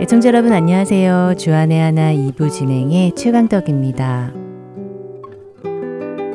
애청자 0.00 0.28
여러분 0.28 0.52
안녕하세요. 0.52 1.34
주안의 1.38 1.80
하나 1.80 2.12
2부 2.12 2.50
진행의 2.50 3.14
최강덕입니다. 3.14 4.34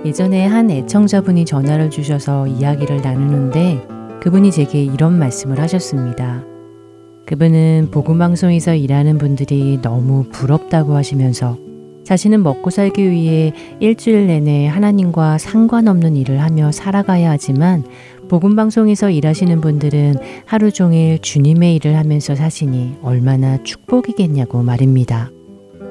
예전에 0.05 0.47
한 0.47 0.71
애청자분이 0.71 1.45
전화를 1.45 1.91
주셔서 1.91 2.47
이야기를 2.47 3.01
나누는데 3.03 3.87
그분이 4.21 4.51
제게 4.51 4.81
이런 4.81 5.19
말씀을 5.19 5.59
하셨습니다. 5.59 6.54
그분은 7.25 7.89
복음방송에서 7.91 8.75
일하는 8.75 9.17
분들이 9.17 9.79
너무 9.81 10.25
부럽다고 10.31 10.95
하시면서 10.95 11.57
자신은 12.03 12.43
먹고 12.43 12.69
살기 12.69 13.09
위해 13.09 13.51
일주일 13.79 14.27
내내 14.27 14.67
하나님과 14.67 15.39
상관없는 15.39 16.15
일을 16.15 16.39
하며 16.39 16.71
살아가야 16.71 17.31
하지만 17.31 17.83
복음방송에서 18.29 19.09
일하시는 19.09 19.59
분들은 19.59 20.15
하루 20.45 20.71
종일 20.71 21.17
주님의 21.19 21.75
일을 21.75 21.97
하면서 21.97 22.35
사시니 22.35 22.97
얼마나 23.01 23.61
축복이겠냐고 23.63 24.61
말입니다. 24.61 25.31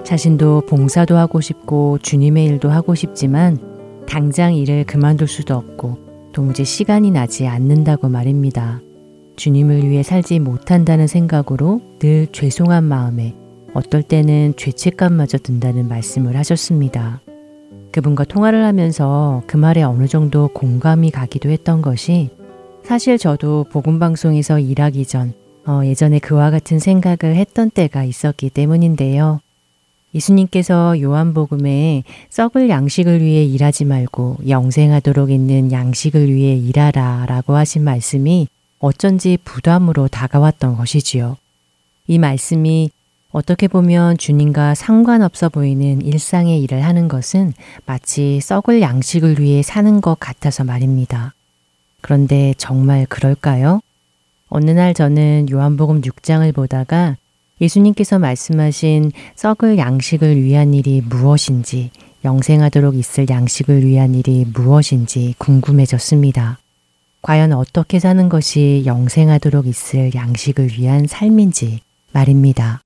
자신도 0.05 0.63
봉사도 0.69 1.17
하고 1.17 1.41
싶고 1.41 1.99
주님의 1.99 2.47
일도 2.47 2.71
하고 2.71 2.95
싶지만 2.95 3.59
당장 4.07 4.55
일을 4.55 4.85
그만둘 4.85 5.27
수도 5.27 5.57
없고 5.57 5.99
도무지 6.33 6.65
시간이 6.65 7.11
나지 7.11 7.47
않는다고 7.47 8.09
말입니다. 8.09 8.81
주님을 9.37 9.89
위해 9.89 10.03
살지 10.03 10.39
못한다는 10.39 11.07
생각으로 11.07 11.81
늘 11.99 12.27
죄송한 12.33 12.85
마음에 12.85 13.35
어떨 13.75 14.03
때는 14.03 14.55
죄책감마저 14.57 15.39
든다는 15.39 15.89
말씀을 15.89 16.37
하셨습니다. 16.37 17.21
그분과 17.93 18.25
통화를 18.25 18.65
하면서 18.65 19.43
그 19.47 19.57
말에 19.57 19.83
어느 19.83 20.07
정도 20.07 20.49
공감이 20.49 21.11
가기도 21.11 21.51
했던 21.51 21.83
것이 21.83 22.31
사실 22.85 23.19
저도 23.19 23.67
복음방송에서 23.71 24.59
일하기 24.59 25.07
전 25.07 25.33
어, 25.67 25.81
예전에 25.85 26.19
그와 26.19 26.51
같은 26.51 26.79
생각을 26.79 27.37
했던 27.37 27.71
때가 27.71 28.05
있었기 28.05 28.51
때문인데요. 28.51 29.41
예수님께서 30.15 31.01
요한복음에 31.01 32.05
썩을 32.31 32.69
양식을 32.69 33.21
위해 33.23 33.45
일하지 33.45 33.85
말고 33.85 34.39
영생하도록 34.49 35.31
있는 35.31 35.73
양식을 35.73 36.33
위해 36.33 36.55
일하라 36.57 37.27
라고 37.27 37.57
하신 37.57 37.83
말씀이 37.83 38.47
어쩐지 38.85 39.39
부담으로 39.43 40.09
다가왔던 40.09 40.77
것이지요. 40.77 41.39
이 42.07 42.19
말씀이 42.19 42.91
어떻게 43.33 43.67
보면 43.67 44.19
주님과 44.19 44.75
상관없어 44.75 45.49
보이는 45.49 46.03
일상의 46.03 46.63
일을 46.63 46.85
하는 46.85 47.09
것은 47.09 47.55
마치 47.87 48.41
썩을 48.43 48.83
양식을 48.83 49.41
위해 49.41 49.63
사는 49.63 50.03
것 50.03 50.21
같아서 50.21 50.65
말입니다. 50.65 51.33
그런데 52.03 52.53
정말 52.59 53.07
그럴까요? 53.07 53.81
어느 54.51 54.71
날 54.71 54.93
저는 54.93 55.47
요한복음 55.51 56.03
6장을 56.03 56.55
보다가 56.55 57.17
예수님께서 57.63 58.19
말씀하신 58.19 59.13
썩을 59.35 59.79
양식을 59.79 60.43
위한 60.43 60.75
일이 60.75 61.01
무엇인지, 61.01 61.91
영생하도록 62.23 62.97
있을 62.97 63.31
양식을 63.31 63.87
위한 63.87 64.15
일이 64.15 64.45
무엇인지 64.53 65.37
궁금해졌습니다. 65.39 66.59
과연 67.25 67.55
어떻게 67.55 67.99
사는 68.01 68.29
것이 68.29 68.83
영생하도록 68.85 69.67
있을 69.67 70.15
양식을 70.15 70.73
위한 70.79 71.07
삶인지 71.07 71.81
말입니다. 72.13 72.83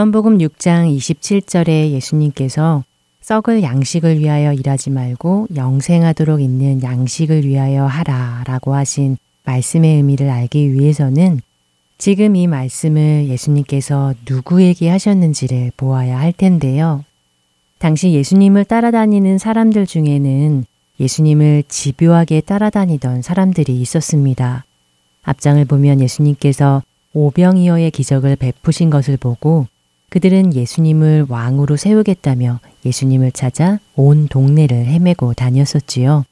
요한복음 0.00 0.38
6장 0.38 0.96
27절에 0.96 1.90
예수님께서 1.90 2.84
썩을 3.20 3.62
양식을 3.62 4.18
위하여 4.18 4.54
일하지 4.54 4.88
말고 4.88 5.48
영생하도록 5.54 6.40
있는 6.40 6.82
양식을 6.82 7.44
위하여 7.44 7.84
하라 7.84 8.44
라고 8.46 8.74
하신 8.74 9.18
말씀의 9.44 9.96
의미를 9.96 10.30
알기 10.30 10.72
위해서는 10.72 11.42
지금 11.98 12.34
이 12.34 12.46
말씀을 12.46 13.28
예수님께서 13.28 14.14
누구에게 14.26 14.88
하셨는지를 14.88 15.72
보아야 15.76 16.18
할 16.18 16.32
텐데요. 16.32 17.04
당시 17.76 18.12
예수님을 18.12 18.64
따라다니는 18.64 19.36
사람들 19.36 19.86
중에는 19.86 20.64
예수님을 20.98 21.64
집요하게 21.68 22.40
따라다니던 22.40 23.20
사람들이 23.20 23.78
있었습니다. 23.82 24.64
앞장을 25.24 25.62
보면 25.66 26.00
예수님께서 26.00 26.82
오병이어의 27.12 27.90
기적을 27.90 28.36
베푸신 28.36 28.88
것을 28.88 29.18
보고 29.18 29.66
그들은 30.10 30.54
예수님을 30.54 31.26
왕으로 31.28 31.76
세우겠다며 31.76 32.60
예수님을 32.84 33.32
찾아 33.32 33.78
온 33.94 34.28
동네를 34.28 34.86
헤매고 34.86 35.34
다녔었지요. 35.34 36.24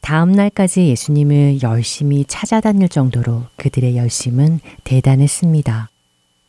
다음 0.00 0.32
날까지 0.32 0.88
예수님을 0.88 1.62
열심히 1.62 2.24
찾아다닐 2.26 2.88
정도로 2.88 3.44
그들의 3.56 3.96
열심은 3.96 4.60
대단했습니다. 4.84 5.88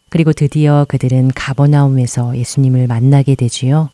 그리고 0.10 0.34
드디어 0.34 0.86
그들은 0.90 1.32
가버나움에서 1.34 2.38
예수님을 2.38 2.88
만나게 2.88 3.36
되지요. 3.36 3.90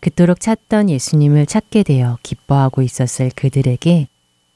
그토록 0.00 0.40
찾던 0.40 0.90
예수님을 0.90 1.46
찾게 1.46 1.82
되어 1.82 2.18
기뻐하고 2.22 2.82
있었을 2.82 3.30
그들에게 3.34 4.06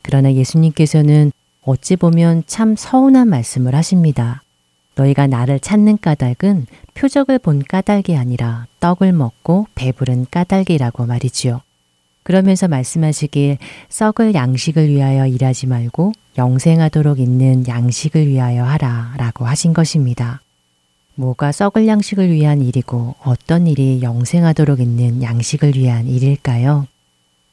그러나 0.02 0.32
예수님께서는 0.32 1.32
어찌 1.62 1.96
보면 1.96 2.44
참 2.46 2.76
서운한 2.76 3.28
말씀을 3.28 3.74
하십니다. 3.74 4.42
너희가 4.98 5.28
나를 5.28 5.60
찾는 5.60 5.98
까닭은 6.00 6.66
표적을 6.94 7.38
본 7.38 7.62
까닭이 7.62 8.16
아니라 8.16 8.66
떡을 8.80 9.12
먹고 9.12 9.68
배부른 9.74 10.26
까닭이라고 10.30 11.06
말이지요. 11.06 11.60
그러면서 12.24 12.68
말씀하시길 12.68 13.56
썩을 13.88 14.34
양식을 14.34 14.88
위하여 14.88 15.26
일하지 15.26 15.66
말고 15.66 16.12
영생하도록 16.36 17.20
있는 17.20 17.66
양식을 17.66 18.26
위하여 18.26 18.64
하라 18.64 19.14
라고 19.16 19.46
하신 19.46 19.72
것입니다. 19.72 20.42
뭐가 21.14 21.52
썩을 21.52 21.86
양식을 21.86 22.30
위한 22.30 22.60
일이고 22.60 23.14
어떤 23.24 23.66
일이 23.66 24.02
영생하도록 24.02 24.80
있는 24.80 25.22
양식을 25.22 25.74
위한 25.74 26.06
일일까요? 26.06 26.86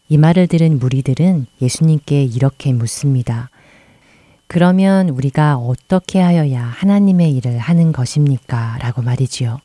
이 0.09 0.17
말을 0.17 0.47
들은 0.47 0.77
무리들은 0.77 1.47
예수님께 1.61 2.23
이렇게 2.23 2.73
묻습니다. 2.73 3.49
그러면 4.47 5.09
우리가 5.09 5.57
어떻게 5.57 6.19
하여야 6.19 6.63
하나님의 6.63 7.31
일을 7.35 7.57
하는 7.57 7.91
것입니까? 7.91 8.77
라고 8.79 9.01
말이지요. 9.01 9.59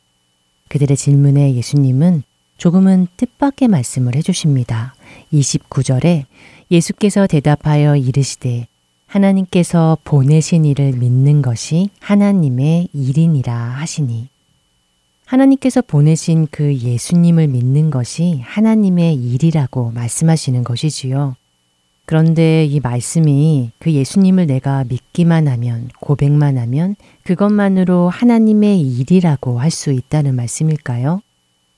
그들의 0.69 0.97
질문에 0.97 1.55
예수님은 1.55 2.23
조금은 2.57 3.07
뜻밖의 3.17 3.67
말씀을 3.67 4.15
해주십니다. 4.15 4.95
29절에 5.33 6.25
예수께서 6.69 7.27
대답하여 7.27 7.95
이르시되 7.95 8.67
하나님께서 9.07 9.97
보내신 10.03 10.63
이를 10.65 10.93
믿는 10.93 11.41
것이 11.41 11.89
하나님의 11.99 12.87
일이니라 12.93 13.53
하시니 13.53 14.29
하나님께서 15.25 15.81
보내신 15.81 16.47
그 16.51 16.75
예수님을 16.75 17.47
믿는 17.47 17.89
것이 17.89 18.39
하나님의 18.43 19.15
일이라고 19.15 19.91
말씀하시는 19.91 20.63
것이지요. 20.63 21.35
그런데 22.05 22.65
이 22.65 22.79
말씀이 22.79 23.71
그 23.79 23.91
예수님을 23.91 24.47
내가 24.47 24.83
믿기만 24.83 25.47
하면, 25.47 25.89
고백만 25.99 26.57
하면 26.57 26.95
그것만으로 27.23 28.09
하나님의 28.09 28.81
일이라고 28.81 29.59
할 29.59 29.71
수 29.71 29.91
있다는 29.91 30.35
말씀일까요? 30.35 31.21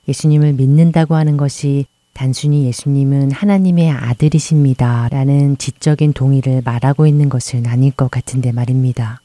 예수님을 0.08 0.54
믿는다고 0.54 1.16
하는 1.16 1.38
것이 1.38 1.86
단순히 2.14 2.66
예수님은 2.66 3.32
하나님의 3.32 3.90
아들이십니다. 3.90 5.10
라는 5.10 5.58
지적인 5.58 6.14
동의를 6.14 6.62
말하고 6.64 7.08
있는 7.08 7.30
것은 7.30 7.66
아닐 7.68 7.92
것 7.92 8.10
같은데 8.12 8.52
말입니다. 8.52 9.22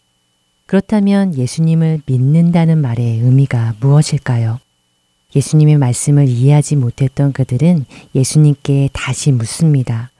그렇다면 0.66 1.34
예수님을 1.34 2.02
믿는다는 2.06 2.78
말의 2.78 3.20
의미가 3.20 3.76
무엇일까요? 3.80 4.58
예수님의 5.34 5.78
말씀을 5.78 6.28
이해하지 6.28 6.76
못했던 6.76 7.32
그들은 7.32 7.84
예수님께 8.14 8.90
다시 8.92 9.32
묻습니다. 9.32 10.10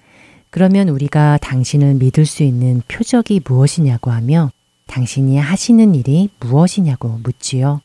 그러면 0.51 0.89
우리가 0.89 1.39
당신을 1.39 1.95
믿을 1.95 2.27
수 2.27 2.43
있는 2.43 2.83
표적이 2.89 3.41
무엇이냐고 3.47 4.11
하며 4.11 4.51
당신이 4.87 5.39
하시는 5.39 5.95
일이 5.95 6.31
무엇이냐고 6.41 7.21
묻지요. 7.23 7.81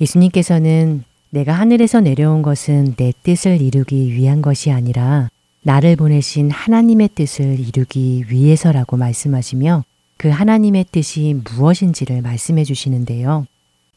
예수님께서는 0.00 1.04
내가 1.30 1.52
하늘에서 1.52 2.00
내려온 2.00 2.42
것은 2.42 2.94
내 2.96 3.12
뜻을 3.22 3.60
이루기 3.60 4.12
위한 4.12 4.42
것이 4.42 4.70
아니라 4.70 5.28
나를 5.62 5.96
보내신 5.96 6.50
하나님의 6.50 7.10
뜻을 7.14 7.58
이루기 7.58 8.24
위해서라고 8.28 8.96
말씀하시며 8.96 9.84
그 10.16 10.28
하나님의 10.28 10.86
뜻이 10.92 11.40
무엇인지를 11.44 12.22
말씀해 12.22 12.64
주시는데요. 12.64 13.46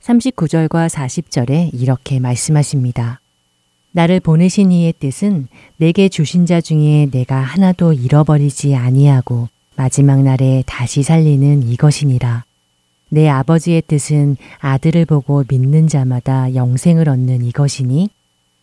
39절과 0.02 0.90
40절에 0.90 1.72
이렇게 1.74 2.20
말씀하십니다. 2.20 3.20
나를 3.98 4.20
보내신 4.20 4.72
이의 4.72 4.94
뜻은 5.00 5.48
내게 5.78 6.08
주신 6.08 6.46
자 6.46 6.62
중에 6.62 7.08
내가 7.10 7.38
하나도 7.38 7.94
잃어버리지 7.94 8.76
아니하고 8.76 9.50
마지막 9.76 10.22
날에 10.22 10.64
다시 10.68 11.02
살리는 11.02 11.68
이것이니라. 11.68 12.44
내 13.10 13.28
아버지의 13.28 13.82
뜻은 13.88 14.38
아들을 14.60 15.06
보고 15.06 15.44
믿는 15.50 15.88
자마다 15.88 16.54
영생을 16.54 17.10
얻는 17.10 17.44
이것이니 17.44 18.12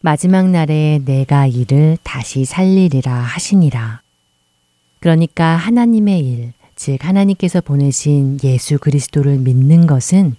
마지막 0.02 0.50
날에 0.50 1.00
내가 1.04 1.48
이를 1.48 1.98
다시 2.04 2.44
살리리라 2.44 3.12
하시니라. 3.12 4.02
그러니까 5.00 5.56
하나님의 5.56 6.20
일, 6.20 6.52
즉 6.76 7.04
하나님께서 7.04 7.60
보내신 7.60 8.38
예수 8.44 8.78
그리스도를 8.78 9.38
믿는 9.38 9.88
것은 9.88 10.36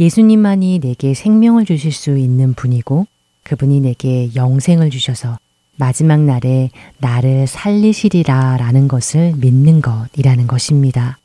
예수님만이 0.00 0.80
내게 0.80 1.14
생명을 1.14 1.64
주실 1.64 1.92
수 1.92 2.18
있는 2.18 2.54
분이고 2.54 3.06
그분이 3.44 3.80
내게 3.80 4.30
영생을 4.34 4.90
주셔서 4.90 5.38
마지막 5.76 6.20
날에 6.20 6.70
나를 6.98 7.46
살리시리라 7.46 8.56
라는 8.58 8.88
것을 8.88 9.34
믿는 9.36 9.80
것이라는 9.80 10.46
것입니다. 10.46 11.18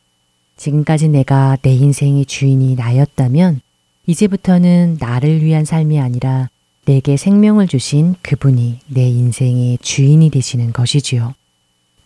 지금까지 0.56 1.10
내가 1.10 1.58
내 1.62 1.74
인생의 1.74 2.26
주인이 2.26 2.76
나였다면 2.76 3.62
이제부터는 4.08 4.98
나를 5.00 5.44
위한 5.44 5.66
삶이 5.66 6.00
아니라 6.00 6.50
내게 6.86 7.18
생명을 7.18 7.68
주신 7.68 8.16
그분이 8.22 8.80
내 8.88 9.08
인생의 9.08 9.80
주인이 9.82 10.30
되시는 10.30 10.72
것이지요. 10.72 11.36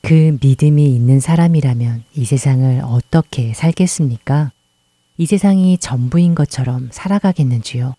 그 0.02 0.38
믿음이 0.42 0.84
있는 0.84 1.20
사람이라면 1.20 2.04
이 2.16 2.26
세상을 2.26 2.82
어떻게 2.84 3.54
살겠습니까? 3.54 4.52
이 5.18 5.26
세상이 5.28 5.78
전부인 5.78 6.34
것처럼 6.34 6.90
살아가겠는지요? 6.92 7.94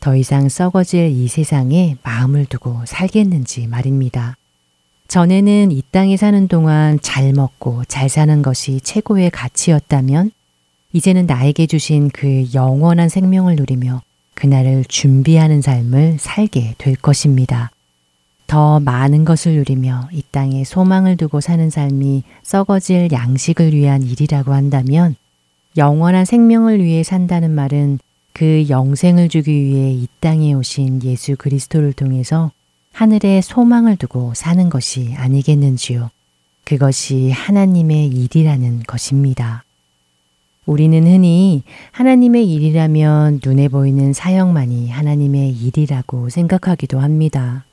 더 0.00 0.16
이상 0.16 0.48
썩어질 0.48 1.10
이 1.10 1.28
세상에 1.28 1.96
마음을 2.02 2.46
두고 2.46 2.82
살겠는지 2.86 3.66
말입니다. 3.66 4.36
전에는 5.08 5.72
이 5.72 5.82
땅에 5.90 6.16
사는 6.16 6.48
동안 6.48 6.98
잘 7.00 7.32
먹고 7.32 7.84
잘 7.86 8.08
사는 8.08 8.42
것이 8.42 8.80
최고의 8.80 9.30
가치였다면 9.30 10.30
이제는 10.92 11.26
나에게 11.26 11.66
주신 11.66 12.10
그 12.10 12.46
영원한 12.54 13.08
생명을 13.08 13.56
누리며 13.56 14.02
그날을 14.34 14.84
준비하는 14.86 15.62
삶을 15.62 16.18
살게 16.20 16.74
될 16.78 16.94
것입니다. 16.94 17.70
더 18.46 18.80
많은 18.80 19.24
것을 19.24 19.56
누리며 19.56 20.08
이 20.12 20.22
땅에 20.30 20.64
소망을 20.64 21.16
두고 21.16 21.40
사는 21.40 21.68
삶이 21.68 22.22
썩어질 22.42 23.10
양식을 23.12 23.74
위한 23.74 24.02
일이라고 24.02 24.52
한다면 24.52 25.16
영원한 25.76 26.24
생명을 26.24 26.82
위해 26.82 27.02
산다는 27.02 27.50
말은 27.50 27.98
그 28.38 28.66
영생을 28.68 29.28
주기 29.28 29.50
위해 29.50 29.90
이 29.90 30.06
땅에 30.20 30.54
오신 30.54 31.02
예수 31.02 31.34
그리스도를 31.36 31.92
통해서 31.92 32.52
하늘에 32.92 33.40
소망을 33.40 33.96
두고 33.96 34.32
사는 34.34 34.70
것이 34.70 35.12
아니겠는지요. 35.16 36.08
그것이 36.62 37.32
하나님의 37.32 38.06
일이라는 38.06 38.84
것입니다. 38.86 39.64
우리는 40.66 41.04
흔히 41.04 41.64
하나님의 41.90 42.48
일이라면 42.48 43.40
눈에 43.44 43.66
보이는 43.66 44.12
사역만이 44.12 44.88
하나님의 44.88 45.50
일이라고 45.54 46.28
생각하기도 46.28 47.00
합니다. 47.00 47.64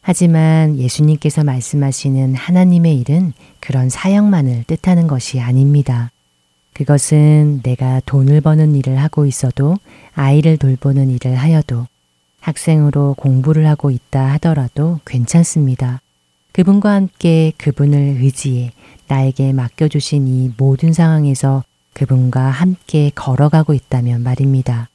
하지만 0.00 0.78
예수님께서 0.78 1.42
말씀하시는 1.42 2.36
하나님의 2.36 3.00
일은 3.00 3.32
그런 3.58 3.88
사역만을 3.88 4.62
뜻하는 4.68 5.08
것이 5.08 5.40
아닙니다. 5.40 6.12
그것은 6.78 7.60
내가 7.64 8.00
돈을 8.06 8.40
버는 8.40 8.76
일을 8.76 8.98
하고 8.98 9.26
있어도 9.26 9.76
아이를 10.14 10.58
돌보는 10.58 11.10
일을 11.10 11.34
하여도 11.34 11.88
학생으로 12.38 13.16
공부를 13.18 13.66
하고 13.66 13.90
있다 13.90 14.24
하더라도 14.34 15.00
괜찮습니다. 15.04 16.00
그분과 16.52 16.92
함께 16.92 17.52
그분을 17.58 18.18
의지해 18.20 18.70
나에게 19.08 19.52
맡겨주신 19.54 20.28
이 20.28 20.52
모든 20.56 20.92
상황에서 20.92 21.64
그분과 21.94 22.42
함께 22.42 23.10
걸어가고 23.12 23.74
있다면 23.74 24.22
말입니다. 24.22 24.88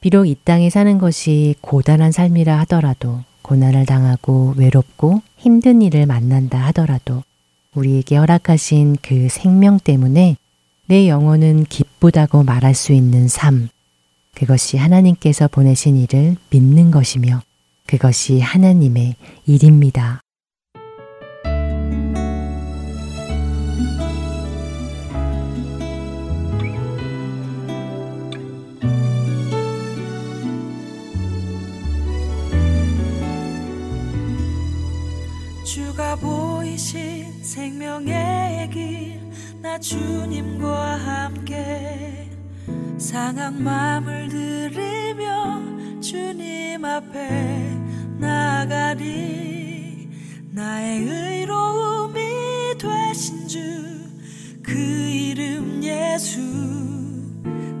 비록 0.00 0.26
이 0.26 0.36
땅에 0.44 0.68
사는 0.68 0.98
것이 0.98 1.54
고단한 1.62 2.12
삶이라 2.12 2.58
하더라도 2.60 3.20
고난을 3.40 3.86
당하고 3.86 4.52
외롭고 4.58 5.22
힘든 5.38 5.80
일을 5.80 6.04
만난다 6.04 6.58
하더라도 6.66 7.22
우리에게 7.74 8.16
허락하신 8.16 8.98
그 9.00 9.28
생명 9.30 9.78
때문에 9.78 10.36
내 10.88 11.08
영혼은 11.08 11.64
기쁘다고 11.64 12.44
말할 12.44 12.74
수 12.74 12.92
있는 12.92 13.26
삶. 13.26 13.68
그것이 14.36 14.76
하나님께서 14.76 15.48
보내신 15.48 15.96
일을 15.96 16.36
믿는 16.50 16.92
것이며 16.92 17.42
그것이 17.86 18.40
하나님의 18.40 19.16
일입니다. 19.46 20.20
주가 35.64 36.14
보이신 36.16 37.42
생명의 37.42 38.55
길, 38.55 38.55
나 39.66 39.80
주님과 39.80 40.96
함께 40.96 42.30
상한 42.98 43.60
마음을 43.64 44.28
들이며 44.28 46.00
주님 46.00 46.84
앞에 46.84 47.76
나가리. 48.16 50.08
나의 50.52 51.00
의로움이 51.02 52.20
되신 52.78 53.48
주 53.48 53.96
그 54.62 54.72
이름 54.72 55.82
예수. 55.82 56.40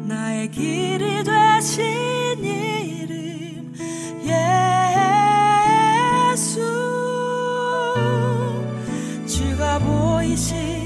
나의 0.08 0.50
길이 0.50 1.22
되신 1.22 1.84
이름 2.44 3.72
예수. 6.34 6.60
주가 9.26 9.78
보이신 9.78 10.85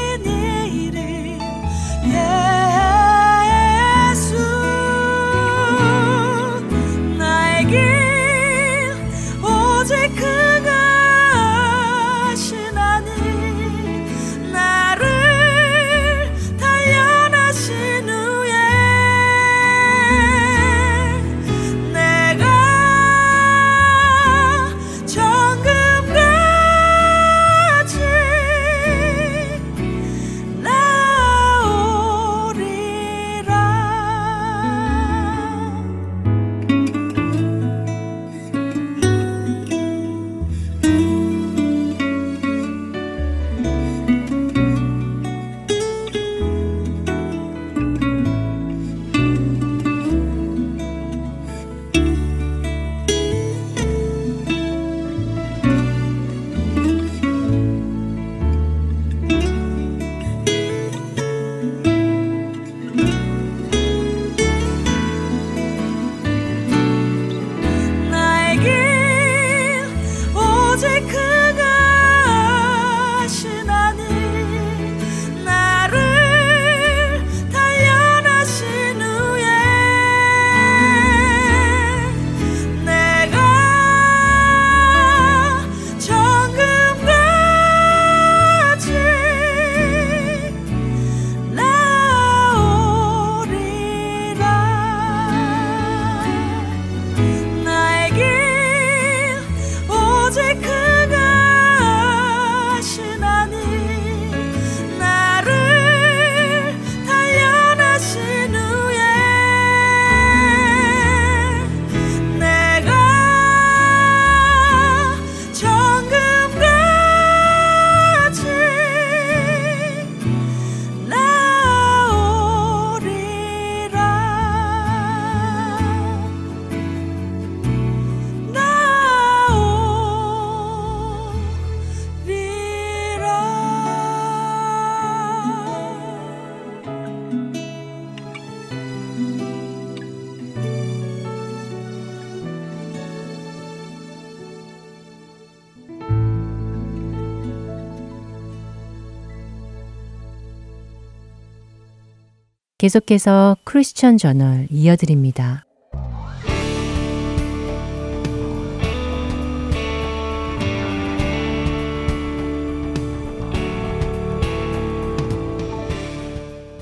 계속해서 152.81 153.57
크리스천 153.63 154.17
저널 154.17 154.65
이어드립니다. 154.71 155.65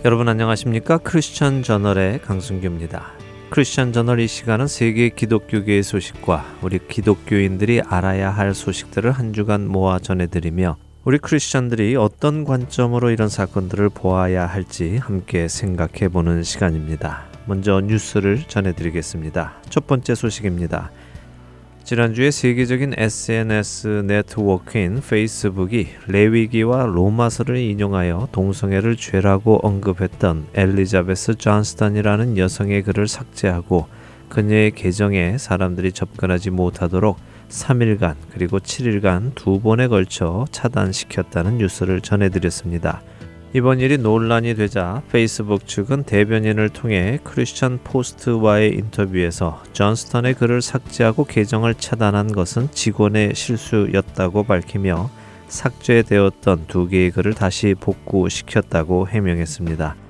여러분 0.06 0.30
안녕하십니까? 0.30 1.00
크리스천 1.00 1.64
저널의 1.64 2.22
강승규입니다. 2.22 3.06
크리스천 3.50 3.92
저널 3.92 4.22
이 4.22 4.28
시간은 4.30 4.68
세계 4.68 5.10
기독교계의 5.10 5.84
소식과 5.84 6.60
우리 6.62 6.80
기독교인들이 6.80 7.82
알아야 7.82 8.30
할 8.30 8.54
소식들을 8.54 9.12
한 9.12 9.34
주간 9.34 9.68
모아 9.68 10.00
전해드리며 10.00 10.78
우리 11.06 11.18
크리스천들이 11.18 11.96
어떤 11.96 12.44
관점으로 12.44 13.10
이런 13.10 13.30
사건들을 13.30 13.88
보아야 13.88 14.46
할지 14.46 14.98
함께 14.98 15.48
생각해 15.48 16.10
보는 16.10 16.44
시간입니다. 16.44 17.24
먼저 17.46 17.80
뉴스를 17.80 18.40
전해드리겠습니다. 18.46 19.62
첫 19.70 19.88
번째 19.88 20.14
소식입니다. 20.14 20.92
지난주에 21.86 22.32
세계적인 22.32 22.96
SNS 22.98 24.04
네트워크인 24.08 25.00
페이스북이 25.02 25.88
레위기와 26.08 26.86
로마서를 26.86 27.56
인용하여 27.56 28.28
동성애를 28.34 28.98
죄라고 28.98 29.66
언급했던 29.66 30.48
엘리자베스 30.54 31.36
존스턴이라는 31.36 32.38
여성의 32.38 32.84
글을 32.84 33.08
삭제하고 33.08 33.88
그녀의 34.28 34.72
계정에 34.72 35.38
사람들이 35.38 35.94
접근하지 35.94 36.50
못하도록 36.50 37.18
3일간 37.50 38.16
그리고 38.32 38.60
7일간 38.60 39.36
두 39.36 39.60
번에 39.60 39.88
걸쳐 39.88 40.46
차단시켰다는 40.52 41.58
뉴스를 41.58 42.02
전해드렸습니다. 42.02 43.02
이번 43.52 43.80
일이 43.80 43.98
논란이 43.98 44.54
되자 44.54 45.02
페이스북 45.12 45.66
측은 45.66 46.04
대변인을 46.04 46.70
통해 46.70 47.18
크리스천 47.24 47.80
포스트와의 47.84 48.76
인터뷰에서 48.76 49.64
존스턴의 49.74 50.36
글을 50.36 50.62
삭제하고 50.62 51.26
계정을 51.26 51.74
차단한 51.74 52.32
것은 52.32 52.70
직원의 52.72 53.34
실수였다고 53.34 54.44
밝히며 54.44 55.10
삭제되었던 55.48 56.66
두 56.68 56.88
개의 56.88 57.10
글을 57.10 57.34
다시 57.34 57.74
복구시켰다고 57.80 59.08
해명했습니다. 59.08 60.09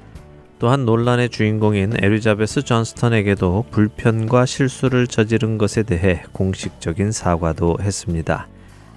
또한 0.59 0.83
논란의 0.85 1.29
주인공인 1.29 1.93
엘리자베스 1.97 2.63
존스턴에게도 2.63 3.65
불편과 3.71 4.45
실수를 4.45 5.07
저지른 5.07 5.57
것에 5.57 5.83
대해 5.83 6.23
공식적인 6.33 7.13
사과도 7.13 7.77
했습니다. 7.79 8.47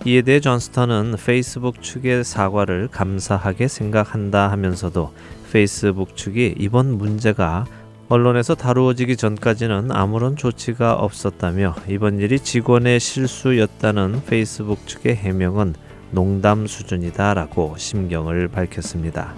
이에 0.05 0.23
대해 0.23 0.41
존스턴은 0.41 1.15
페이스북 1.25 1.81
측의 1.81 2.25
사과를 2.25 2.89
감사하게 2.89 3.69
생각한다 3.69 4.51
하면서도 4.51 5.13
페이스북 5.53 6.17
측이 6.17 6.57
이번 6.59 6.99
문제가 6.99 7.67
언론에서 8.09 8.57
다루어지기 8.57 9.17
전까지는 9.17 9.93
아무런 9.93 10.35
조치가 10.35 10.95
없었다며 10.95 11.77
이번 11.89 12.19
일이 12.19 12.41
직원의 12.41 12.99
실수였다는 12.99 14.23
페이스북 14.27 14.89
측의 14.89 15.15
해명은 15.15 15.75
농담 16.11 16.67
수준이다라고 16.67 17.77
심경을 17.79 18.49
밝혔습니다. 18.49 19.33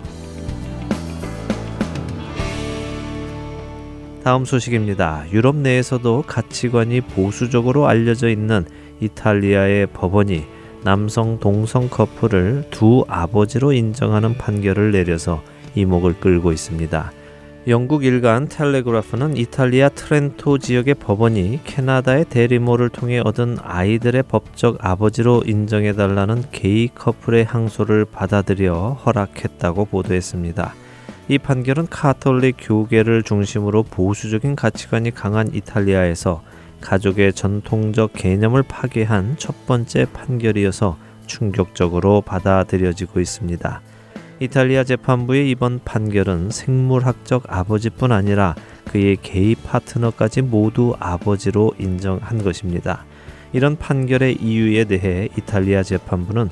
다음 4.24 4.46
소식입니다. 4.46 5.26
유럽 5.32 5.54
내에서도 5.54 6.24
가치관이 6.26 7.02
보수적으로 7.02 7.86
알려져 7.86 8.30
있는 8.30 8.64
이탈리아의 9.00 9.88
법원이 9.88 10.46
남성 10.82 11.38
동성 11.38 11.90
커플을 11.90 12.64
두 12.70 13.04
아버지로 13.06 13.74
인정하는 13.74 14.38
판결을 14.38 14.92
내려서 14.92 15.42
이목을 15.74 16.20
끌고 16.20 16.52
있습니다. 16.52 17.12
영국 17.68 18.04
일간 18.04 18.48
텔레그라프는 18.48 19.36
이탈리아 19.36 19.90
트렌토 19.90 20.56
지역의 20.56 20.94
법원이 20.94 21.60
캐나다의 21.64 22.24
대리모를 22.30 22.88
통해 22.88 23.20
얻은 23.22 23.58
아이들의 23.62 24.22
법적 24.22 24.78
아버지로 24.80 25.42
인정해달라는 25.44 26.44
게이 26.50 26.88
커플의 26.94 27.44
항소를 27.44 28.06
받아들여 28.06 29.00
허락했다고 29.04 29.84
보도했습니다. 29.84 30.74
이 31.26 31.38
판결은 31.38 31.86
카톨릭 31.86 32.56
교계를 32.58 33.22
중심으로 33.22 33.84
보수적인 33.84 34.56
가치관이 34.56 35.10
강한 35.12 35.48
이탈리아에서 35.54 36.42
가족의 36.82 37.32
전통적 37.32 38.12
개념을 38.12 38.62
파괴한 38.62 39.36
첫 39.38 39.64
번째 39.64 40.04
판결이어서 40.12 40.98
충격적으로 41.26 42.20
받아들여지고 42.20 43.20
있습니다. 43.20 43.80
이탈리아 44.40 44.84
재판부의 44.84 45.48
이번 45.48 45.80
판결은 45.82 46.50
생물학적 46.50 47.44
아버지뿐 47.48 48.12
아니라 48.12 48.54
그의 48.90 49.16
게이 49.22 49.54
파트너까지 49.54 50.42
모두 50.42 50.94
아버지로 51.00 51.72
인정한 51.78 52.42
것입니다. 52.42 53.06
이런 53.54 53.76
판결의 53.76 54.36
이유에 54.42 54.84
대해 54.84 55.28
이탈리아 55.38 55.82
재판부는 55.82 56.50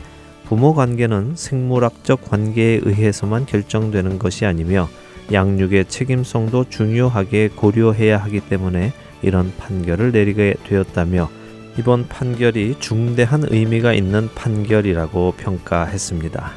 부모 0.52 0.74
관계는 0.74 1.32
생물학적 1.34 2.28
관계에 2.28 2.80
의해서만 2.82 3.46
결정되는 3.46 4.18
것이 4.18 4.44
아니며 4.44 4.86
양육의 5.32 5.86
책임성도 5.86 6.66
중요하게 6.68 7.48
고려해야 7.56 8.18
하기 8.18 8.40
때문에 8.40 8.92
이런 9.22 9.50
판결을 9.56 10.12
내리게 10.12 10.56
되었다며 10.64 11.30
이번 11.78 12.06
판결이 12.06 12.76
중대한 12.80 13.44
의미가 13.48 13.94
있는 13.94 14.28
판결이라고 14.34 15.36
평가했습니다. 15.38 16.52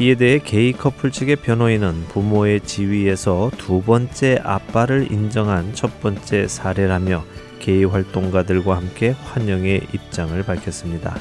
이에 0.00 0.16
대해 0.16 0.40
게이 0.40 0.72
커플 0.72 1.12
측의 1.12 1.36
변호인은 1.36 2.06
부모의 2.08 2.62
지위에서 2.62 3.52
두 3.56 3.80
번째 3.80 4.40
아빠를 4.42 5.12
인정한 5.12 5.72
첫 5.72 6.00
번째 6.00 6.48
사례라며 6.48 7.22
게이 7.60 7.84
활동가들과 7.84 8.76
함께 8.76 9.10
환영의 9.10 9.82
입장을 9.92 10.42
밝혔습니다. 10.42 11.16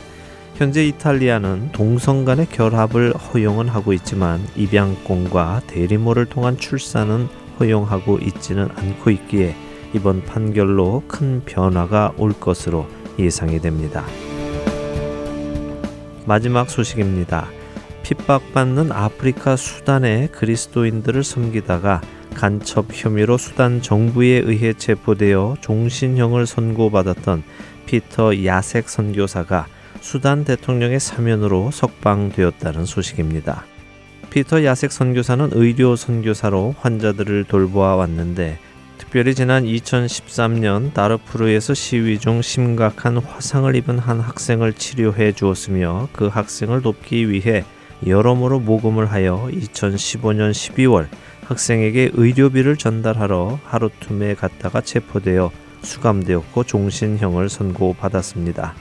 현재 0.55 0.85
이탈리아는 0.87 1.73
동성 1.73 2.23
간의 2.23 2.45
결합을 2.45 3.11
허용은 3.11 3.67
하고 3.67 3.91
있지만 3.91 4.39
입양권과 4.55 5.63
대리모를 5.67 6.27
통한 6.27 6.57
출산은 6.57 7.27
허용하고 7.59 8.19
있지는 8.19 8.69
않고 8.73 9.09
있기에 9.11 9.53
이번 9.93 10.23
판결로 10.23 11.03
큰 11.09 11.41
변화가 11.45 12.13
올 12.17 12.31
것으로 12.31 12.87
예상이 13.19 13.59
됩니다. 13.59 14.05
마지막 16.25 16.69
소식입니다. 16.69 17.49
핍박받는 18.03 18.93
아프리카 18.93 19.57
수단의 19.57 20.29
그리스도인들을 20.29 21.21
섬기다가 21.25 21.99
간첩 22.33 22.85
혐의로 22.93 23.37
수단 23.37 23.81
정부에 23.81 24.39
의해 24.45 24.71
체포되어 24.71 25.57
종신형을 25.59 26.45
선고받았던 26.45 27.43
피터 27.87 28.45
야색 28.45 28.87
선교사가 28.87 29.67
수단 30.05 30.45
대통령의 30.45 30.99
사면으로 30.99 31.71
석방되었다는 31.71 32.85
소식입니다. 32.85 33.65
피터 34.29 34.63
야색 34.63 34.91
선교사는 34.91 35.49
의료 35.53 35.95
선교사로 35.95 36.75
환자들을 36.77 37.45
돌보아 37.45 37.95
왔는데 37.95 38.59
특별히 38.99 39.33
지난 39.33 39.63
2013년 39.63 40.93
다르푸르에서 40.93 41.73
시위 41.73 42.19
중 42.19 42.43
심각한 42.43 43.17
화상을 43.17 43.75
입은 43.75 43.97
한 43.97 44.19
학생을 44.19 44.73
치료해 44.73 45.31
주었으며 45.31 46.07
그 46.13 46.27
학생을 46.27 46.83
돕기 46.83 47.31
위해 47.31 47.65
여러모로 48.05 48.59
모금을 48.59 49.11
하여 49.11 49.49
2015년 49.51 50.51
12월 50.51 51.07
학생에게 51.45 52.11
의료비를 52.13 52.77
전달하러 52.77 53.57
하루툼에 53.63 54.35
갔다가 54.35 54.81
체포되어 54.81 55.49
수감되었고 55.81 56.63
종신형을 56.63 57.49
선고받았습니다. 57.49 58.75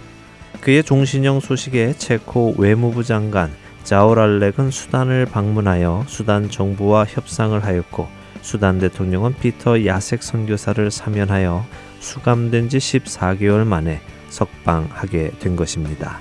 그의 0.65 0.83
종신형 0.83 1.41
소식에 1.41 1.93
체코 1.93 2.55
외무부 2.57 3.05
장관 3.05 3.53
자오랄렉은 3.83 4.71
수단을 4.71 5.27
방문하여 5.27 6.07
수단 6.09 6.49
정부와 6.49 7.05
협상을 7.05 7.63
하였고 7.63 8.09
수단 8.41 8.79
대통령은 8.79 9.35
피터 9.35 9.85
야색 9.85 10.23
선교사를 10.23 10.91
사면하여 10.91 11.67
수감된 12.01 12.71
지 12.71 12.79
14개월 12.79 13.67
만에 13.67 14.01
석방하게 14.31 15.33
된 15.39 15.55
것입니다. 15.55 16.21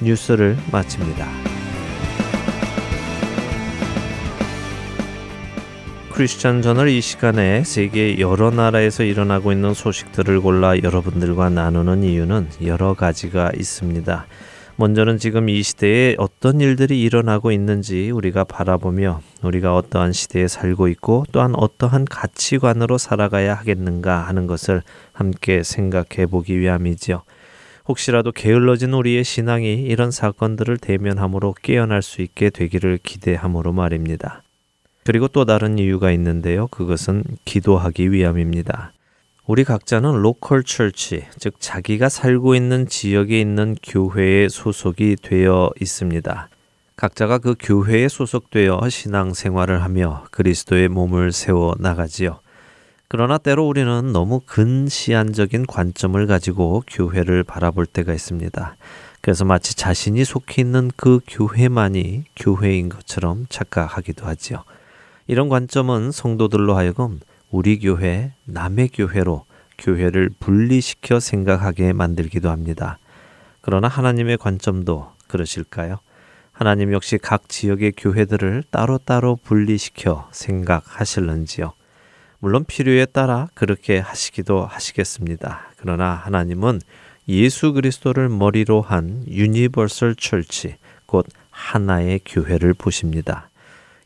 뉴스를 0.00 0.56
마칩니다. 0.70 1.26
크리스천 6.20 6.60
저널 6.60 6.90
이 6.90 7.00
시간에 7.00 7.64
세계 7.64 8.18
여러 8.18 8.50
나라에서 8.50 9.04
일어나고 9.04 9.52
있는 9.52 9.72
소식들을 9.72 10.42
골라 10.42 10.76
여러분들과 10.76 11.48
나누는 11.48 12.02
이유는 12.04 12.46
여러 12.66 12.92
가지가 12.92 13.52
있습니다. 13.56 14.26
먼저는 14.76 15.16
지금 15.16 15.48
이 15.48 15.62
시대에 15.62 16.16
어떤 16.18 16.60
일들이 16.60 17.00
일어나고 17.00 17.52
있는지 17.52 18.10
우리가 18.10 18.44
바라보며 18.44 19.22
우리가 19.42 19.74
어떠한 19.74 20.12
시대에 20.12 20.46
살고 20.46 20.88
있고 20.88 21.24
또한 21.32 21.54
어떠한 21.56 22.04
가치관으로 22.04 22.98
살아가야 22.98 23.54
하겠는가 23.54 24.18
하는 24.18 24.46
것을 24.46 24.82
함께 25.14 25.62
생각해 25.62 26.26
보기 26.26 26.60
위함이지요. 26.60 27.22
혹시라도 27.88 28.30
게을러진 28.30 28.92
우리의 28.92 29.24
신앙이 29.24 29.72
이런 29.72 30.10
사건들을 30.10 30.76
대면함으로 30.76 31.54
깨어날 31.62 32.02
수 32.02 32.20
있게 32.20 32.50
되기를 32.50 32.98
기대함으로 33.02 33.72
말입니다. 33.72 34.42
그리고 35.04 35.28
또 35.28 35.44
다른 35.44 35.78
이유가 35.78 36.10
있는데요. 36.12 36.66
그것은 36.68 37.24
기도하기 37.44 38.12
위함입니다. 38.12 38.92
우리 39.46 39.64
각자는 39.64 40.22
로컬 40.22 40.62
철치, 40.62 41.24
즉 41.38 41.54
자기가 41.58 42.08
살고 42.08 42.54
있는 42.54 42.86
지역에 42.86 43.40
있는 43.40 43.74
교회에 43.82 44.48
소속이 44.48 45.16
되어 45.22 45.70
있습니다. 45.80 46.48
각자가 46.94 47.38
그 47.38 47.54
교회에 47.58 48.08
소속되어 48.08 48.88
신앙 48.90 49.32
생활을 49.32 49.82
하며 49.82 50.24
그리스도의 50.30 50.88
몸을 50.88 51.32
세워 51.32 51.74
나가지요. 51.78 52.38
그러나 53.08 53.38
때로 53.38 53.66
우리는 53.66 54.12
너무 54.12 54.40
근시안적인 54.46 55.66
관점을 55.66 56.24
가지고 56.28 56.84
교회를 56.86 57.42
바라볼 57.42 57.86
때가 57.86 58.12
있습니다. 58.12 58.76
그래서 59.20 59.44
마치 59.44 59.74
자신이 59.74 60.24
속해 60.24 60.62
있는 60.62 60.90
그 60.96 61.18
교회만이 61.26 62.24
교회인 62.36 62.88
것처럼 62.88 63.46
착각하기도 63.48 64.26
하지요. 64.26 64.62
이런 65.30 65.48
관점은 65.48 66.10
성도들로 66.10 66.74
하여금 66.76 67.20
우리 67.52 67.78
교회, 67.78 68.32
남의 68.46 68.88
교회로 68.88 69.44
교회를 69.78 70.30
분리시켜 70.40 71.20
생각하게 71.20 71.92
만들기도 71.92 72.50
합니다. 72.50 72.98
그러나 73.60 73.86
하나님의 73.86 74.38
관점도 74.38 75.12
그러실까요? 75.28 76.00
하나님 76.50 76.92
역시 76.92 77.16
각 77.16 77.48
지역의 77.48 77.92
교회들을 77.96 78.64
따로따로 78.72 79.36
분리시켜 79.44 80.28
생각하실는지요? 80.32 81.74
물론 82.40 82.64
필요에 82.64 83.06
따라 83.06 83.46
그렇게 83.54 84.00
하시기도 84.00 84.66
하시겠습니다. 84.66 85.60
그러나 85.76 86.10
하나님은 86.10 86.80
예수 87.28 87.72
그리스도를 87.72 88.28
머리로 88.28 88.82
한 88.82 89.22
universal 89.28 90.16
church, 90.16 90.74
곧 91.06 91.26
하나의 91.50 92.18
교회를 92.24 92.74
보십니다. 92.74 93.49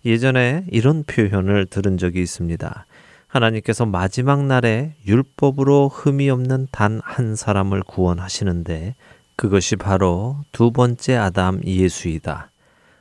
예전에 0.04 0.64
이런 0.70 1.04
표현을 1.04 1.66
들은 1.66 1.98
적이 1.98 2.22
있습니다. 2.22 2.86
하나님께서 3.28 3.84
마지막 3.86 4.44
날에 4.44 4.94
율법으로 5.06 5.88
흠이 5.88 6.30
없는 6.30 6.68
단 6.70 7.00
한 7.04 7.34
사람을 7.34 7.82
구원하시는데 7.82 8.94
그것이 9.36 9.76
바로 9.76 10.38
두 10.52 10.70
번째 10.70 11.16
아담 11.16 11.60
예수이다. 11.64 12.50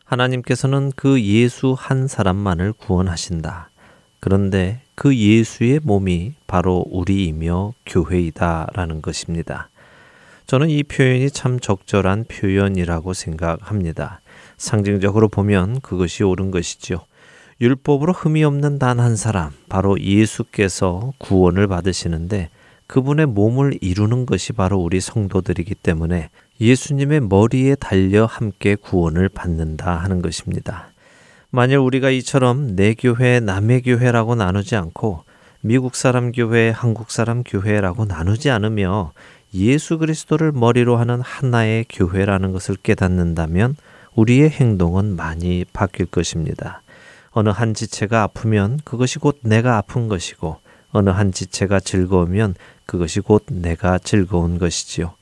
하나님께서는 0.06 0.92
그 0.96 1.22
예수 1.22 1.76
한 1.78 2.08
사람만을 2.08 2.74
구원하신다. 2.74 3.70
그런데 4.20 4.82
그 4.96 5.16
예수의 5.16 5.82
몸이 5.84 6.34
바로 6.48 6.86
우리이며 6.90 7.74
교회이다라는 7.86 9.02
것입니다. 9.02 9.70
저는 10.48 10.70
이 10.70 10.84
표현이 10.84 11.30
참 11.32 11.60
적절한 11.60 12.26
표현이라고 12.26 13.14
생각합니다. 13.14 14.22
상징적으로 14.64 15.28
보면 15.28 15.82
그것이 15.82 16.24
옳은 16.24 16.50
것이지요. 16.52 17.00
율법으로 17.62 18.14
흠이 18.14 18.44
없는 18.44 18.80
단 18.80 19.00
한 19.00 19.16
사람, 19.16 19.52
바로 19.70 20.00
예수께서 20.00 21.12
구원을 21.18 21.68
받으시는데 21.68 22.50
그분의 22.88 23.28
몸을 23.28 23.78
이루는 23.82 24.26
것이 24.26 24.54
바로 24.54 24.80
우리 24.80 25.02
성도들이기 25.02 25.76
때문에 25.76 26.30
예수님의 26.62 27.22
머리에 27.22 27.76
달려 27.76 28.26
함께 28.26 28.76
구원을 28.76 29.30
받는다 29.30 29.96
하는 29.98 30.22
것입니다. 30.22 30.88
만일 31.50 31.78
우리가 31.78 32.10
이처럼 32.10 32.76
내 32.76 32.94
교회, 32.94 33.40
남의 33.40 33.82
교회라고 33.82 34.36
나누지 34.36 34.76
않고 34.76 35.24
미국 35.62 35.96
사람 35.96 36.32
교회, 36.32 36.70
한국 36.70 37.12
사람 37.12 37.44
교회라고 37.44 38.06
나누지 38.06 38.50
않으며 38.50 39.12
예수 39.54 39.98
그리스도를 39.98 40.52
머리로 40.52 40.98
하는 40.98 41.22
하나의 41.22 41.86
교회라는 41.90 42.54
것을 42.54 42.76
깨닫는다면 42.82 43.76
우리의 44.16 44.50
행동은 44.50 45.16
많이 45.16 45.66
바뀔 45.74 46.06
것입니다. 46.06 46.82
어느 47.32 47.50
한 47.50 47.74
지체가 47.74 48.24
아프면 48.24 48.80
그것이 48.84 49.20
곧 49.20 49.40
내가 49.42 49.78
아픈 49.78 50.08
것이고 50.08 50.58
어느 50.92 51.10
한 51.10 51.32
지체가 51.32 51.80
즐거우면 51.80 52.56
그것이 52.86 53.20
곧 53.20 53.44
내가 53.50 53.98
즐거운 53.98 54.60
것이지요. 54.60 55.14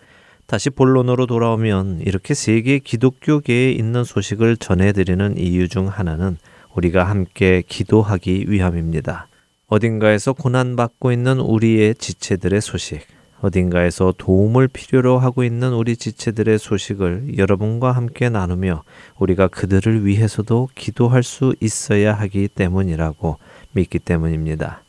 다시 0.45 0.69
본론으로 0.69 1.27
돌아오면 1.27 2.01
이렇게 2.01 2.33
세계 2.33 2.79
기독교계에 2.79 3.71
있는 3.71 4.03
소식을 4.03 4.57
전해드리는 4.57 5.37
이유 5.37 5.69
중 5.69 5.87
하나는 5.87 6.37
우리가 6.75 7.05
함께 7.05 7.63
기도하기 7.65 8.47
위함입니다. 8.49 9.27
어딘가에서 9.67 10.33
고난받고 10.33 11.13
있는 11.13 11.39
우리의 11.39 11.95
지체들의 11.95 12.59
소식, 12.59 13.07
어딘가에서 13.41 14.13
도움을 14.17 14.67
필요로 14.67 15.19
하고 15.19 15.43
있는 15.43 15.73
우리 15.73 15.97
지체들의 15.97 16.59
소식을 16.59 17.37
여러분과 17.37 17.91
함께 17.91 18.29
나누며 18.29 18.83
우리가 19.17 19.47
그들을 19.47 20.05
위해서도 20.05 20.69
기도할 20.75 21.23
수 21.23 21.55
있어야 21.59 22.13
하기 22.13 22.47
때문이라고 22.49 23.37
믿기 23.73 23.99
때문입니다. 23.99 24.83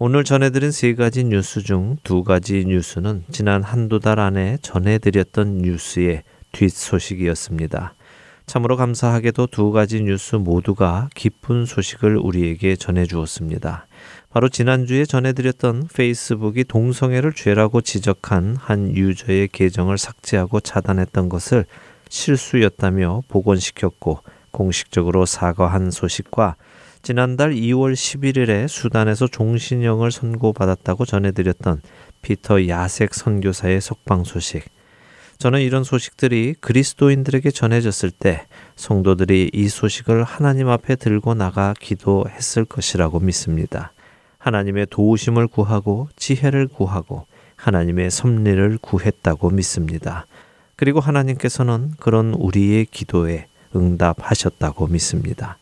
오늘 0.00 0.22
전해드린 0.22 0.70
세 0.70 0.94
가지 0.94 1.24
뉴스 1.24 1.62
중 1.62 1.96
두 2.04 2.22
가지 2.22 2.64
뉴스는 2.64 3.24
지난 3.30 3.62
한두 3.62 3.98
달 3.98 4.20
안에 4.20 4.58
전해드렸던 4.62 5.58
뉴스의 5.58 6.22
뒷소식이었습니다. 6.52 7.94
참으로 8.46 8.76
감사하게도 8.76 9.48
두 9.48 9.72
가지 9.72 10.00
뉴스 10.02 10.36
모두가 10.36 11.10
기쁜 11.14 11.66
소식을 11.66 12.16
우리에게 12.16 12.76
전해주었습니다. 12.76 13.86
바로 14.30 14.50
지난주에 14.50 15.06
전해드렸던 15.06 15.88
페이스북이 15.94 16.64
동성애를 16.64 17.32
죄라고 17.32 17.80
지적한 17.80 18.56
한 18.56 18.94
유저의 18.94 19.48
계정을 19.48 19.96
삭제하고 19.96 20.60
차단했던 20.60 21.30
것을 21.30 21.64
실수였다며 22.10 23.22
복원시켰고 23.28 24.20
공식적으로 24.50 25.24
사과한 25.24 25.90
소식과 25.90 26.56
지난달 27.00 27.54
2월 27.54 27.94
11일에 27.94 28.68
수단에서 28.68 29.28
종신형을 29.28 30.10
선고받았다고 30.10 31.06
전해드렸던 31.06 31.80
피터 32.20 32.68
야색 32.68 33.14
선교사의 33.14 33.80
석방 33.80 34.24
소식. 34.24 34.64
저는 35.38 35.60
이런 35.60 35.84
소식들이 35.84 36.54
그리스도인들에게 36.60 37.50
전해졌을 37.50 38.10
때 38.10 38.46
성도들이 38.74 39.52
이 39.54 39.68
소식을 39.68 40.24
하나님 40.24 40.68
앞에 40.68 40.96
들고 40.96 41.34
나가 41.34 41.74
기도했을 41.78 42.64
것이라고 42.64 43.20
믿습니다. 43.20 43.92
하나님의 44.38 44.86
도우심을 44.90 45.48
구하고 45.48 46.08
지혜를 46.16 46.68
구하고 46.68 47.26
하나님의 47.56 48.10
섭리를 48.10 48.78
구했다고 48.80 49.50
믿습니다. 49.50 50.26
그리고 50.76 51.00
하나님께서는 51.00 51.92
그런 51.98 52.32
우리의 52.34 52.86
기도에 52.86 53.46
응답하셨다고 53.74 54.86
믿습니다. 54.86 55.58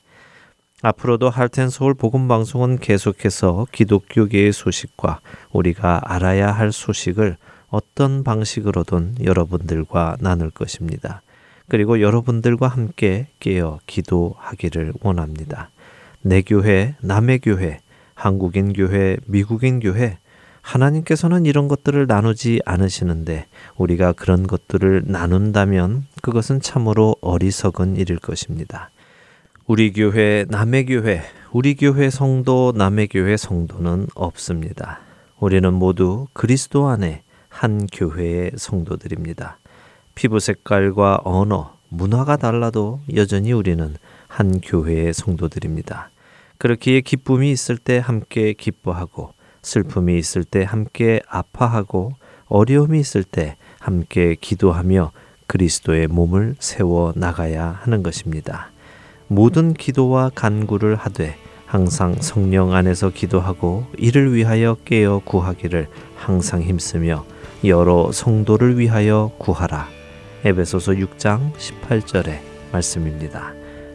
앞으로도 0.83 1.31
할텐 1.31 1.71
서울 1.71 1.95
복음 1.95 2.29
방송은 2.29 2.79
계속해서 2.79 3.67
기독교계의 3.73 4.53
소식과 4.53 5.21
우리가 5.53 6.03
알아야 6.05 6.53
할 6.53 6.71
소식을 6.71 7.39
어떤 7.71 8.23
방식으로든 8.23 9.17
여러분들과 9.25 10.17
나눌 10.21 10.51
것입니다. 10.51 11.23
그리고 11.69 12.01
여러분들과 12.01 12.69
함께 12.69 13.27
깨어 13.41 13.81
기도하기를 13.87 14.93
원합니다. 15.01 15.71
내 16.21 16.43
교회, 16.43 16.95
남의 17.01 17.41
교회, 17.41 17.81
한국인 18.17 18.73
교회, 18.73 19.19
미국인 19.27 19.79
교회, 19.79 20.19
하나님께서는 20.63 21.47
이런 21.47 21.69
것들을 21.69 22.07
나누지 22.09 22.61
않으시는데 22.65 23.47
우리가 23.77 24.13
그런 24.13 24.49
것들을 24.49 25.05
나눈다면 25.07 26.07
그것은 26.23 26.61
참으로 26.61 27.15
어리석은 27.21 27.97
일일 27.97 28.19
것입니다. 28.19 28.91
우리 29.67 29.93
교회, 29.93 30.45
남의 30.49 30.87
교회, 30.87 31.23
우리 31.53 31.77
교회 31.77 32.11
성도, 32.11 32.73
남의 32.75 33.09
교회 33.09 33.37
성도는 33.37 34.09
없습니다. 34.15 35.01
우리는 35.39 35.73
모두 35.73 36.27
그리스도 36.33 36.89
안에 36.89 37.23
한 37.49 37.87
교회의 37.87 38.53
성도들입니다. 38.57 39.59
피부 40.15 40.41
색깔과 40.41 41.21
언어, 41.25 41.77
문화가 41.91 42.37
달라도 42.37 43.01
여전히 43.15 43.53
우리는 43.53 43.95
한 44.27 44.61
교회의 44.61 45.13
성도들입니다. 45.13 46.11
그렇기에 46.59 47.01
기쁨이 47.01 47.51
있을 47.51 47.77
때 47.77 47.99
함께 47.99 48.53
기뻐하고 48.53 49.33
슬픔이 49.63 50.19
있을 50.19 50.45
때 50.45 50.63
함께 50.63 51.21
아파하고 51.29 52.13
어려움이 52.47 53.01
있을 53.01 53.25
때 53.25 53.57
함께 53.81 54.37
기도하며 54.41 55.13
그리스도의 55.47 56.07
몸을 56.09 56.57
세워 56.59 57.13
나가야 57.17 57.81
하는 57.83 58.03
것입니다. 58.03 58.71
모든 59.29 59.75
기도와 59.75 60.31
간구를 60.35 60.97
하되 60.97 61.37
항상 61.67 62.15
성령 62.21 62.75
안에서 62.75 63.11
기도하고 63.11 63.87
이를 63.99 64.35
위하여 64.35 64.77
깨어 64.85 65.23
구하기를 65.25 65.89
항상 66.15 66.63
힘쓰며 66.63 67.25
여러 67.65 68.13
성도를 68.13 68.79
위하여 68.79 69.33
구하라. 69.39 69.89
에베소서 70.45 70.93
6장 70.93 71.53
18절의 71.55 72.39
말씀입니다. 72.73 73.53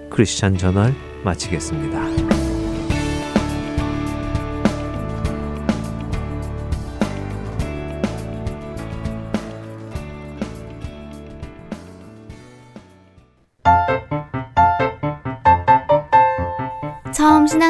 크리스찬 0.09 0.57
저널 0.57 0.93
마치겠습니다. 1.23 2.40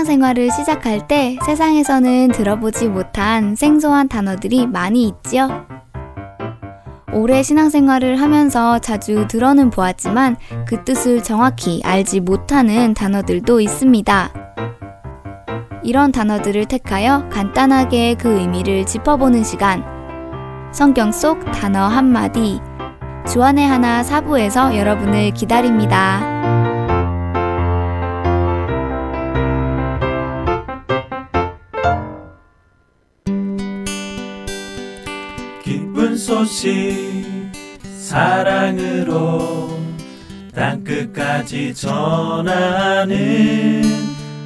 신앙생활을 0.02 0.50
시작할 0.52 1.08
때 1.08 1.38
세상에서는 1.46 2.30
들어보지 2.30 2.88
못한 2.88 3.56
생소한 3.56 4.08
단어들이 4.08 4.66
많이 4.66 5.04
있지요. 5.08 5.68
오래 7.14 7.44
신앙생활을 7.44 8.20
하면서 8.20 8.80
자주 8.80 9.28
들어는 9.28 9.70
보았지만 9.70 10.38
그 10.66 10.84
뜻을 10.84 11.22
정확히 11.22 11.82
알지 11.84 12.22
못하는 12.22 12.96
단어들도 12.96 13.60
있습니다. 13.60 14.30
이런 15.84 16.12
단어들을 16.12 16.66
택하여 16.66 17.30
간단하게 17.30 18.16
그 18.16 18.40
의미를 18.40 18.86
짚어보는 18.86 19.44
시간. 19.44 19.84
성경 20.72 21.12
속 21.12 21.52
단어 21.52 21.86
한마디. 21.86 22.60
주안의 23.28 23.68
하나 23.68 24.02
사부에서 24.02 24.76
여러분을 24.78 25.32
기다립니다. 25.32 26.61
소식 36.22 37.26
사랑으로 37.98 39.70
땅끝까지 40.54 41.74
전하는 41.74 43.18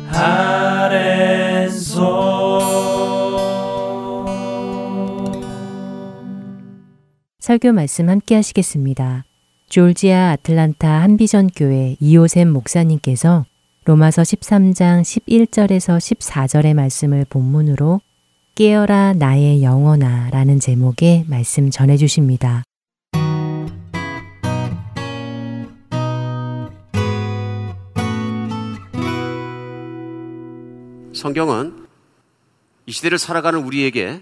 아랜소 0.09 1.91
설교 7.39 7.73
말씀 7.73 8.07
함께 8.07 8.35
하시겠습니다. 8.35 9.25
졸지아 9.67 10.31
아틀란타 10.31 10.87
한비전 10.87 11.49
교회 11.53 11.97
이호샘 11.99 12.53
목사님께서 12.53 13.43
로마서 13.83 14.21
13장 14.21 15.01
11절에서 15.01 15.97
14절의 15.97 16.73
말씀을 16.73 17.25
본문으로 17.29 17.99
깨어라 18.55 19.15
나의 19.15 19.63
영혼아 19.63 20.29
라는 20.29 20.61
제목의 20.61 21.25
말씀 21.27 21.69
전해 21.69 21.97
주십니다. 21.97 22.63
성경은 31.13 31.85
이 32.85 32.93
시대를 32.93 33.17
살아가는 33.17 33.59
우리에게 33.59 34.21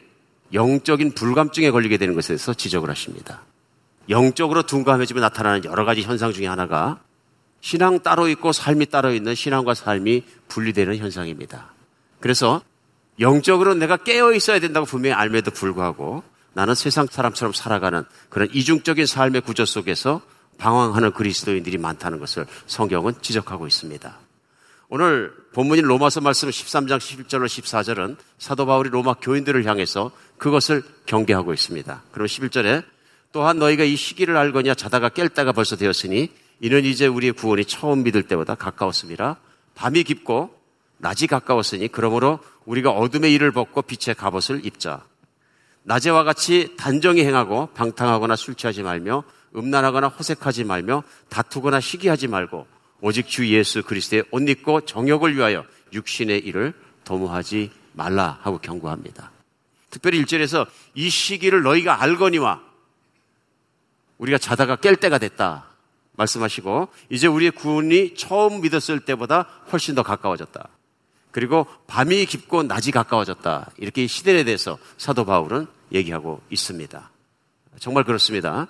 영적인 0.52 1.12
불감증에 1.12 1.70
걸리게 1.70 1.98
되는 1.98 2.16
것에 2.16 2.30
대해서 2.30 2.56
지적을 2.56 2.90
하십니다. 2.90 3.44
영적으로 4.10 4.64
둔감해지면 4.64 5.22
나타나는 5.22 5.66
여러 5.66 5.86
가지 5.86 6.02
현상 6.02 6.34
중에 6.34 6.48
하나가 6.48 7.00
신앙 7.62 8.00
따로 8.00 8.28
있고 8.30 8.52
삶이 8.52 8.88
따로 8.88 9.14
있는 9.14 9.36
신앙과 9.36 9.76
삶이 9.76 10.24
분리되는 10.48 10.98
현상입니다. 10.98 11.72
그래서 12.20 12.64
영적으로 13.20 13.74
내가 13.74 13.98
깨어 13.98 14.34
있어야 14.34 14.60
된다고 14.60 14.86
분명히 14.86 15.14
알매도 15.14 15.52
불구하고 15.52 16.24
나는 16.54 16.76
세상 16.76 17.08
사람처럼 17.10 17.54
살아가는 17.54 18.04
그런 18.30 18.50
이중적인 18.52 19.06
삶의 19.06 19.42
구조 19.42 19.66
속에서 19.66 20.22
방황하는 20.58 21.12
그리스도인들이 21.12 21.78
많다는 21.78 22.20
것을 22.20 22.46
성경은 22.68 23.16
지적하고 23.22 23.68
있습니다. 23.68 24.18
오늘 24.90 25.34
본문인 25.54 25.86
로마서 25.86 26.22
말씀 26.22 26.50
13장 26.50 27.00
11절로 27.00 27.46
14절은 27.46 28.18
사도 28.38 28.66
바울이 28.68 28.90
로마 28.90 29.14
교인들을 29.14 29.66
향해서 29.66 30.12
그것을 30.38 30.84
경계하고 31.08 31.54
있습니다. 31.54 32.04
그럼 32.12 32.28
11절에 32.28 32.84
또한 33.32 33.58
너희가 33.58 33.84
이 33.84 33.96
시기를 33.96 34.38
알거냐 34.38 34.76
자다가 34.76 35.10
깰 35.10 35.34
때가 35.34 35.52
벌써 35.52 35.76
되었으니 35.76 36.30
이는 36.60 36.86
이제 36.86 37.08
우리의 37.08 37.34
구원이 37.34 37.66
처음 37.66 38.04
믿을 38.04 38.24
때보다 38.24 38.54
가까웠습니다. 38.54 39.38
밤이 39.74 40.04
깊고 40.04 40.52
낮이 41.04 41.28
가까웠으니 41.28 41.90
그러므로 41.90 42.40
우리가 42.66 42.90
어둠의 42.92 43.34
일을 43.34 43.52
벗고 43.52 43.82
빛의 43.82 44.16
갑옷을 44.16 44.66
입자. 44.66 45.04
낮에와 45.84 46.24
같이 46.24 46.78
단정히 46.78 47.26
행하고 47.26 47.68
방탕하거나 47.74 48.38
술 48.38 48.56
취하지 48.56 48.84
말며 48.84 49.26
음란하거나 49.54 50.08
호색하지 50.08 50.64
말며 50.64 51.04
다투거나 51.28 51.82
시기하지 51.82 52.30
말고 52.30 52.66
오직 53.02 53.28
주 53.28 53.46
예수 53.50 53.84
그리스도의 53.84 54.24
옷 54.32 54.48
입고 54.48 54.86
정욕을 54.86 55.36
위하여 55.36 55.66
육신의 55.92 56.40
일을 56.40 56.74
도모하지 57.04 57.70
말라 57.92 58.40
하고 58.42 58.60
경고합니다. 58.60 59.30
특별히 59.90 60.24
1절에서 60.24 60.66
이 60.96 61.10
시기를 61.10 61.64
너희가 61.64 62.02
알거니와 62.02 62.62
우리가 64.20 64.38
자다가 64.38 64.78
깰 64.78 64.98
때가 64.98 65.18
됐다. 65.18 65.66
말씀하시고 66.14 66.88
이제 67.10 67.28
우리의 67.28 67.52
구원이 67.52 68.16
처음 68.16 68.62
믿었을 68.62 69.02
때보다 69.02 69.42
훨씬 69.70 69.96
더 69.96 70.04
가까워졌다. 70.04 70.70
그리고 71.34 71.68
밤이 71.88 72.26
깊고 72.26 72.64
낮이 72.64 72.92
가까워졌다. 72.92 73.72
이렇게 73.78 74.08
시대에 74.08 74.46
대해서 74.46 74.78
사도 74.98 75.26
바울은 75.26 75.68
얘기하고 75.92 76.42
있습니다. 76.50 77.12
정말 77.80 78.06
그렇습니다. 78.06 78.68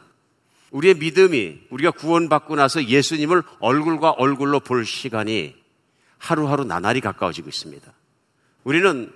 우리의 0.71 0.95
믿음이 0.95 1.59
우리가 1.69 1.91
구원받고 1.91 2.55
나서 2.55 2.83
예수님을 2.83 3.43
얼굴과 3.59 4.11
얼굴로 4.11 4.61
볼 4.61 4.85
시간이 4.85 5.55
하루하루 6.17 6.63
나날이 6.63 7.01
가까워지고 7.01 7.49
있습니다. 7.49 7.91
우리는 8.63 9.11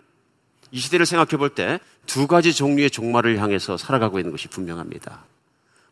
이 0.72 0.80
시대를 0.80 1.08
생각해 1.08 1.38
볼 1.38 1.56
때 1.56 1.80
두 2.08 2.26
가지 2.26 2.54
종류의 2.54 2.90
종말을 2.90 3.38
향해서 3.38 3.78
살아가고 3.78 4.18
있는 4.18 4.32
것이 4.32 4.48
분명합니다. 4.48 5.26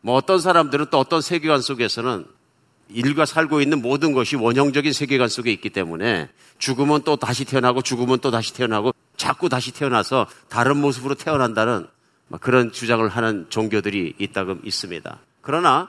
뭐 0.00 0.14
어떤 0.14 0.40
사람들은 0.40 0.86
또 0.90 0.98
어떤 0.98 1.20
세계관 1.20 1.60
속에서는 1.60 2.26
일과 2.88 3.26
살고 3.26 3.60
있는 3.60 3.82
모든 3.82 4.12
것이 4.12 4.36
원형적인 4.36 4.92
세계관 4.92 5.28
속에 5.28 5.50
있기 5.52 5.70
때문에 5.70 6.28
죽으면 6.58 7.02
또 7.02 7.16
다시 7.16 7.44
태어나고 7.44 7.82
죽으면 7.82 8.20
또 8.20 8.30
다시 8.30 8.54
태어나고 8.54 8.92
자꾸 9.16 9.48
다시 9.48 9.72
태어나서 9.72 10.26
다른 10.48 10.76
모습으로 10.78 11.14
태어난다는 11.14 11.86
그런 12.40 12.72
주장을 12.72 13.06
하는 13.08 13.46
종교들이 13.48 14.14
있다고 14.18 14.56
있습니다. 14.64 15.18
그러나 15.40 15.88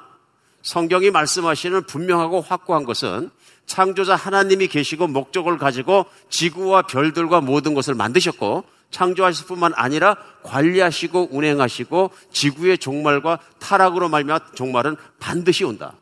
성경이 0.62 1.12
말씀하시는 1.12 1.83
분명하고 1.83 2.41
확고한 2.41 2.83
것은 2.83 3.29
창조자 3.65 4.15
하나님이 4.15 4.67
계시고 4.67 5.07
목적을 5.07 5.57
가지고 5.57 6.05
지구와 6.29 6.83
별들과 6.83 7.41
모든 7.41 7.73
것을 7.73 7.95
만드셨고 7.95 8.63
창조하실 8.89 9.47
뿐만 9.47 9.73
아니라 9.75 10.15
관리하시고 10.43 11.29
운행하시고 11.31 12.12
지구의 12.31 12.77
종말과 12.77 13.39
타락으로 13.60 14.10
말미암아 14.10 14.51
종말은 14.55 14.95
반드시 15.19 15.65
온다. 15.65 15.93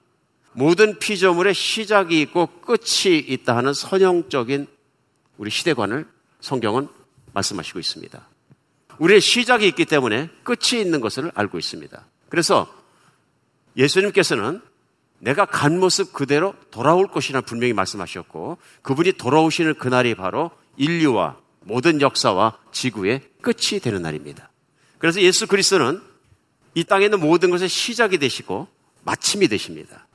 모든 0.56 0.98
피조물의 1.00 1.54
시작이 1.54 2.22
있고 2.22 2.48
끝이 2.62 3.20
있다 3.20 3.58
하는 3.58 3.74
선형적인 3.74 4.68
우리 5.38 5.52
시대관을 5.52 6.08
성경은 6.40 6.88
말씀하시고 7.34 7.78
있습니다. 7.80 8.28
우리의 9.00 9.20
시작이 9.20 9.68
있기 9.68 9.84
때문에 9.84 10.30
끝이 10.44 10.82
있는 10.82 11.02
것을 11.02 11.30
알고 11.36 11.60
있습니다. 11.60 12.06
그래서 12.30 12.74
예수님께서는 13.76 14.62
내가 15.20 15.46
간 15.46 15.78
모습 15.78 16.14
그대로 16.14 16.56
돌아올 16.72 17.08
것이라 17.08 17.42
분명히 17.42 17.74
말씀하셨고 17.74 18.58
그분이 18.82 19.14
돌아오시는 19.14 19.76
그날이 19.76 20.16
바로 20.16 20.52
인류와 20.78 21.38
모든 21.62 22.00
역사와 22.00 22.58
지구의 22.72 23.22
끝이 23.42 23.82
되는 23.82 24.02
날입니다. 24.02 24.50
그래서 25.00 25.22
예수 25.22 25.48
그리스도는 25.48 26.02
이 26.76 26.86
땅에 26.86 27.06
있는 27.06 27.20
모든 27.20 27.50
것의 27.50 27.68
시작이 27.68 28.18
되시고 28.18 28.68
마침이 29.04 29.50
되십니다. 29.50 30.08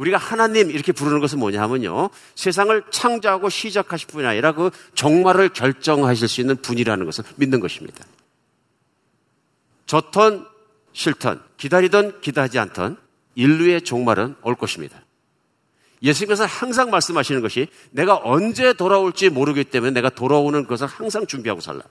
우리가 0.00 0.16
하나님 0.16 0.70
이렇게 0.70 0.92
부르는 0.92 1.20
것은 1.20 1.38
뭐냐 1.38 1.60
하면요. 1.60 2.08
세상을 2.34 2.84
창조하고 2.90 3.50
시작하실 3.50 4.08
분이 4.08 4.26
아니라 4.26 4.52
그 4.52 4.70
종말을 4.94 5.50
결정하실 5.50 6.26
수 6.26 6.40
있는 6.40 6.56
분이라는 6.56 7.04
것을 7.04 7.24
믿는 7.36 7.60
것입니다. 7.60 8.06
좋던 9.84 10.46
싫던 10.92 11.42
기다리던 11.58 12.22
기다리지 12.22 12.58
않던 12.58 12.96
인류의 13.34 13.82
종말은 13.82 14.36
올 14.42 14.54
것입니다. 14.54 15.02
예수님께서 16.02 16.46
항상 16.46 16.90
말씀하시는 16.90 17.42
것이 17.42 17.68
내가 17.90 18.18
언제 18.24 18.72
돌아올지 18.72 19.28
모르기 19.28 19.64
때문에 19.64 19.90
내가 19.92 20.08
돌아오는 20.08 20.66
것을 20.66 20.86
항상 20.86 21.26
준비하고 21.26 21.60
살라. 21.60 21.82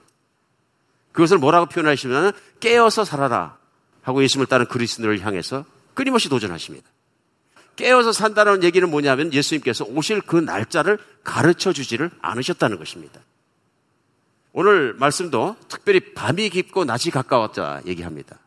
그것을 1.12 1.38
뭐라고 1.38 1.67
표현하시면 1.67 2.32
깨어서 2.60 3.06
살아라 3.06 3.60
하고 4.02 4.24
예수님을 4.24 4.48
따른 4.48 4.65
그리스도를 4.65 5.24
향해서 5.24 5.63
끊임없이 5.93 6.28
도전하십니다. 6.28 6.89
깨어서 7.79 8.11
산다는 8.11 8.61
얘기는 8.63 8.87
뭐냐면 8.89 9.33
예수님께서 9.33 9.85
오실 9.85 10.19
그 10.19 10.35
날짜를 10.35 10.99
가르쳐 11.23 11.71
주지를 11.71 12.11
않으셨다는 12.21 12.77
것입니다. 12.77 13.21
오늘 14.51 14.93
말씀도 14.95 15.55
특별히 15.69 16.13
밤이 16.13 16.49
깊고 16.49 16.83
낮이 16.83 17.09
가까웠다 17.09 17.81
얘기합니다. 17.85 18.37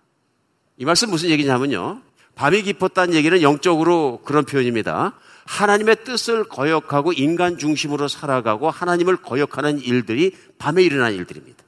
이 0.77 0.85
말씀 0.85 1.09
무슨 1.09 1.31
얘기냐면요. 1.31 2.03
밤이 2.35 2.63
깊었다는 2.63 3.15
얘기는 3.15 3.41
영적으로 3.41 4.21
그런 4.23 4.45
표현입니다. 4.45 5.15
하나님의 5.47 6.05
뜻을 6.05 6.45
거역하고 6.45 7.15
인간 7.15 7.57
중심으로 7.57 8.09
살아가고 8.09 8.69
하나님을 8.71 9.17
거역하는 9.17 9.81
일들이 9.81 10.37
밤에 10.59 10.83
일어난 10.83 11.15
일들입니다. 11.15 11.65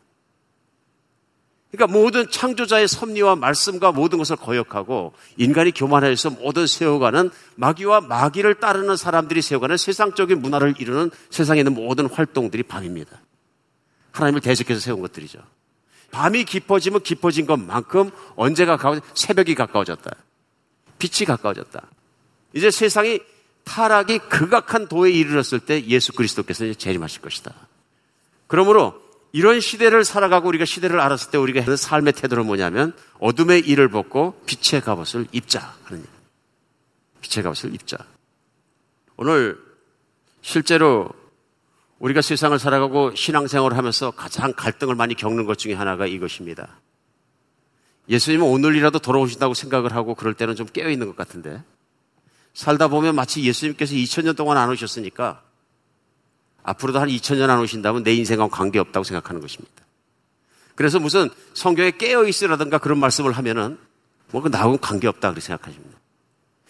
그러니까 1.74 1.86
모든 1.88 2.30
창조자의 2.30 2.86
섭리와 2.86 3.34
말씀과 3.34 3.90
모든 3.90 4.18
것을 4.18 4.36
거역하고 4.36 5.12
인간이 5.36 5.72
교만해서 5.72 6.30
모든 6.30 6.68
세워가는 6.68 7.30
마귀와 7.56 8.02
마귀를 8.02 8.60
따르는 8.60 8.96
사람들이 8.96 9.42
세워가는 9.42 9.76
세상적인 9.76 10.40
문화를 10.40 10.74
이루는 10.78 11.10
세상에 11.30 11.60
있는 11.60 11.74
모든 11.74 12.06
활동들이 12.06 12.62
밤입니다. 12.62 13.20
하나님을 14.12 14.40
대적해서 14.40 14.78
세운 14.78 15.00
것들이죠. 15.00 15.40
밤이 16.12 16.44
깊어지면 16.44 17.02
깊어진 17.02 17.44
것만큼 17.44 18.10
언제가 18.36 18.76
가까워 18.76 19.00
새벽이 19.14 19.56
가까워졌다. 19.56 20.14
빛이 21.00 21.26
가까워졌다. 21.26 21.82
이제 22.52 22.70
세상이 22.70 23.18
타락이 23.64 24.18
극악한 24.18 24.86
도에 24.86 25.10
이르렀을 25.10 25.58
때 25.58 25.84
예수 25.86 26.12
그리스도께서 26.12 26.72
재림하실 26.74 27.20
것이다. 27.20 27.52
그러므로 28.46 29.03
이런 29.34 29.58
시대를 29.58 30.04
살아가고 30.04 30.46
우리가 30.46 30.64
시대를 30.64 31.00
알았을 31.00 31.32
때 31.32 31.38
우리가 31.38 31.60
하는 31.60 31.76
삶의 31.76 32.12
태도는 32.12 32.46
뭐냐면 32.46 32.92
어둠의 33.18 33.62
일을 33.66 33.88
벗고 33.88 34.40
빛의 34.46 34.80
갑옷을 34.80 35.26
입자 35.32 35.74
하는 35.82 36.02
일. 36.02 36.08
빛의 37.20 37.42
갑옷을 37.42 37.74
입자. 37.74 37.96
오늘 39.16 39.58
실제로 40.40 41.10
우리가 41.98 42.22
세상을 42.22 42.56
살아가고 42.60 43.16
신앙생활을 43.16 43.76
하면서 43.76 44.12
가장 44.12 44.52
갈등을 44.52 44.94
많이 44.94 45.16
겪는 45.16 45.46
것 45.46 45.58
중에 45.58 45.74
하나가 45.74 46.06
이것입니다. 46.06 46.78
예수님은 48.08 48.46
오늘이라도 48.46 49.00
돌아오신다고 49.00 49.54
생각을 49.54 49.96
하고 49.96 50.14
그럴 50.14 50.34
때는 50.34 50.54
좀 50.54 50.68
깨어 50.68 50.90
있는 50.90 51.08
것 51.08 51.16
같은데 51.16 51.60
살다 52.52 52.86
보면 52.86 53.16
마치 53.16 53.42
예수님께서 53.42 53.94
2000년 53.94 54.36
동안 54.36 54.58
안 54.58 54.70
오셨으니까 54.70 55.42
앞으로도 56.64 56.98
한 56.98 57.08
2000년 57.08 57.48
안 57.50 57.60
오신다면 57.60 58.02
내 58.02 58.12
인생과 58.14 58.48
관계없다고 58.48 59.04
생각하는 59.04 59.40
것입니다. 59.40 59.84
그래서 60.74 60.98
무슨 60.98 61.30
성경에 61.52 61.92
깨어 61.92 62.24
있으라든가 62.24 62.78
그런 62.78 62.98
말씀을 62.98 63.32
하면은 63.32 63.78
뭐그 64.32 64.48
나하고는 64.48 64.80
관계없다 64.80 65.28
그렇게 65.28 65.40
생각하십니다. 65.40 65.98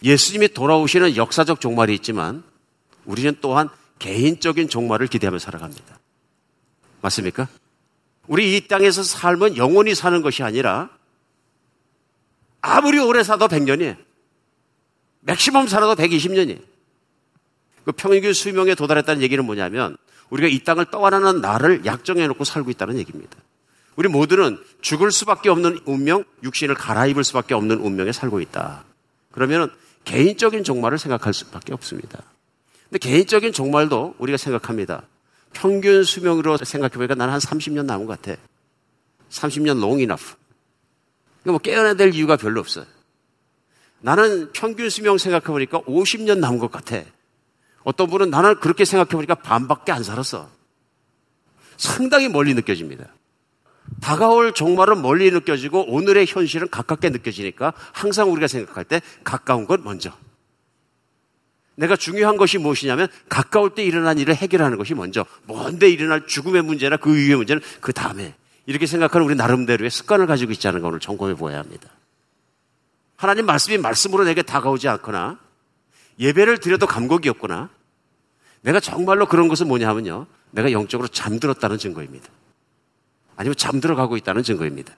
예수님이 0.03 0.49
돌아오시는 0.49 1.15
역사적 1.15 1.59
종말이 1.59 1.95
있지만 1.95 2.43
우리는 3.05 3.35
또한 3.41 3.69
개인적인 3.97 4.69
종말을 4.69 5.07
기대하며 5.07 5.39
살아갑니다. 5.39 5.99
맞습니까? 7.01 7.47
우리 8.27 8.57
이 8.57 8.67
땅에서 8.67 9.01
삶은 9.01 9.57
영원히 9.57 9.95
사는 9.95 10.21
것이 10.21 10.43
아니라 10.43 10.89
아무리 12.61 12.99
오래 12.99 13.23
살아도 13.23 13.47
100년이에요. 13.47 13.97
맥시멈 15.21 15.67
살아도 15.67 15.95
120년이에요. 15.95 16.74
그 17.85 17.91
평균 17.91 18.33
수명에 18.33 18.75
도달했다는 18.75 19.21
얘기는 19.21 19.43
뭐냐면 19.45 19.95
우리가 20.29 20.47
이 20.47 20.59
땅을 20.59 20.85
떠나는 20.91 21.39
날을 21.39 21.85
약정해 21.85 22.27
놓고 22.27 22.43
살고 22.43 22.71
있다는 22.71 22.97
얘기입니다. 22.97 23.37
우리 23.95 24.09
모두는 24.09 24.59
죽을 24.81 25.11
수밖에 25.11 25.49
없는 25.49 25.79
운명, 25.85 26.25
육신을 26.43 26.75
갈아입을 26.75 27.23
수밖에 27.23 27.53
없는 27.53 27.77
운명에 27.77 28.11
살고 28.11 28.41
있다. 28.41 28.83
그러면 29.31 29.71
개인적인 30.03 30.63
종말을 30.63 30.97
생각할 30.97 31.33
수밖에 31.33 31.73
없습니다. 31.73 32.23
근데 32.89 32.99
개인적인 32.99 33.53
종말도 33.53 34.15
우리가 34.17 34.37
생각합니다. 34.37 35.03
평균 35.53 36.03
수명으로 36.03 36.57
생각해보니까 36.57 37.15
나는 37.15 37.33
한 37.33 37.39
30년 37.39 37.85
남은 37.85 38.05
것 38.05 38.21
같아. 38.21 38.39
30년 39.29 39.77
long 39.77 40.01
enough. 40.01 40.35
뭐 41.43 41.57
깨어나야 41.59 41.93
될 41.93 42.13
이유가 42.13 42.35
별로 42.35 42.59
없어요. 42.59 42.85
나는 44.01 44.51
평균 44.51 44.89
수명 44.89 45.17
생각해보니까 45.17 45.81
50년 45.81 46.39
남은 46.39 46.59
것 46.59 46.71
같아. 46.71 47.03
어떤 47.85 48.09
분은 48.09 48.31
나는 48.31 48.59
그렇게 48.59 48.83
생각해보니까 48.83 49.35
반밖에 49.35 49.93
안 49.93 50.03
살았어. 50.03 50.49
상당히 51.77 52.27
멀리 52.27 52.53
느껴집니다. 52.53 53.05
다가올 54.01 54.53
종말은 54.53 55.01
멀리 55.03 55.29
느껴지고 55.29 55.85
오늘의 55.93 56.25
현실은 56.27 56.67
가깝게 56.69 57.11
느껴지니까 57.11 57.73
항상 57.93 58.31
우리가 58.31 58.47
생각할 58.47 58.83
때 58.85 59.01
가까운 59.23 59.65
것 59.65 59.79
먼저. 59.81 60.11
내가 61.75 61.95
중요한 61.95 62.37
것이 62.37 62.57
무엇이냐면 62.57 63.07
가까울 63.29 63.75
때 63.75 63.83
일어난 63.83 64.17
일을 64.17 64.33
해결하는 64.35 64.77
것이 64.77 64.95
먼저. 64.95 65.23
먼데 65.45 65.87
일어날 65.87 66.25
죽음의 66.25 66.63
문제나 66.63 66.97
그 66.97 67.15
이후의 67.15 67.35
문제는 67.37 67.61
그 67.81 67.93
다음에. 67.93 68.33
이렇게 68.65 68.87
생각하는 68.87 69.27
우리 69.27 69.35
나름대로의 69.35 69.91
습관을 69.91 70.25
가지고 70.25 70.53
있지 70.53 70.67
않은 70.69 70.81
걸 70.81 70.89
오늘 70.89 70.99
점검해 70.99 71.35
보아야 71.35 71.59
합니다. 71.59 71.89
하나님 73.15 73.45
말씀이 73.45 73.77
말씀으로 73.77 74.23
내게 74.23 74.41
다가오지 74.41 74.87
않거나 74.87 75.37
예배를 76.17 76.57
드려도 76.57 76.87
감곡이 76.87 77.29
없거나 77.29 77.69
내가 78.65 78.79
정말로 78.79 79.27
그런 79.27 79.47
것은 79.47 79.67
뭐냐 79.67 79.87
하면요. 79.87 80.25
내가 80.49 80.71
영적으로 80.71 81.07
잠들었다는 81.07 81.77
증거입니다. 81.77 82.27
아니면 83.35 83.55
잠들어 83.55 83.95
가고 83.95 84.17
있다는 84.17 84.41
증거입니다. 84.41 84.97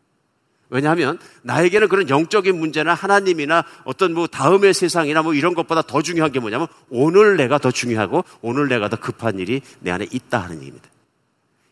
왜냐하면 0.69 1.19
나에게는 1.43 1.89
그런 1.89 2.09
영적인 2.09 2.57
문제나 2.57 2.93
하나님이나 2.93 3.65
어떤 3.83 4.13
뭐 4.13 4.27
다음의 4.27 4.73
세상이나 4.73 5.21
뭐 5.21 5.33
이런 5.33 5.53
것보다 5.53 5.81
더 5.81 6.01
중요한 6.01 6.31
게 6.31 6.39
뭐냐면 6.39 6.67
오늘 6.89 7.35
내가 7.35 7.57
더 7.57 7.69
중요하고 7.69 8.23
오늘 8.41 8.69
내가 8.69 8.87
더 8.87 8.97
급한 8.97 9.37
일이 9.37 9.61
내 9.79 9.91
안에 9.91 10.07
있다 10.11 10.39
하는 10.39 10.57
얘기입니다. 10.59 10.87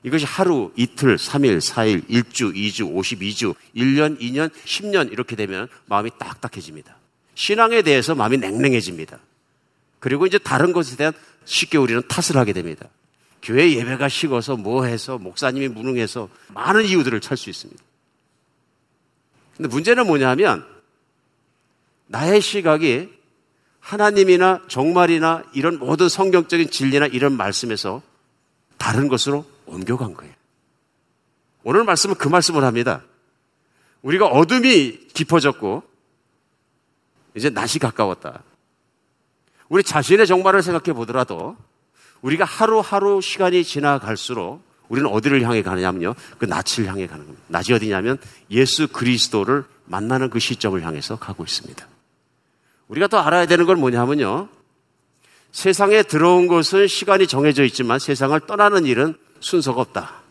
이것이 0.04 0.26
하루, 0.26 0.72
이틀, 0.76 1.16
3일, 1.16 1.60
4일, 1.60 2.08
1주, 2.10 2.56
2주, 2.56 2.94
52주, 2.94 3.56
1년, 3.76 4.20
2년, 4.20 4.52
10년 4.66 5.12
이렇게 5.14 5.36
되면 5.38 5.70
마음이 5.86 6.12
딱딱해집니다. 6.20 6.98
신앙에 7.36 7.82
대해서 7.82 8.16
마음이 8.16 8.38
냉랭해집니다. 8.38 9.18
그리고 10.06 10.28
이제 10.28 10.38
다른 10.38 10.72
것에 10.72 10.98
대한 10.98 11.14
쉽게 11.46 11.80
우리는 11.80 12.00
탓을 12.08 12.40
하게 12.40 12.54
됩니다. 12.54 12.88
교회 13.42 13.72
예배가 13.72 14.08
식어서 14.08 14.56
뭐 14.56 14.86
해서 14.86 15.18
목사님이 15.18 15.68
무능해서 15.68 16.30
많은 16.50 16.86
이유들을 16.86 17.20
찾을 17.22 17.38
수 17.38 17.50
있습니다. 17.50 17.84
근데 19.58 19.68
문제는 19.68 20.06
뭐냐면 20.06 20.64
나의 22.06 22.40
시각이 22.40 23.10
하나님이나 23.80 24.62
정말이나 24.68 25.44
이런 25.56 25.80
모든 25.80 26.08
성경적인 26.08 26.70
진리나 26.70 27.08
이런 27.08 27.36
말씀에서 27.36 28.04
다른 28.78 29.08
것으로 29.08 29.44
옮겨간 29.66 30.14
거예요. 30.14 30.36
오늘 31.64 31.84
말씀은 31.84 32.14
그 32.14 32.28
말씀을 32.28 32.64
합니다. 32.64 33.02
우리가 34.04 34.28
어둠이 34.28 35.08
깊어졌고 35.16 35.82
이제 37.34 37.50
낮이 37.50 37.80
가까웠다. 37.80 38.44
우리 39.70 39.84
자신의 39.84 40.28
정말을 40.28 40.62
생각해 40.62 40.94
보더라도 40.96 41.58
우리가 42.22 42.46
하루하루 42.46 43.22
시간이 43.22 43.64
지나갈수록 43.64 44.64
우리는 44.90 45.10
어디를 45.10 45.42
향해 45.44 45.64
가느냐면요. 45.64 46.14
그 46.38 46.46
낯을 46.46 46.88
향해 46.88 47.08
가는 47.08 47.26
겁니다. 47.26 47.44
낯이 47.48 47.74
어디냐면 47.74 48.18
예수 48.52 48.88
그리스도를 48.88 49.64
만나는 49.86 50.30
그 50.30 50.40
시점을 50.40 50.82
향해서 50.84 51.18
가고 51.18 51.44
있습니다. 51.44 51.88
우리가 52.88 53.08
또 53.08 53.20
알아야 53.20 53.48
되는 53.48 53.66
건 53.66 53.80
뭐냐면요. 53.80 54.48
세상에 55.52 56.04
들어온 56.04 56.48
것은 56.48 56.88
시간이 56.88 57.28
정해져 57.28 57.64
있지만 57.64 57.98
세상을 57.98 58.40
떠나는 58.42 58.86
일은 58.86 59.16
순서가 59.40 59.82
없다. 59.82 60.22